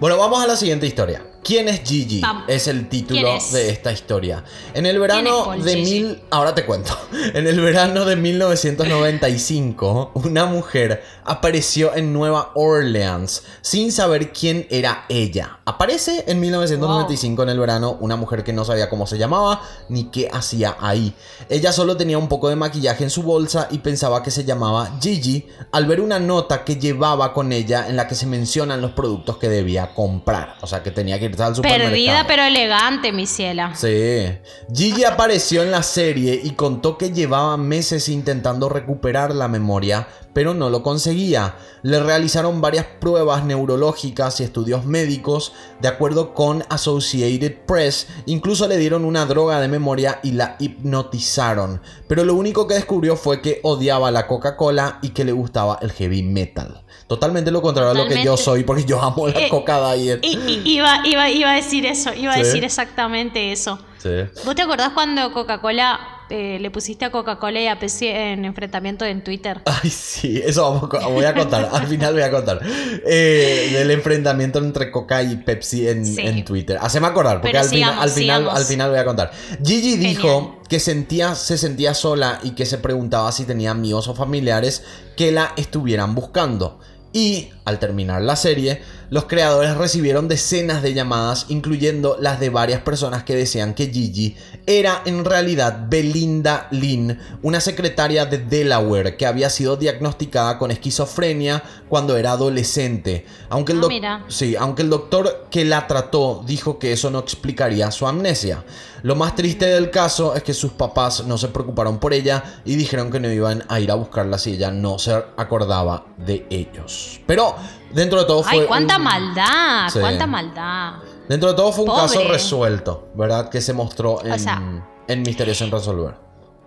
Bueno, 0.00 0.18
vamos 0.18 0.42
a 0.42 0.46
la 0.46 0.56
siguiente 0.56 0.86
historia. 0.86 1.22
¿Quién 1.46 1.68
es 1.68 1.82
Gigi? 1.84 2.22
Es 2.48 2.66
el 2.66 2.88
título 2.88 3.38
de 3.52 3.70
esta 3.70 3.92
historia. 3.92 4.42
En 4.74 4.84
el 4.84 4.98
verano 4.98 5.52
de 5.56 5.76
mil. 5.76 6.20
Ahora 6.28 6.52
te 6.56 6.66
cuento. 6.66 6.92
En 7.34 7.46
el 7.46 7.60
verano 7.60 8.04
de 8.04 8.16
1995, 8.16 10.10
una 10.14 10.46
mujer 10.46 11.04
apareció 11.24 11.94
en 11.94 12.12
Nueva 12.12 12.50
Orleans 12.54 13.44
sin 13.60 13.92
saber 13.92 14.32
quién 14.32 14.66
era 14.70 15.04
ella. 15.08 15.60
Aparece 15.64 16.24
en 16.26 16.40
1995 16.40 17.42
en 17.42 17.48
el 17.48 17.58
verano 17.58 17.96
una 18.00 18.16
mujer 18.16 18.42
que 18.44 18.52
no 18.52 18.64
sabía 18.64 18.90
cómo 18.90 19.06
se 19.06 19.18
llamaba 19.18 19.62
ni 19.88 20.04
qué 20.04 20.28
hacía 20.32 20.76
ahí. 20.80 21.14
Ella 21.48 21.72
solo 21.72 21.96
tenía 21.96 22.18
un 22.18 22.28
poco 22.28 22.48
de 22.48 22.56
maquillaje 22.56 23.04
en 23.04 23.10
su 23.10 23.22
bolsa 23.22 23.68
y 23.70 23.78
pensaba 23.78 24.22
que 24.22 24.30
se 24.30 24.44
llamaba 24.44 24.98
Gigi 25.00 25.46
al 25.72 25.86
ver 25.86 26.00
una 26.00 26.18
nota 26.18 26.64
que 26.64 26.76
llevaba 26.76 27.32
con 27.32 27.52
ella 27.52 27.88
en 27.88 27.96
la 27.96 28.08
que 28.08 28.14
se 28.14 28.26
mencionan 28.26 28.80
los 28.80 28.92
productos 28.92 29.38
que 29.38 29.48
debía 29.48 29.94
comprar. 29.94 30.56
O 30.60 30.66
sea 30.66 30.82
que 30.82 30.90
tenía 30.90 31.18
que 31.18 31.26
ir 31.26 31.35
Perdida 31.62 32.24
pero 32.26 32.42
elegante, 32.42 33.12
mi 33.12 33.26
ciela. 33.26 33.74
Sí. 33.74 34.26
Gigi 34.72 35.04
apareció 35.04 35.62
en 35.62 35.70
la 35.70 35.82
serie 35.82 36.40
y 36.42 36.50
contó 36.50 36.98
que 36.98 37.12
llevaba 37.12 37.56
meses 37.56 38.08
intentando 38.08 38.68
recuperar 38.68 39.34
la 39.34 39.48
memoria, 39.48 40.08
pero 40.36 40.52
no 40.52 40.68
lo 40.68 40.82
conseguía. 40.82 41.56
Le 41.80 41.98
realizaron 41.98 42.60
varias 42.60 42.84
pruebas 42.84 43.46
neurológicas 43.46 44.38
y 44.38 44.44
estudios 44.44 44.84
médicos, 44.84 45.54
de 45.80 45.88
acuerdo 45.88 46.34
con 46.34 46.62
Associated 46.68 47.54
Press, 47.66 48.06
incluso 48.26 48.68
le 48.68 48.76
dieron 48.76 49.06
una 49.06 49.24
droga 49.24 49.60
de 49.60 49.68
memoria 49.68 50.20
y 50.22 50.32
la 50.32 50.56
hipnotizaron, 50.58 51.80
pero 52.06 52.22
lo 52.22 52.34
único 52.34 52.66
que 52.66 52.74
descubrió 52.74 53.16
fue 53.16 53.40
que 53.40 53.60
odiaba 53.62 54.10
la 54.10 54.26
Coca-Cola 54.26 54.98
y 55.00 55.08
que 55.08 55.24
le 55.24 55.32
gustaba 55.32 55.78
el 55.80 55.90
heavy 55.90 56.22
metal. 56.22 56.82
Totalmente 57.06 57.50
lo 57.50 57.62
contrario 57.62 57.92
a 57.92 57.94
lo 57.94 58.06
que 58.06 58.22
yo 58.22 58.36
soy, 58.36 58.62
porque 58.62 58.84
yo 58.84 59.00
amo 59.00 59.28
la 59.28 59.40
eh, 59.40 59.48
Coca 59.48 59.94
Diet. 59.94 60.20
iba, 60.22 61.00
iba, 61.06 61.30
iba, 61.30 61.50
a 61.50 61.54
decir 61.54 61.86
eso, 61.86 62.12
iba 62.12 62.34
a 62.34 62.36
decir 62.36 62.62
exactamente 62.62 63.52
eso. 63.52 63.78
Sí. 63.96 64.10
¿Vos 64.44 64.54
te 64.54 64.60
acordás 64.60 64.90
cuando 64.90 65.32
Coca-Cola 65.32 66.15
eh, 66.30 66.58
le 66.60 66.70
pusiste 66.70 67.04
a 67.04 67.10
Coca-Cola 67.10 67.60
y 67.60 67.66
a 67.68 67.78
Pepsi 67.78 68.08
en 68.08 68.44
enfrentamiento 68.44 69.04
en 69.04 69.22
Twitter? 69.22 69.62
Ay, 69.64 69.90
sí, 69.90 70.40
eso 70.44 70.88
voy 71.10 71.24
a 71.24 71.34
contar, 71.34 71.68
al 71.72 71.86
final 71.86 72.12
voy 72.14 72.22
a 72.22 72.30
contar. 72.30 72.60
Eh, 73.06 73.70
del 73.72 73.90
enfrentamiento 73.90 74.58
entre 74.58 74.90
Coca 74.90 75.22
y 75.22 75.36
Pepsi 75.36 75.88
en, 75.88 76.44
Twitter. 76.44 76.78
Haceme 76.80 77.06
acordar, 77.06 77.40
porque 77.40 77.56
al, 77.56 77.64
al, 77.64 78.10
final, 78.10 78.48
al 78.48 78.64
final 78.64 78.90
voy 78.90 78.98
a 78.98 79.04
contar. 79.04 79.30
Gigi 79.64 79.96
dijo 79.96 80.60
que 80.68 80.80
sentía, 80.80 81.34
se 81.34 81.58
sentía 81.58 81.94
sola 81.94 82.40
y 82.42 82.50
que 82.50 82.66
se 82.66 82.78
preguntaba 82.78 83.30
si 83.32 83.44
tenía 83.44 83.70
amigos 83.70 84.08
o 84.08 84.14
familiares 84.14 84.84
que 85.16 85.32
la 85.32 85.52
estuvieran 85.56 86.14
buscando. 86.14 86.80
Y, 87.12 87.48
al 87.64 87.78
terminar 87.78 88.20
la 88.20 88.36
serie, 88.36 88.82
los 89.08 89.24
creadores 89.24 89.74
recibieron 89.76 90.28
decenas 90.28 90.82
de 90.82 90.92
llamadas, 90.92 91.46
incluyendo 91.48 92.18
las 92.20 92.40
de 92.40 92.50
varias 92.50 92.82
personas 92.82 93.24
que 93.24 93.34
decían 93.34 93.72
que 93.72 93.86
Gigi 93.86 94.36
era 94.66 95.02
en 95.04 95.24
realidad 95.24 95.86
Belinda 95.88 96.66
Lynn, 96.72 97.18
una 97.42 97.60
secretaria 97.60 98.26
de 98.26 98.38
Delaware 98.38 99.16
que 99.16 99.24
había 99.24 99.48
sido 99.48 99.76
diagnosticada 99.76 100.58
con 100.58 100.72
esquizofrenia 100.72 101.62
cuando 101.88 102.16
era 102.16 102.32
adolescente. 102.32 103.24
Aunque 103.48 103.72
el, 103.72 104.04
ah, 104.04 104.24
sí, 104.28 104.56
aunque 104.56 104.82
el 104.82 104.90
doctor 104.90 105.46
que 105.50 105.64
la 105.64 105.86
trató 105.86 106.42
dijo 106.44 106.78
que 106.78 106.92
eso 106.92 107.10
no 107.10 107.20
explicaría 107.20 107.90
su 107.92 108.06
amnesia. 108.06 108.64
Lo 109.02 109.14
más 109.14 109.36
triste 109.36 109.66
del 109.66 109.90
caso 109.90 110.34
es 110.34 110.42
que 110.42 110.52
sus 110.52 110.72
papás 110.72 111.24
no 111.24 111.38
se 111.38 111.48
preocuparon 111.48 111.98
por 111.98 112.12
ella 112.12 112.42
y 112.64 112.74
dijeron 112.74 113.10
que 113.10 113.20
no 113.20 113.30
iban 113.30 113.62
a 113.68 113.78
ir 113.78 113.90
a 113.92 113.94
buscarla 113.94 114.36
si 114.36 114.54
ella 114.54 114.72
no 114.72 114.98
se 114.98 115.12
acordaba 115.12 116.06
de 116.16 116.44
ellos. 116.50 117.20
Pero 117.24 117.54
dentro 117.92 118.18
de 118.18 118.24
todo 118.24 118.42
fue. 118.42 118.62
¡Ay, 118.62 118.66
cuánta 118.66 118.98
maldad! 118.98 119.92
¡Cuánta 119.92 120.26
maldad! 120.26 120.94
Dentro 121.28 121.50
de 121.50 121.54
todo 121.54 121.72
fue 121.72 121.84
un 121.84 121.94
caso 121.94 122.22
resuelto, 122.28 123.08
¿verdad? 123.14 123.48
Que 123.48 123.60
se 123.60 123.72
mostró 123.72 124.24
en, 124.24 124.82
en 125.08 125.22
Misterios 125.22 125.60
en 125.60 125.70
Resolver. 125.70 126.14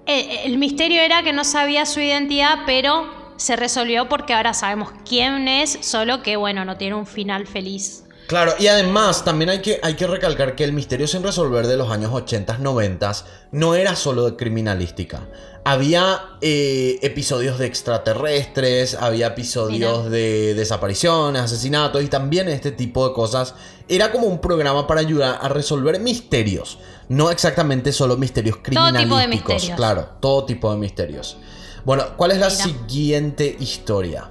El, 0.05 0.51
el 0.51 0.57
misterio 0.57 1.01
era 1.01 1.23
que 1.23 1.33
no 1.33 1.43
sabía 1.43 1.85
su 1.85 1.99
identidad, 1.99 2.59
pero 2.65 3.05
se 3.37 3.55
resolvió 3.55 4.09
porque 4.09 4.33
ahora 4.33 4.53
sabemos 4.53 4.89
quién 5.07 5.47
es, 5.47 5.79
solo 5.81 6.21
que, 6.23 6.35
bueno, 6.35 6.65
no 6.65 6.77
tiene 6.77 6.95
un 6.95 7.05
final 7.05 7.47
feliz. 7.47 8.03
Claro, 8.29 8.53
y 8.59 8.67
además 8.67 9.25
también 9.25 9.49
hay 9.49 9.59
que, 9.59 9.79
hay 9.81 9.95
que 9.95 10.05
recalcar 10.05 10.55
que 10.55 10.63
el 10.63 10.71
misterio 10.71 11.07
sin 11.07 11.23
resolver 11.23 11.65
de 11.65 11.77
los 11.77 11.89
años 11.89 12.11
80, 12.13 12.59
90 12.59 13.11
no 13.53 13.73
era 13.73 13.95
solo 13.95 14.23
de 14.29 14.35
criminalística. 14.35 15.27
Había 15.63 16.37
eh, 16.39 16.99
episodios 17.01 17.57
de 17.57 17.65
extraterrestres, 17.65 18.93
había 18.93 19.27
episodios 19.27 20.11
de 20.11 20.53
desapariciones, 20.53 21.41
asesinatos 21.41 22.03
y 22.03 22.07
también 22.07 22.49
este 22.49 22.71
tipo 22.71 23.07
de 23.07 23.15
cosas. 23.15 23.55
Era 23.89 24.11
como 24.11 24.27
un 24.27 24.39
programa 24.39 24.85
para 24.85 25.01
ayudar 25.01 25.39
a 25.41 25.49
resolver 25.49 25.99
misterios. 25.99 26.77
No 27.09 27.31
exactamente 27.31 27.91
solo 27.91 28.17
misterios 28.17 28.57
criminalísticos. 28.57 29.09
Todo 29.09 29.17
tipo 29.17 29.17
de 29.17 29.27
misterios. 29.27 29.75
Claro, 29.75 30.09
todo 30.19 30.45
tipo 30.45 30.71
de 30.71 30.77
misterios. 30.77 31.37
Bueno, 31.83 32.03
¿cuál 32.15 32.31
es 32.31 32.37
la 32.37 32.51
siguiente 32.51 33.57
historia? 33.59 34.29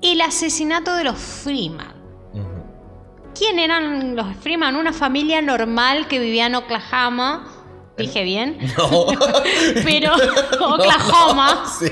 El 0.00 0.20
asesinato 0.22 0.94
de 0.94 1.04
los 1.04 1.18
Freeman. 1.18 1.94
¿Quién 3.34 3.58
eran 3.58 4.16
los 4.16 4.34
Freeman? 4.36 4.76
Una 4.76 4.94
familia 4.94 5.42
normal 5.42 6.08
que 6.08 6.18
vivía 6.18 6.46
en 6.46 6.54
Oklahoma 6.54 7.49
Dije 7.96 8.24
bien. 8.24 8.58
No. 8.78 9.06
Pero 9.84 10.12
Oklahoma. 10.60 11.64
sí. 11.78 11.90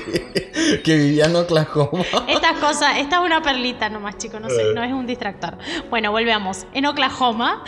Que 0.83 0.97
vivía 0.97 1.25
en 1.25 1.35
Oklahoma. 1.35 2.03
Estas 2.27 2.57
cosas, 2.59 2.97
esta 2.97 3.17
es 3.17 3.25
una 3.25 3.41
perlita 3.41 3.89
nomás, 3.89 4.17
chicos, 4.17 4.41
no 4.41 4.49
sé, 4.49 4.61
eh. 4.61 4.73
no 4.73 4.83
es 4.83 4.91
un 4.91 5.05
distractor. 5.05 5.57
Bueno, 5.89 6.11
volvemos. 6.11 6.65
En 6.73 6.85
Oklahoma, 6.85 7.63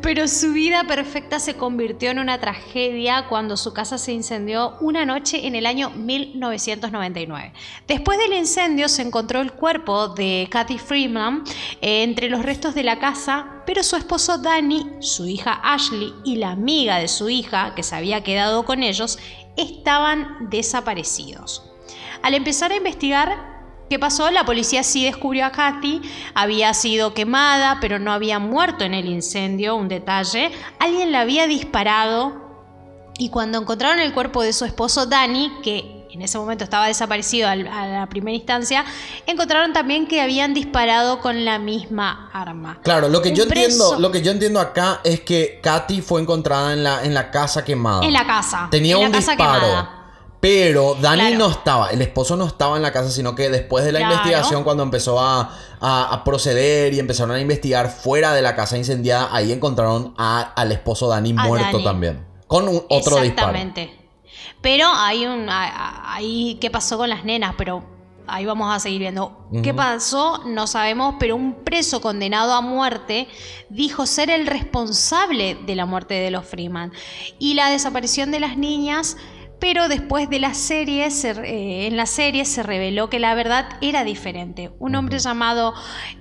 pero 0.00 0.26
su 0.28 0.52
vida 0.52 0.84
perfecta 0.84 1.38
se 1.38 1.54
convirtió 1.54 2.10
en 2.10 2.18
una 2.18 2.38
tragedia 2.38 3.26
cuando 3.28 3.56
su 3.56 3.72
casa 3.72 3.98
se 3.98 4.12
incendió 4.12 4.76
una 4.80 5.04
noche 5.04 5.46
en 5.46 5.54
el 5.54 5.66
año 5.66 5.90
1999. 5.90 7.52
Después 7.86 8.18
del 8.18 8.32
incendio 8.32 8.88
se 8.88 9.02
encontró 9.02 9.40
el 9.40 9.52
cuerpo 9.52 10.08
de 10.08 10.48
Kathy 10.50 10.78
Freeman 10.78 11.42
eh, 11.80 12.02
entre 12.02 12.28
los 12.28 12.42
restos 12.42 12.74
de 12.74 12.84
la 12.84 12.98
casa 12.98 13.55
pero 13.66 13.82
su 13.82 13.96
esposo 13.96 14.38
Danny, 14.38 14.86
su 15.00 15.26
hija 15.26 15.60
Ashley 15.62 16.14
y 16.24 16.36
la 16.36 16.52
amiga 16.52 16.98
de 16.98 17.08
su 17.08 17.28
hija, 17.28 17.74
que 17.74 17.82
se 17.82 17.96
había 17.96 18.22
quedado 18.22 18.64
con 18.64 18.82
ellos, 18.82 19.18
estaban 19.56 20.48
desaparecidos. 20.48 21.64
Al 22.22 22.34
empezar 22.34 22.72
a 22.72 22.76
investigar 22.76 23.56
qué 23.90 23.98
pasó, 23.98 24.30
la 24.30 24.44
policía 24.44 24.82
sí 24.82 25.04
descubrió 25.04 25.46
a 25.46 25.52
Kathy, 25.52 26.00
había 26.34 26.72
sido 26.74 27.14
quemada, 27.14 27.78
pero 27.80 27.98
no 27.98 28.12
había 28.12 28.38
muerto 28.38 28.84
en 28.84 28.94
el 28.94 29.06
incendio, 29.06 29.76
un 29.76 29.88
detalle, 29.88 30.52
alguien 30.78 31.12
la 31.12 31.20
había 31.20 31.46
disparado. 31.46 32.44
Y 33.18 33.30
cuando 33.30 33.58
encontraron 33.58 34.00
el 34.00 34.12
cuerpo 34.12 34.42
de 34.42 34.52
su 34.52 34.64
esposo 34.64 35.06
Danny, 35.06 35.50
que 35.62 35.95
en 36.16 36.22
ese 36.22 36.38
momento 36.38 36.64
estaba 36.64 36.86
desaparecido 36.86 37.46
a 37.48 37.54
la 37.56 38.06
primera 38.08 38.34
instancia, 38.34 38.84
encontraron 39.26 39.72
también 39.74 40.06
que 40.06 40.20
habían 40.22 40.54
disparado 40.54 41.20
con 41.20 41.44
la 41.44 41.58
misma 41.58 42.30
arma. 42.32 42.78
Claro, 42.82 43.08
lo 43.10 43.20
que 43.20 43.32
yo 43.34 43.42
entiendo, 43.44 43.98
lo 44.00 44.10
que 44.10 44.22
yo 44.22 44.30
entiendo 44.30 44.58
acá 44.60 45.00
es 45.04 45.20
que 45.20 45.60
Katy 45.62 46.00
fue 46.00 46.22
encontrada 46.22 46.72
en 46.72 46.82
la, 46.82 47.04
en 47.04 47.12
la 47.12 47.30
casa 47.30 47.64
quemada. 47.64 48.02
En 48.04 48.12
la 48.14 48.26
casa. 48.26 48.68
Tenía 48.70 48.96
un 48.96 49.12
disparo. 49.12 49.94
Pero 50.40 50.96
Dani 51.00 51.20
Claro. 51.22 51.38
no 51.38 51.50
estaba, 51.50 51.90
el 51.90 52.00
esposo 52.02 52.36
no 52.36 52.46
estaba 52.46 52.76
en 52.76 52.82
la 52.82 52.92
casa, 52.92 53.10
sino 53.10 53.34
que 53.34 53.48
después 53.50 53.84
de 53.84 53.92
la 53.92 53.98
Claro. 54.00 54.14
investigación, 54.14 54.64
cuando 54.64 54.82
empezó 54.82 55.18
a, 55.20 55.50
a- 55.80 56.08
a 56.14 56.24
proceder 56.24 56.94
y 56.94 56.98
empezaron 57.00 57.34
a 57.34 57.40
investigar 57.40 57.90
fuera 57.90 58.32
de 58.32 58.42
la 58.42 58.54
casa 58.54 58.76
incendiada, 58.76 59.28
ahí 59.32 59.50
encontraron 59.50 60.14
a- 60.18 60.52
al 60.54 60.72
esposo 60.72 61.08
Dani 61.08 61.32
muerto 61.32 61.72
Dani. 61.72 61.84
también. 61.84 62.26
Con 62.46 62.68
un, 62.68 62.76
otro 62.88 63.16
disparo. 63.20 63.24
Exactamente. 63.56 64.05
Pero 64.60 64.88
hay 64.88 65.26
un. 65.26 65.46
Ahí, 65.48 66.58
¿qué 66.60 66.70
pasó 66.70 66.98
con 66.98 67.08
las 67.08 67.24
nenas? 67.24 67.54
Pero 67.56 67.84
ahí 68.26 68.44
vamos 68.44 68.74
a 68.74 68.78
seguir 68.78 69.00
viendo. 69.00 69.46
¿Qué 69.62 69.72
pasó? 69.72 70.42
No 70.46 70.66
sabemos, 70.66 71.16
pero 71.18 71.36
un 71.36 71.64
preso 71.64 72.00
condenado 72.00 72.52
a 72.52 72.60
muerte 72.60 73.28
dijo 73.68 74.06
ser 74.06 74.30
el 74.30 74.46
responsable 74.46 75.56
de 75.66 75.76
la 75.76 75.86
muerte 75.86 76.14
de 76.14 76.30
los 76.30 76.44
Freeman 76.44 76.92
y 77.38 77.54
la 77.54 77.70
desaparición 77.70 78.30
de 78.30 78.40
las 78.40 78.56
niñas. 78.56 79.16
Pero 79.58 79.88
después 79.88 80.28
de 80.28 80.38
la 80.38 80.52
serie, 80.52 81.10
se- 81.10 81.30
eh, 81.30 81.86
en 81.86 81.96
la 81.96 82.04
serie 82.06 82.44
se 82.44 82.62
reveló 82.62 83.08
que 83.08 83.18
la 83.18 83.34
verdad 83.34 83.66
era 83.80 84.04
diferente. 84.04 84.70
Un 84.78 84.94
hombre 84.96 85.18
llamado 85.18 85.72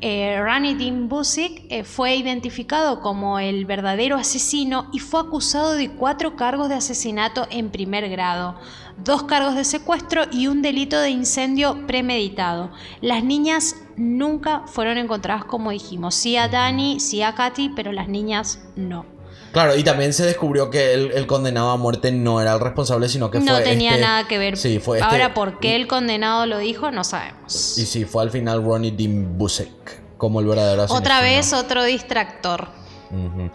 eh, 0.01 0.41
Dean 0.77 1.09
Busick 1.09 1.63
eh, 1.69 1.83
fue 1.83 2.15
identificado 2.15 3.01
como 3.01 3.39
el 3.39 3.65
verdadero 3.65 4.15
asesino 4.15 4.89
y 4.93 4.99
fue 4.99 5.19
acusado 5.19 5.73
de 5.73 5.91
cuatro 5.91 6.35
cargos 6.37 6.69
de 6.69 6.75
asesinato 6.75 7.45
en 7.51 7.71
primer 7.71 8.09
grado, 8.09 8.55
dos 8.97 9.23
cargos 9.23 9.55
de 9.55 9.65
secuestro 9.65 10.23
y 10.31 10.47
un 10.47 10.61
delito 10.61 10.99
de 10.99 11.09
incendio 11.09 11.85
premeditado. 11.87 12.71
Las 13.01 13.23
niñas 13.23 13.75
nunca 13.97 14.63
fueron 14.65 14.97
encontradas 14.97 15.45
como 15.45 15.71
dijimos, 15.71 16.15
sí 16.15 16.37
a 16.37 16.47
Dani, 16.47 16.99
sí 17.01 17.21
a 17.21 17.35
Katy, 17.35 17.69
pero 17.75 17.91
las 17.91 18.07
niñas 18.07 18.59
no. 18.75 19.14
Claro, 19.55 19.77
y 19.77 19.85
también 19.85 20.11
se 20.11 20.25
descubrió 20.25 20.69
que 20.69 20.93
el, 20.93 21.11
el 21.13 21.27
condenado 21.27 21.69
a 21.69 21.77
muerte 21.77 22.11
no 22.11 22.41
era 22.41 22.51
el 22.55 22.59
responsable, 22.59 23.07
sino 23.07 23.31
que 23.31 23.39
No 23.39 23.53
fue. 23.53 23.63
tenía 23.63 23.91
este- 23.91 24.01
nada 24.01 24.27
que 24.27 24.37
ver. 24.37 24.57
Sí, 24.57 24.79
fue 24.79 24.97
este- 24.99 25.09
Ahora, 25.09 25.33
¿por 25.33 25.59
qué 25.61 25.77
el 25.77 25.87
condenado 25.87 26.45
lo 26.45 26.57
dijo? 26.57 26.91
No 26.91 27.05
sabemos. 27.05 27.77
Y 27.77 27.85
sí, 27.85 28.03
fue 28.03 28.23
al 28.23 28.31
final 28.31 28.61
Ronnie 28.65 28.91
Dean 28.91 29.37
Busek 29.37 30.17
como 30.17 30.41
el 30.41 30.45
verdadero 30.47 30.81
asesino. 30.83 30.99
Otra 30.99 31.21
vez 31.21 31.53
otro 31.53 31.85
distractor. 31.85 32.67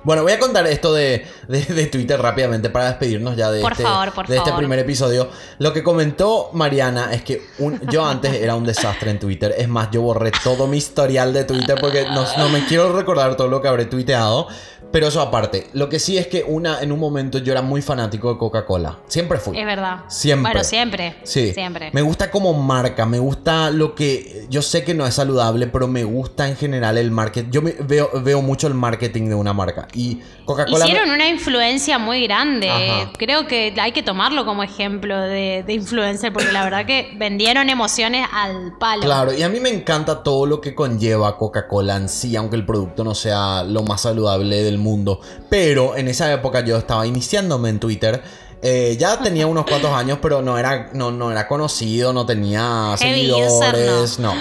Bueno, 0.05 0.23
voy 0.23 0.33
a 0.33 0.39
contar 0.39 0.67
esto 0.69 0.95
de, 0.95 1.27
de- 1.49 1.61
de 1.67 1.87
Twitter 1.87 2.19
rápidamente 2.19 2.71
para 2.71 2.87
despedirnos 2.87 3.37
ya 3.37 3.51
de, 3.51 3.61
Por 3.61 3.73
este, 3.73 3.83
favor, 3.85 4.13
por 4.15 4.27
de 4.27 4.39
este 4.39 4.53
primer 4.53 4.79
episodio. 4.79 5.29
Lo 5.59 5.75
que 5.75 5.83
comentó 5.83 6.49
Mariana 6.55 7.13
es 7.13 7.23
que 7.23 7.43
un- 7.59 7.79
yo 7.91 8.07
antes 8.07 8.33
era 8.35 8.55
un 8.55 8.65
desastre 8.65 9.11
en 9.11 9.19
Twitter. 9.19 9.55
Es 9.59 9.69
más, 9.69 9.91
yo 9.91 10.01
borré 10.01 10.33
todo 10.43 10.67
mi 10.67 10.79
historial 10.79 11.35
de 11.35 11.45
Twitter 11.45 11.77
porque 11.79 12.05
no, 12.05 12.25
no 12.39 12.49
me 12.49 12.65
quiero 12.65 12.97
recordar 12.97 13.37
todo 13.37 13.49
lo 13.49 13.61
que 13.61 13.69
habré 13.69 13.85
tuiteado. 13.85 14.49
Pero 14.93 15.07
eso 15.07 15.21
aparte, 15.21 15.69
lo 15.73 15.89
que 15.89 15.99
sí 15.99 16.19
es 16.19 16.27
que 16.27 16.45
una, 16.47 16.81
en 16.81 16.91
un 16.93 16.99
momento 16.99 17.39
yo 17.39 17.53
era 17.53 17.63
muy 17.63 17.81
fanático 17.83 18.33
de 18.33 18.39
Coca-Cola. 18.39 18.99
Siempre 19.07 19.39
fui. 19.39 19.59
Es 19.59 19.65
verdad. 19.65 20.01
Siempre. 20.09 20.51
Bueno, 20.53 20.65
siempre. 20.65 21.17
Sí. 21.23 21.53
Siempre. 21.55 21.91
Me 21.93 22.03
gusta 22.03 22.31
como 22.31 22.53
marca, 22.55 23.07
me 23.07 23.19
gusta 23.19 23.71
lo 23.71 23.95
que. 23.95 24.47
Yo 24.51 24.63
sé 24.63 24.83
que 24.85 24.95
no 24.95 25.07
es 25.07 25.15
saludable, 25.15 25.67
pero 25.69 25.87
me 25.87 26.03
gusta 26.05 26.49
en 26.49 26.57
general 26.57 26.99
el 26.99 27.11
marketing. 27.11 27.51
Yo 27.51 27.63
me- 27.63 27.73
veo, 27.81 28.11
veo 28.23 28.43
mucho 28.43 28.67
el 28.67 28.75
marketing 28.75 29.29
de 29.29 29.35
una 29.37 29.53
marca. 29.53 29.87
Y 29.95 30.21
Coca-Cola. 30.45 30.85
me- 30.85 30.91
Hicieron 30.91 31.11
una 31.11 31.29
influencia 31.29 31.99
muy 31.99 32.25
grande. 32.25 32.69
Ajá. 32.71 33.13
Creo 33.17 33.47
que 33.47 33.73
hay 33.81 33.93
que 33.93 34.03
tomarlo 34.03 34.45
como 34.45 34.63
ejemplo 34.65 35.21
de, 35.21 35.63
de 35.65 35.73
influencer, 35.73 36.33
porque 36.33 36.51
la 36.53 36.65
verdad 36.65 36.85
que 36.87 37.13
vendieron 37.17 37.71
emociones 37.71 38.27
al 38.33 38.77
palo. 38.79 39.03
Claro, 39.03 39.33
y 39.33 39.43
a 39.43 39.49
mí 39.49 39.61
me 39.61 39.71
encanta 39.71 40.23
todo 40.25 40.47
lo 40.47 40.61
que 40.61 40.75
conlleva 40.75 41.37
Coca-Cola 41.39 41.97
en 41.97 42.09
sí, 42.09 42.35
aunque 42.35 42.57
el 42.57 42.67
producto 42.67 43.05
no 43.05 43.15
sea 43.15 43.63
lo 43.63 43.83
más 43.85 44.01
saludable 44.01 44.63
del 44.65 44.79
mundo. 44.81 45.21
Pero 45.49 45.97
en 45.97 46.09
esa 46.09 46.33
época 46.33 46.61
yo 46.61 46.77
estaba 46.77 47.07
iniciándome 47.07 47.69
en 47.69 47.79
Twitter. 47.79 48.23
Eh, 48.63 48.97
ya 49.01 49.19
tenía 49.23 49.47
unos 49.47 49.65
cuantos 49.65 49.91
años, 49.93 50.19
pero 50.21 50.43
no 50.43 50.59
era, 50.59 50.91
no, 50.93 51.11
no 51.11 51.31
era 51.33 51.49
conocido, 51.49 52.13
no 52.13 52.27
tenía 52.27 52.95
seguidores, 52.99 54.19
no. 54.19 54.35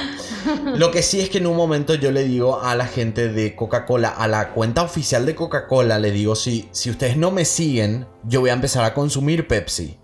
Lo 0.78 0.92
que 0.92 1.04
sí 1.04 1.22
es 1.22 1.30
que 1.30 1.38
en 1.38 1.48
un 1.48 1.56
momento 1.56 1.94
yo 1.96 2.12
le 2.12 2.24
digo 2.26 2.62
a 2.62 2.76
la 2.76 2.86
gente 2.86 3.30
de 3.30 3.56
Coca-Cola, 3.56 4.10
a 4.10 4.28
la 4.28 4.50
cuenta 4.50 4.82
oficial 4.84 5.26
de 5.26 5.36
Coca-Cola, 5.36 6.00
le 6.00 6.12
digo, 6.12 6.36
si, 6.36 6.68
si 6.72 6.90
ustedes 6.90 7.16
no 7.18 7.32
me 7.32 7.46
siguen, 7.46 8.08
yo 8.24 8.42
voy 8.42 8.50
a 8.50 8.54
empezar 8.54 8.84
a 8.84 8.94
consumir 8.94 9.48
Pepsi. 9.48 9.98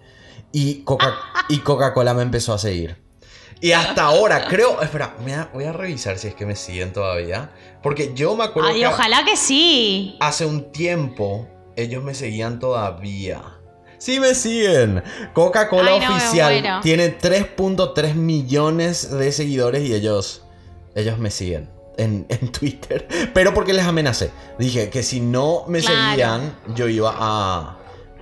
Y 0.53 0.83
Coca- 0.83 1.15
y 1.49 1.59
Coca-Cola 1.59 2.13
me 2.13 2.21
empezó 2.23 2.53
a 2.53 2.57
seguir. 2.57 3.03
Y 3.61 3.71
hasta 3.71 4.03
ahora, 4.03 4.45
creo. 4.47 4.81
Espera, 4.81 5.15
voy 5.21 5.31
a, 5.31 5.49
voy 5.53 5.63
a 5.63 5.71
revisar 5.73 6.17
si 6.17 6.27
es 6.27 6.35
que 6.35 6.45
me 6.45 6.55
siguen 6.55 6.93
todavía. 6.93 7.51
Porque 7.81 8.11
yo 8.13 8.35
me 8.35 8.43
acuerdo 8.43 8.69
Ay, 8.69 8.81
que 8.81 8.87
ojalá 8.87 9.23
que 9.23 9.35
sí. 9.37 10.17
hace 10.19 10.45
un 10.45 10.71
tiempo 10.71 11.47
ellos 11.75 12.03
me 12.03 12.13
seguían 12.13 12.59
todavía. 12.59 13.41
Sí 13.97 14.19
me 14.19 14.35
siguen. 14.35 15.01
Coca-Cola 15.33 15.99
no, 15.99 16.15
oficial 16.15 16.79
tiene 16.83 17.17
3.3 17.17 18.13
millones 18.13 19.09
de 19.09 19.31
seguidores 19.31 19.83
y 19.89 19.93
ellos, 19.93 20.43
ellos 20.95 21.17
me 21.17 21.31
siguen 21.31 21.69
en, 21.97 22.25
en 22.29 22.51
Twitter. 22.51 23.07
Pero 23.33 23.53
porque 23.53 23.73
les 23.73 23.85
amenacé. 23.85 24.31
Dije 24.59 24.89
que 24.89 25.01
si 25.01 25.21
no 25.21 25.63
me 25.67 25.79
Claro. 25.79 26.09
seguían, 26.11 26.57
yo 26.75 26.87
iba 26.89 27.15
a, 27.17 27.77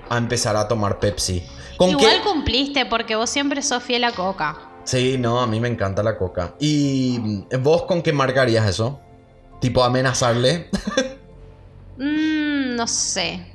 a 0.09 0.17
empezar 0.17 0.55
a 0.55 0.67
tomar 0.67 0.99
Pepsi. 0.99 1.43
¿Con 1.77 1.89
Igual 1.89 2.17
qué? 2.17 2.29
cumpliste 2.29 2.85
porque 2.85 3.15
vos 3.15 3.29
siempre 3.29 3.61
sos 3.63 3.83
fiel 3.83 4.03
a 4.03 4.11
Coca. 4.11 4.69
Sí, 4.85 5.17
no, 5.17 5.39
a 5.39 5.47
mí 5.47 5.59
me 5.59 5.69
encanta 5.69 6.03
la 6.03 6.17
coca. 6.17 6.53
¿Y 6.59 7.45
vos 7.59 7.83
con 7.83 8.01
qué 8.01 8.13
marcarías 8.13 8.67
eso? 8.67 8.99
Tipo 9.61 9.83
amenazarle. 9.83 10.69
Mm, 11.97 12.75
no 12.75 12.87
sé. 12.87 13.49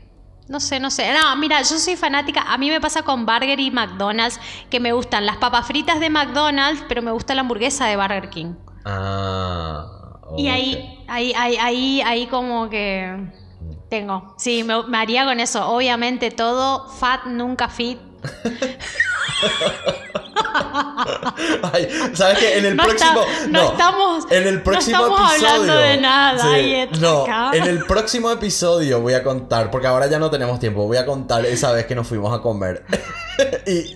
No 0.49 0.61
sé, 0.61 0.81
no 0.81 0.91
sé. 0.91 1.12
No, 1.12 1.37
mira, 1.37 1.61
yo 1.61 1.79
soy 1.79 1.97
fanática. 1.97 2.43
A 2.43 2.57
mí 2.57 2.70
me 2.70 2.81
pasa 2.81 3.03
con 3.03 3.26
Burger 3.26 3.61
y 3.61 3.70
McDonald's 3.70 4.41
que 4.70 4.81
me 4.81 4.93
gustan 4.93 5.26
las 5.26 5.37
papas 5.37 5.66
fritas 5.66 6.01
de 6.01 6.09
McDonald's, 6.09 6.83
pero 6.89 7.03
me 7.03 7.11
gusta 7.11 7.35
la 7.35 7.43
hamburguesa 7.43 7.87
de 7.87 7.97
Burger 7.97 8.31
King. 8.31 8.55
ah. 8.85 9.95
Y 10.37 10.47
ok. 10.47 10.55
ahí, 10.55 11.05
ahí, 11.09 11.33
ahí, 11.35 11.57
ahí, 11.57 12.01
ahí 12.03 12.26
como 12.26 12.68
que 12.68 13.31
tengo. 13.89 14.35
Sí, 14.37 14.62
me, 14.62 14.83
me 14.85 14.99
haría 14.99 15.24
con 15.24 15.41
eso. 15.41 15.66
Obviamente 15.70 16.31
todo 16.31 16.87
fat, 16.91 17.24
nunca 17.24 17.68
fit. 17.68 17.99
Ay, 21.72 21.88
¿sabes 22.14 22.38
qué? 22.38 22.59
En 22.59 22.66
el 22.66 22.76
No 22.76 22.82
próximo. 22.84 23.22
está- 23.22 23.46
no 23.49 23.62
estamos- 23.62 24.26
En 24.30 24.46
el 24.46 24.55
no 24.57 24.62
próximo 24.64 24.96
estamos 25.07 25.30
episodio. 25.32 25.51
hablando 25.53 25.76
de 25.76 25.96
nada, 25.99 26.53
ahí 26.53 26.88
no, 27.01 27.22
acá. 27.22 27.51
en 27.55 27.64
el 27.64 27.84
próximo 27.84 28.30
episodio 28.30 29.01
voy 29.01 29.14
a 29.14 29.22
contar, 29.22 29.70
porque 29.70 29.86
ahora 29.86 30.07
ya 30.07 30.18
no 30.18 30.30
tenemos 30.30 30.59
tiempo. 30.61 30.86
Voy 30.86 30.96
a 30.96 31.07
contar 31.07 31.44
esa 31.46 31.72
vez 31.72 31.86
que 31.86 31.94
nos 31.94 32.07
fuimos 32.07 32.36
a 32.36 32.40
comer. 32.42 32.84
y 33.66 33.94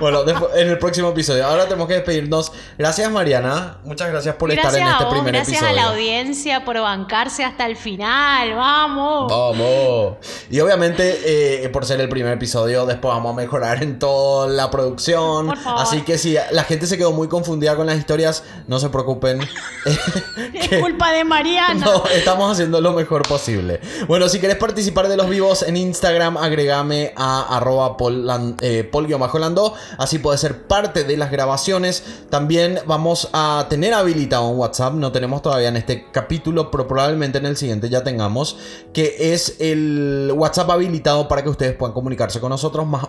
bueno, 0.00 0.22
después- 0.24 0.52
en 0.56 0.68
el 0.68 0.78
próximo 0.78 1.08
episodio. 1.10 1.46
Ahora 1.46 1.64
tenemos 1.64 1.88
que 1.88 1.94
despedirnos. 1.94 2.52
Gracias, 2.78 3.10
Mariana. 3.10 3.78
Muchas 3.84 4.08
gracias 4.10 4.34
por 4.36 4.50
Gracias 4.52 4.74
estar 4.74 4.86
en 4.86 4.92
este 4.92 5.04
vos, 5.04 5.12
primer 5.14 5.34
gracias 5.34 5.58
episodio. 5.58 5.80
a 5.80 5.84
la 5.84 5.90
audiencia 5.90 6.64
por 6.64 6.80
bancarse 6.80 7.44
hasta 7.44 7.66
el 7.66 7.76
final. 7.76 8.54
Vamos. 8.54 9.30
Vamos. 9.30 10.16
Y 10.50 10.60
obviamente, 10.60 11.64
eh, 11.64 11.68
por 11.70 11.84
ser 11.84 12.00
el 12.00 12.08
primer 12.08 12.34
episodio, 12.34 12.86
después 12.86 13.12
vamos 13.12 13.32
a 13.32 13.36
mejorar 13.36 13.82
en 13.82 13.98
toda 13.98 14.46
la 14.48 14.70
producción. 14.70 15.46
Por 15.46 15.58
favor. 15.58 15.80
Así 15.88 16.02
que 16.02 16.18
si 16.18 16.36
la 16.52 16.64
gente 16.64 16.86
se 16.86 16.96
quedó 16.98 17.12
muy 17.12 17.28
confundida 17.28 17.76
con 17.76 17.86
las 17.86 17.98
historias, 17.98 18.42
no 18.66 18.78
se 18.78 18.88
preocupen. 18.88 19.40
Es 20.54 20.80
culpa 20.80 21.12
de 21.12 21.24
Mariana. 21.24 21.84
No, 21.84 22.04
estamos 22.06 22.50
haciendo 22.52 22.80
lo 22.80 22.92
mejor 22.92 23.22
posible. 23.26 23.80
Bueno, 24.08 24.28
si 24.28 24.40
querés 24.40 24.56
participar 24.56 25.08
de 25.08 25.16
los 25.16 25.28
vivos 25.28 25.62
en 25.62 25.76
Instagram, 25.76 26.36
agregame 26.36 27.12
a 27.16 27.56
arroba 27.56 27.96
pol- 27.96 28.56
eh, 28.60 28.84
pol-lando. 28.90 29.74
Así 29.98 30.18
puedes 30.18 30.40
ser 30.40 30.66
parte 30.66 31.04
de 31.04 31.16
las 31.16 31.30
grabaciones. 31.30 32.02
También 32.30 32.80
vamos 32.86 33.28
a 33.32 33.66
tener 33.68 33.94
habilitado 33.94 34.48
un 34.48 34.58
WhatsApp. 34.58 34.94
No 34.94 35.12
tenemos 35.12 35.42
todavía 35.42 35.68
en 35.68 35.76
este 35.76 36.06
capítulo, 36.10 36.70
pero 36.70 36.86
probablemente 36.88 37.38
en 37.38 37.46
el 37.46 37.56
siguiente 37.56 37.88
ya 37.88 38.02
tengamos. 38.02 38.56
Que 38.92 39.32
es 39.32 39.56
el 39.60 40.32
WhatsApp 40.34 40.70
habilitado 40.70 41.28
para 41.28 41.42
que 41.42 41.48
ustedes 41.48 41.74
puedan 41.76 41.94
comunicarse 41.94 42.40
con 42.40 42.50
nosotros. 42.50 42.86
Más 42.86 43.06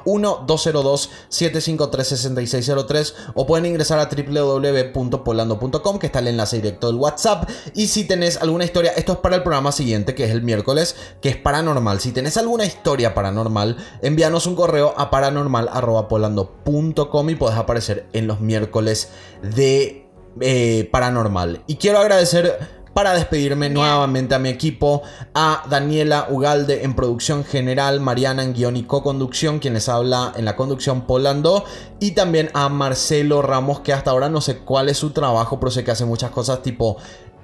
1-202-753-6603. 2.67 3.13
O 3.35 3.47
pueden 3.47 3.65
ingresar 3.65 3.99
a 3.99 4.09
www.polando.com, 4.09 5.99
que 5.99 6.07
está 6.07 6.19
el 6.19 6.27
enlace 6.27 6.57
directo 6.57 6.87
del 6.87 6.97
WhatsApp. 6.97 7.49
Y 7.73 7.87
si 7.87 8.03
tenés 8.05 8.41
alguna 8.41 8.65
historia, 8.65 8.91
esto 8.95 9.13
es 9.13 9.19
para 9.19 9.35
el 9.35 9.43
programa 9.43 9.71
siguiente, 9.71 10.15
que 10.15 10.23
es 10.25 10.31
el 10.31 10.41
miércoles, 10.41 10.95
que 11.21 11.29
es 11.29 11.37
paranormal. 11.37 11.99
Si 11.99 12.11
tenés 12.11 12.37
alguna 12.37 12.65
historia 12.65 13.13
paranormal, 13.13 13.77
envíanos 14.01 14.47
un 14.47 14.55
correo 14.55 14.93
a 14.97 15.09
paranormal.polando.com 15.09 17.29
y 17.29 17.35
podés 17.35 17.57
aparecer 17.57 18.07
en 18.13 18.27
los 18.27 18.39
miércoles 18.41 19.09
de 19.41 20.07
eh, 20.41 20.89
paranormal. 20.91 21.63
Y 21.67 21.75
quiero 21.75 21.99
agradecer. 21.99 22.76
Para 22.97 23.13
despedirme 23.13 23.69
nuevamente 23.69 24.33
a 24.33 24.39
mi 24.39 24.49
equipo, 24.49 25.03
a 25.35 25.63
Daniela 25.69 26.29
Ugalde 26.31 26.83
en 26.83 26.95
producción 26.95 27.45
general, 27.45 27.99
Mariana 27.99 28.41
en 28.41 28.55
guion 28.55 28.75
y 28.75 28.85
co-conducción, 28.85 29.59
quien 29.59 29.75
les 29.75 29.87
habla 29.87 30.33
en 30.35 30.45
la 30.45 30.55
conducción 30.55 31.05
Polando, 31.05 31.63
y 31.99 32.13
también 32.13 32.49
a 32.55 32.69
Marcelo 32.69 33.43
Ramos, 33.43 33.81
que 33.81 33.93
hasta 33.93 34.09
ahora 34.09 34.29
no 34.29 34.41
sé 34.41 34.57
cuál 34.57 34.89
es 34.89 34.97
su 34.97 35.11
trabajo, 35.11 35.59
pero 35.59 35.69
sé 35.69 35.83
que 35.83 35.91
hace 35.91 36.05
muchas 36.05 36.31
cosas 36.31 36.63
tipo 36.63 36.97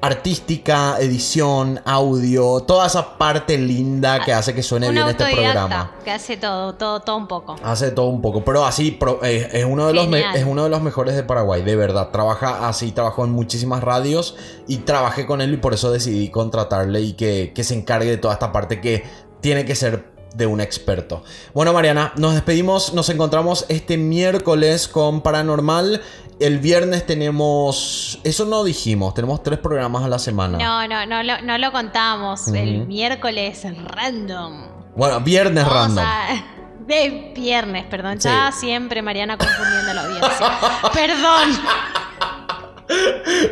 artística, 0.03 0.97
edición, 0.99 1.81
audio, 1.85 2.59
toda 2.61 2.87
esa 2.87 3.17
parte 3.17 3.57
linda 3.57 4.19
que 4.23 4.33
hace 4.33 4.53
que 4.53 4.61
suene 4.63 4.89
Un 4.89 4.95
bien 4.95 5.07
este 5.07 5.25
programa. 5.33 5.91
que 6.03 6.11
hace 6.11 6.37
todo, 6.37 6.73
todo, 6.75 6.99
todo 7.01 7.17
un 7.17 7.27
poco. 7.27 7.55
Hace 7.63 7.91
todo 7.91 8.07
un 8.07 8.21
poco, 8.21 8.43
pero 8.43 8.65
así 8.65 8.91
pro- 8.91 9.19
eh, 9.23 9.49
es, 9.53 9.65
uno 9.65 9.87
de 9.87 9.93
los 9.93 10.07
me- 10.07 10.23
es 10.35 10.45
uno 10.45 10.63
de 10.63 10.69
los 10.69 10.81
mejores 10.81 11.15
de 11.15 11.23
Paraguay, 11.23 11.61
de 11.63 11.75
verdad. 11.75 12.09
Trabaja 12.11 12.67
así, 12.67 12.91
trabajó 12.91 13.23
en 13.25 13.31
muchísimas 13.31 13.83
radios 13.83 14.35
y 14.67 14.77
trabajé 14.77 15.25
con 15.25 15.41
él 15.41 15.53
y 15.53 15.57
por 15.57 15.73
eso 15.73 15.91
decidí 15.91 16.29
contratarle 16.29 17.01
y 17.01 17.13
que, 17.13 17.51
que 17.55 17.63
se 17.63 17.73
encargue 17.75 18.09
de 18.09 18.17
toda 18.17 18.33
esta 18.33 18.51
parte 18.51 18.81
que 18.81 19.03
tiene 19.41 19.65
que 19.65 19.75
ser 19.75 20.11
de 20.35 20.47
un 20.47 20.61
experto. 20.61 21.21
Bueno, 21.53 21.73
Mariana, 21.73 22.11
nos 22.17 22.33
despedimos, 22.33 22.95
nos 22.95 23.07
encontramos 23.09 23.65
este 23.69 23.97
miércoles 23.97 24.87
con 24.87 25.21
Paranormal. 25.21 26.01
El 26.45 26.59
viernes 26.59 27.05
tenemos, 27.05 28.19
eso 28.23 28.45
no 28.45 28.63
dijimos, 28.63 29.13
tenemos 29.13 29.41
tres 29.43 29.59
programas 29.59 30.03
a 30.03 30.07
la 30.09 30.19
semana. 30.19 30.57
No, 30.57 30.87
no, 30.87 31.05
no, 31.05 31.23
lo, 31.23 31.41
no 31.41 31.57
lo 31.57 31.71
contamos. 31.71 32.47
El 32.49 32.85
miércoles 32.85 33.65
random. 33.85 34.67
Bueno, 34.95 35.19
viernes 35.21 35.63
Vamos 35.65 35.95
random. 35.95 36.05
a- 36.05 36.45
De 36.85 37.31
viernes, 37.33 37.85
perdón. 37.85 38.19
Sí. 38.19 38.27
Ya 38.27 38.51
siempre 38.51 39.01
Mariana 39.01 39.37
confundiendo 39.37 39.93
la 39.93 40.01
audiencia. 40.05 40.51
perdón. 40.93 41.59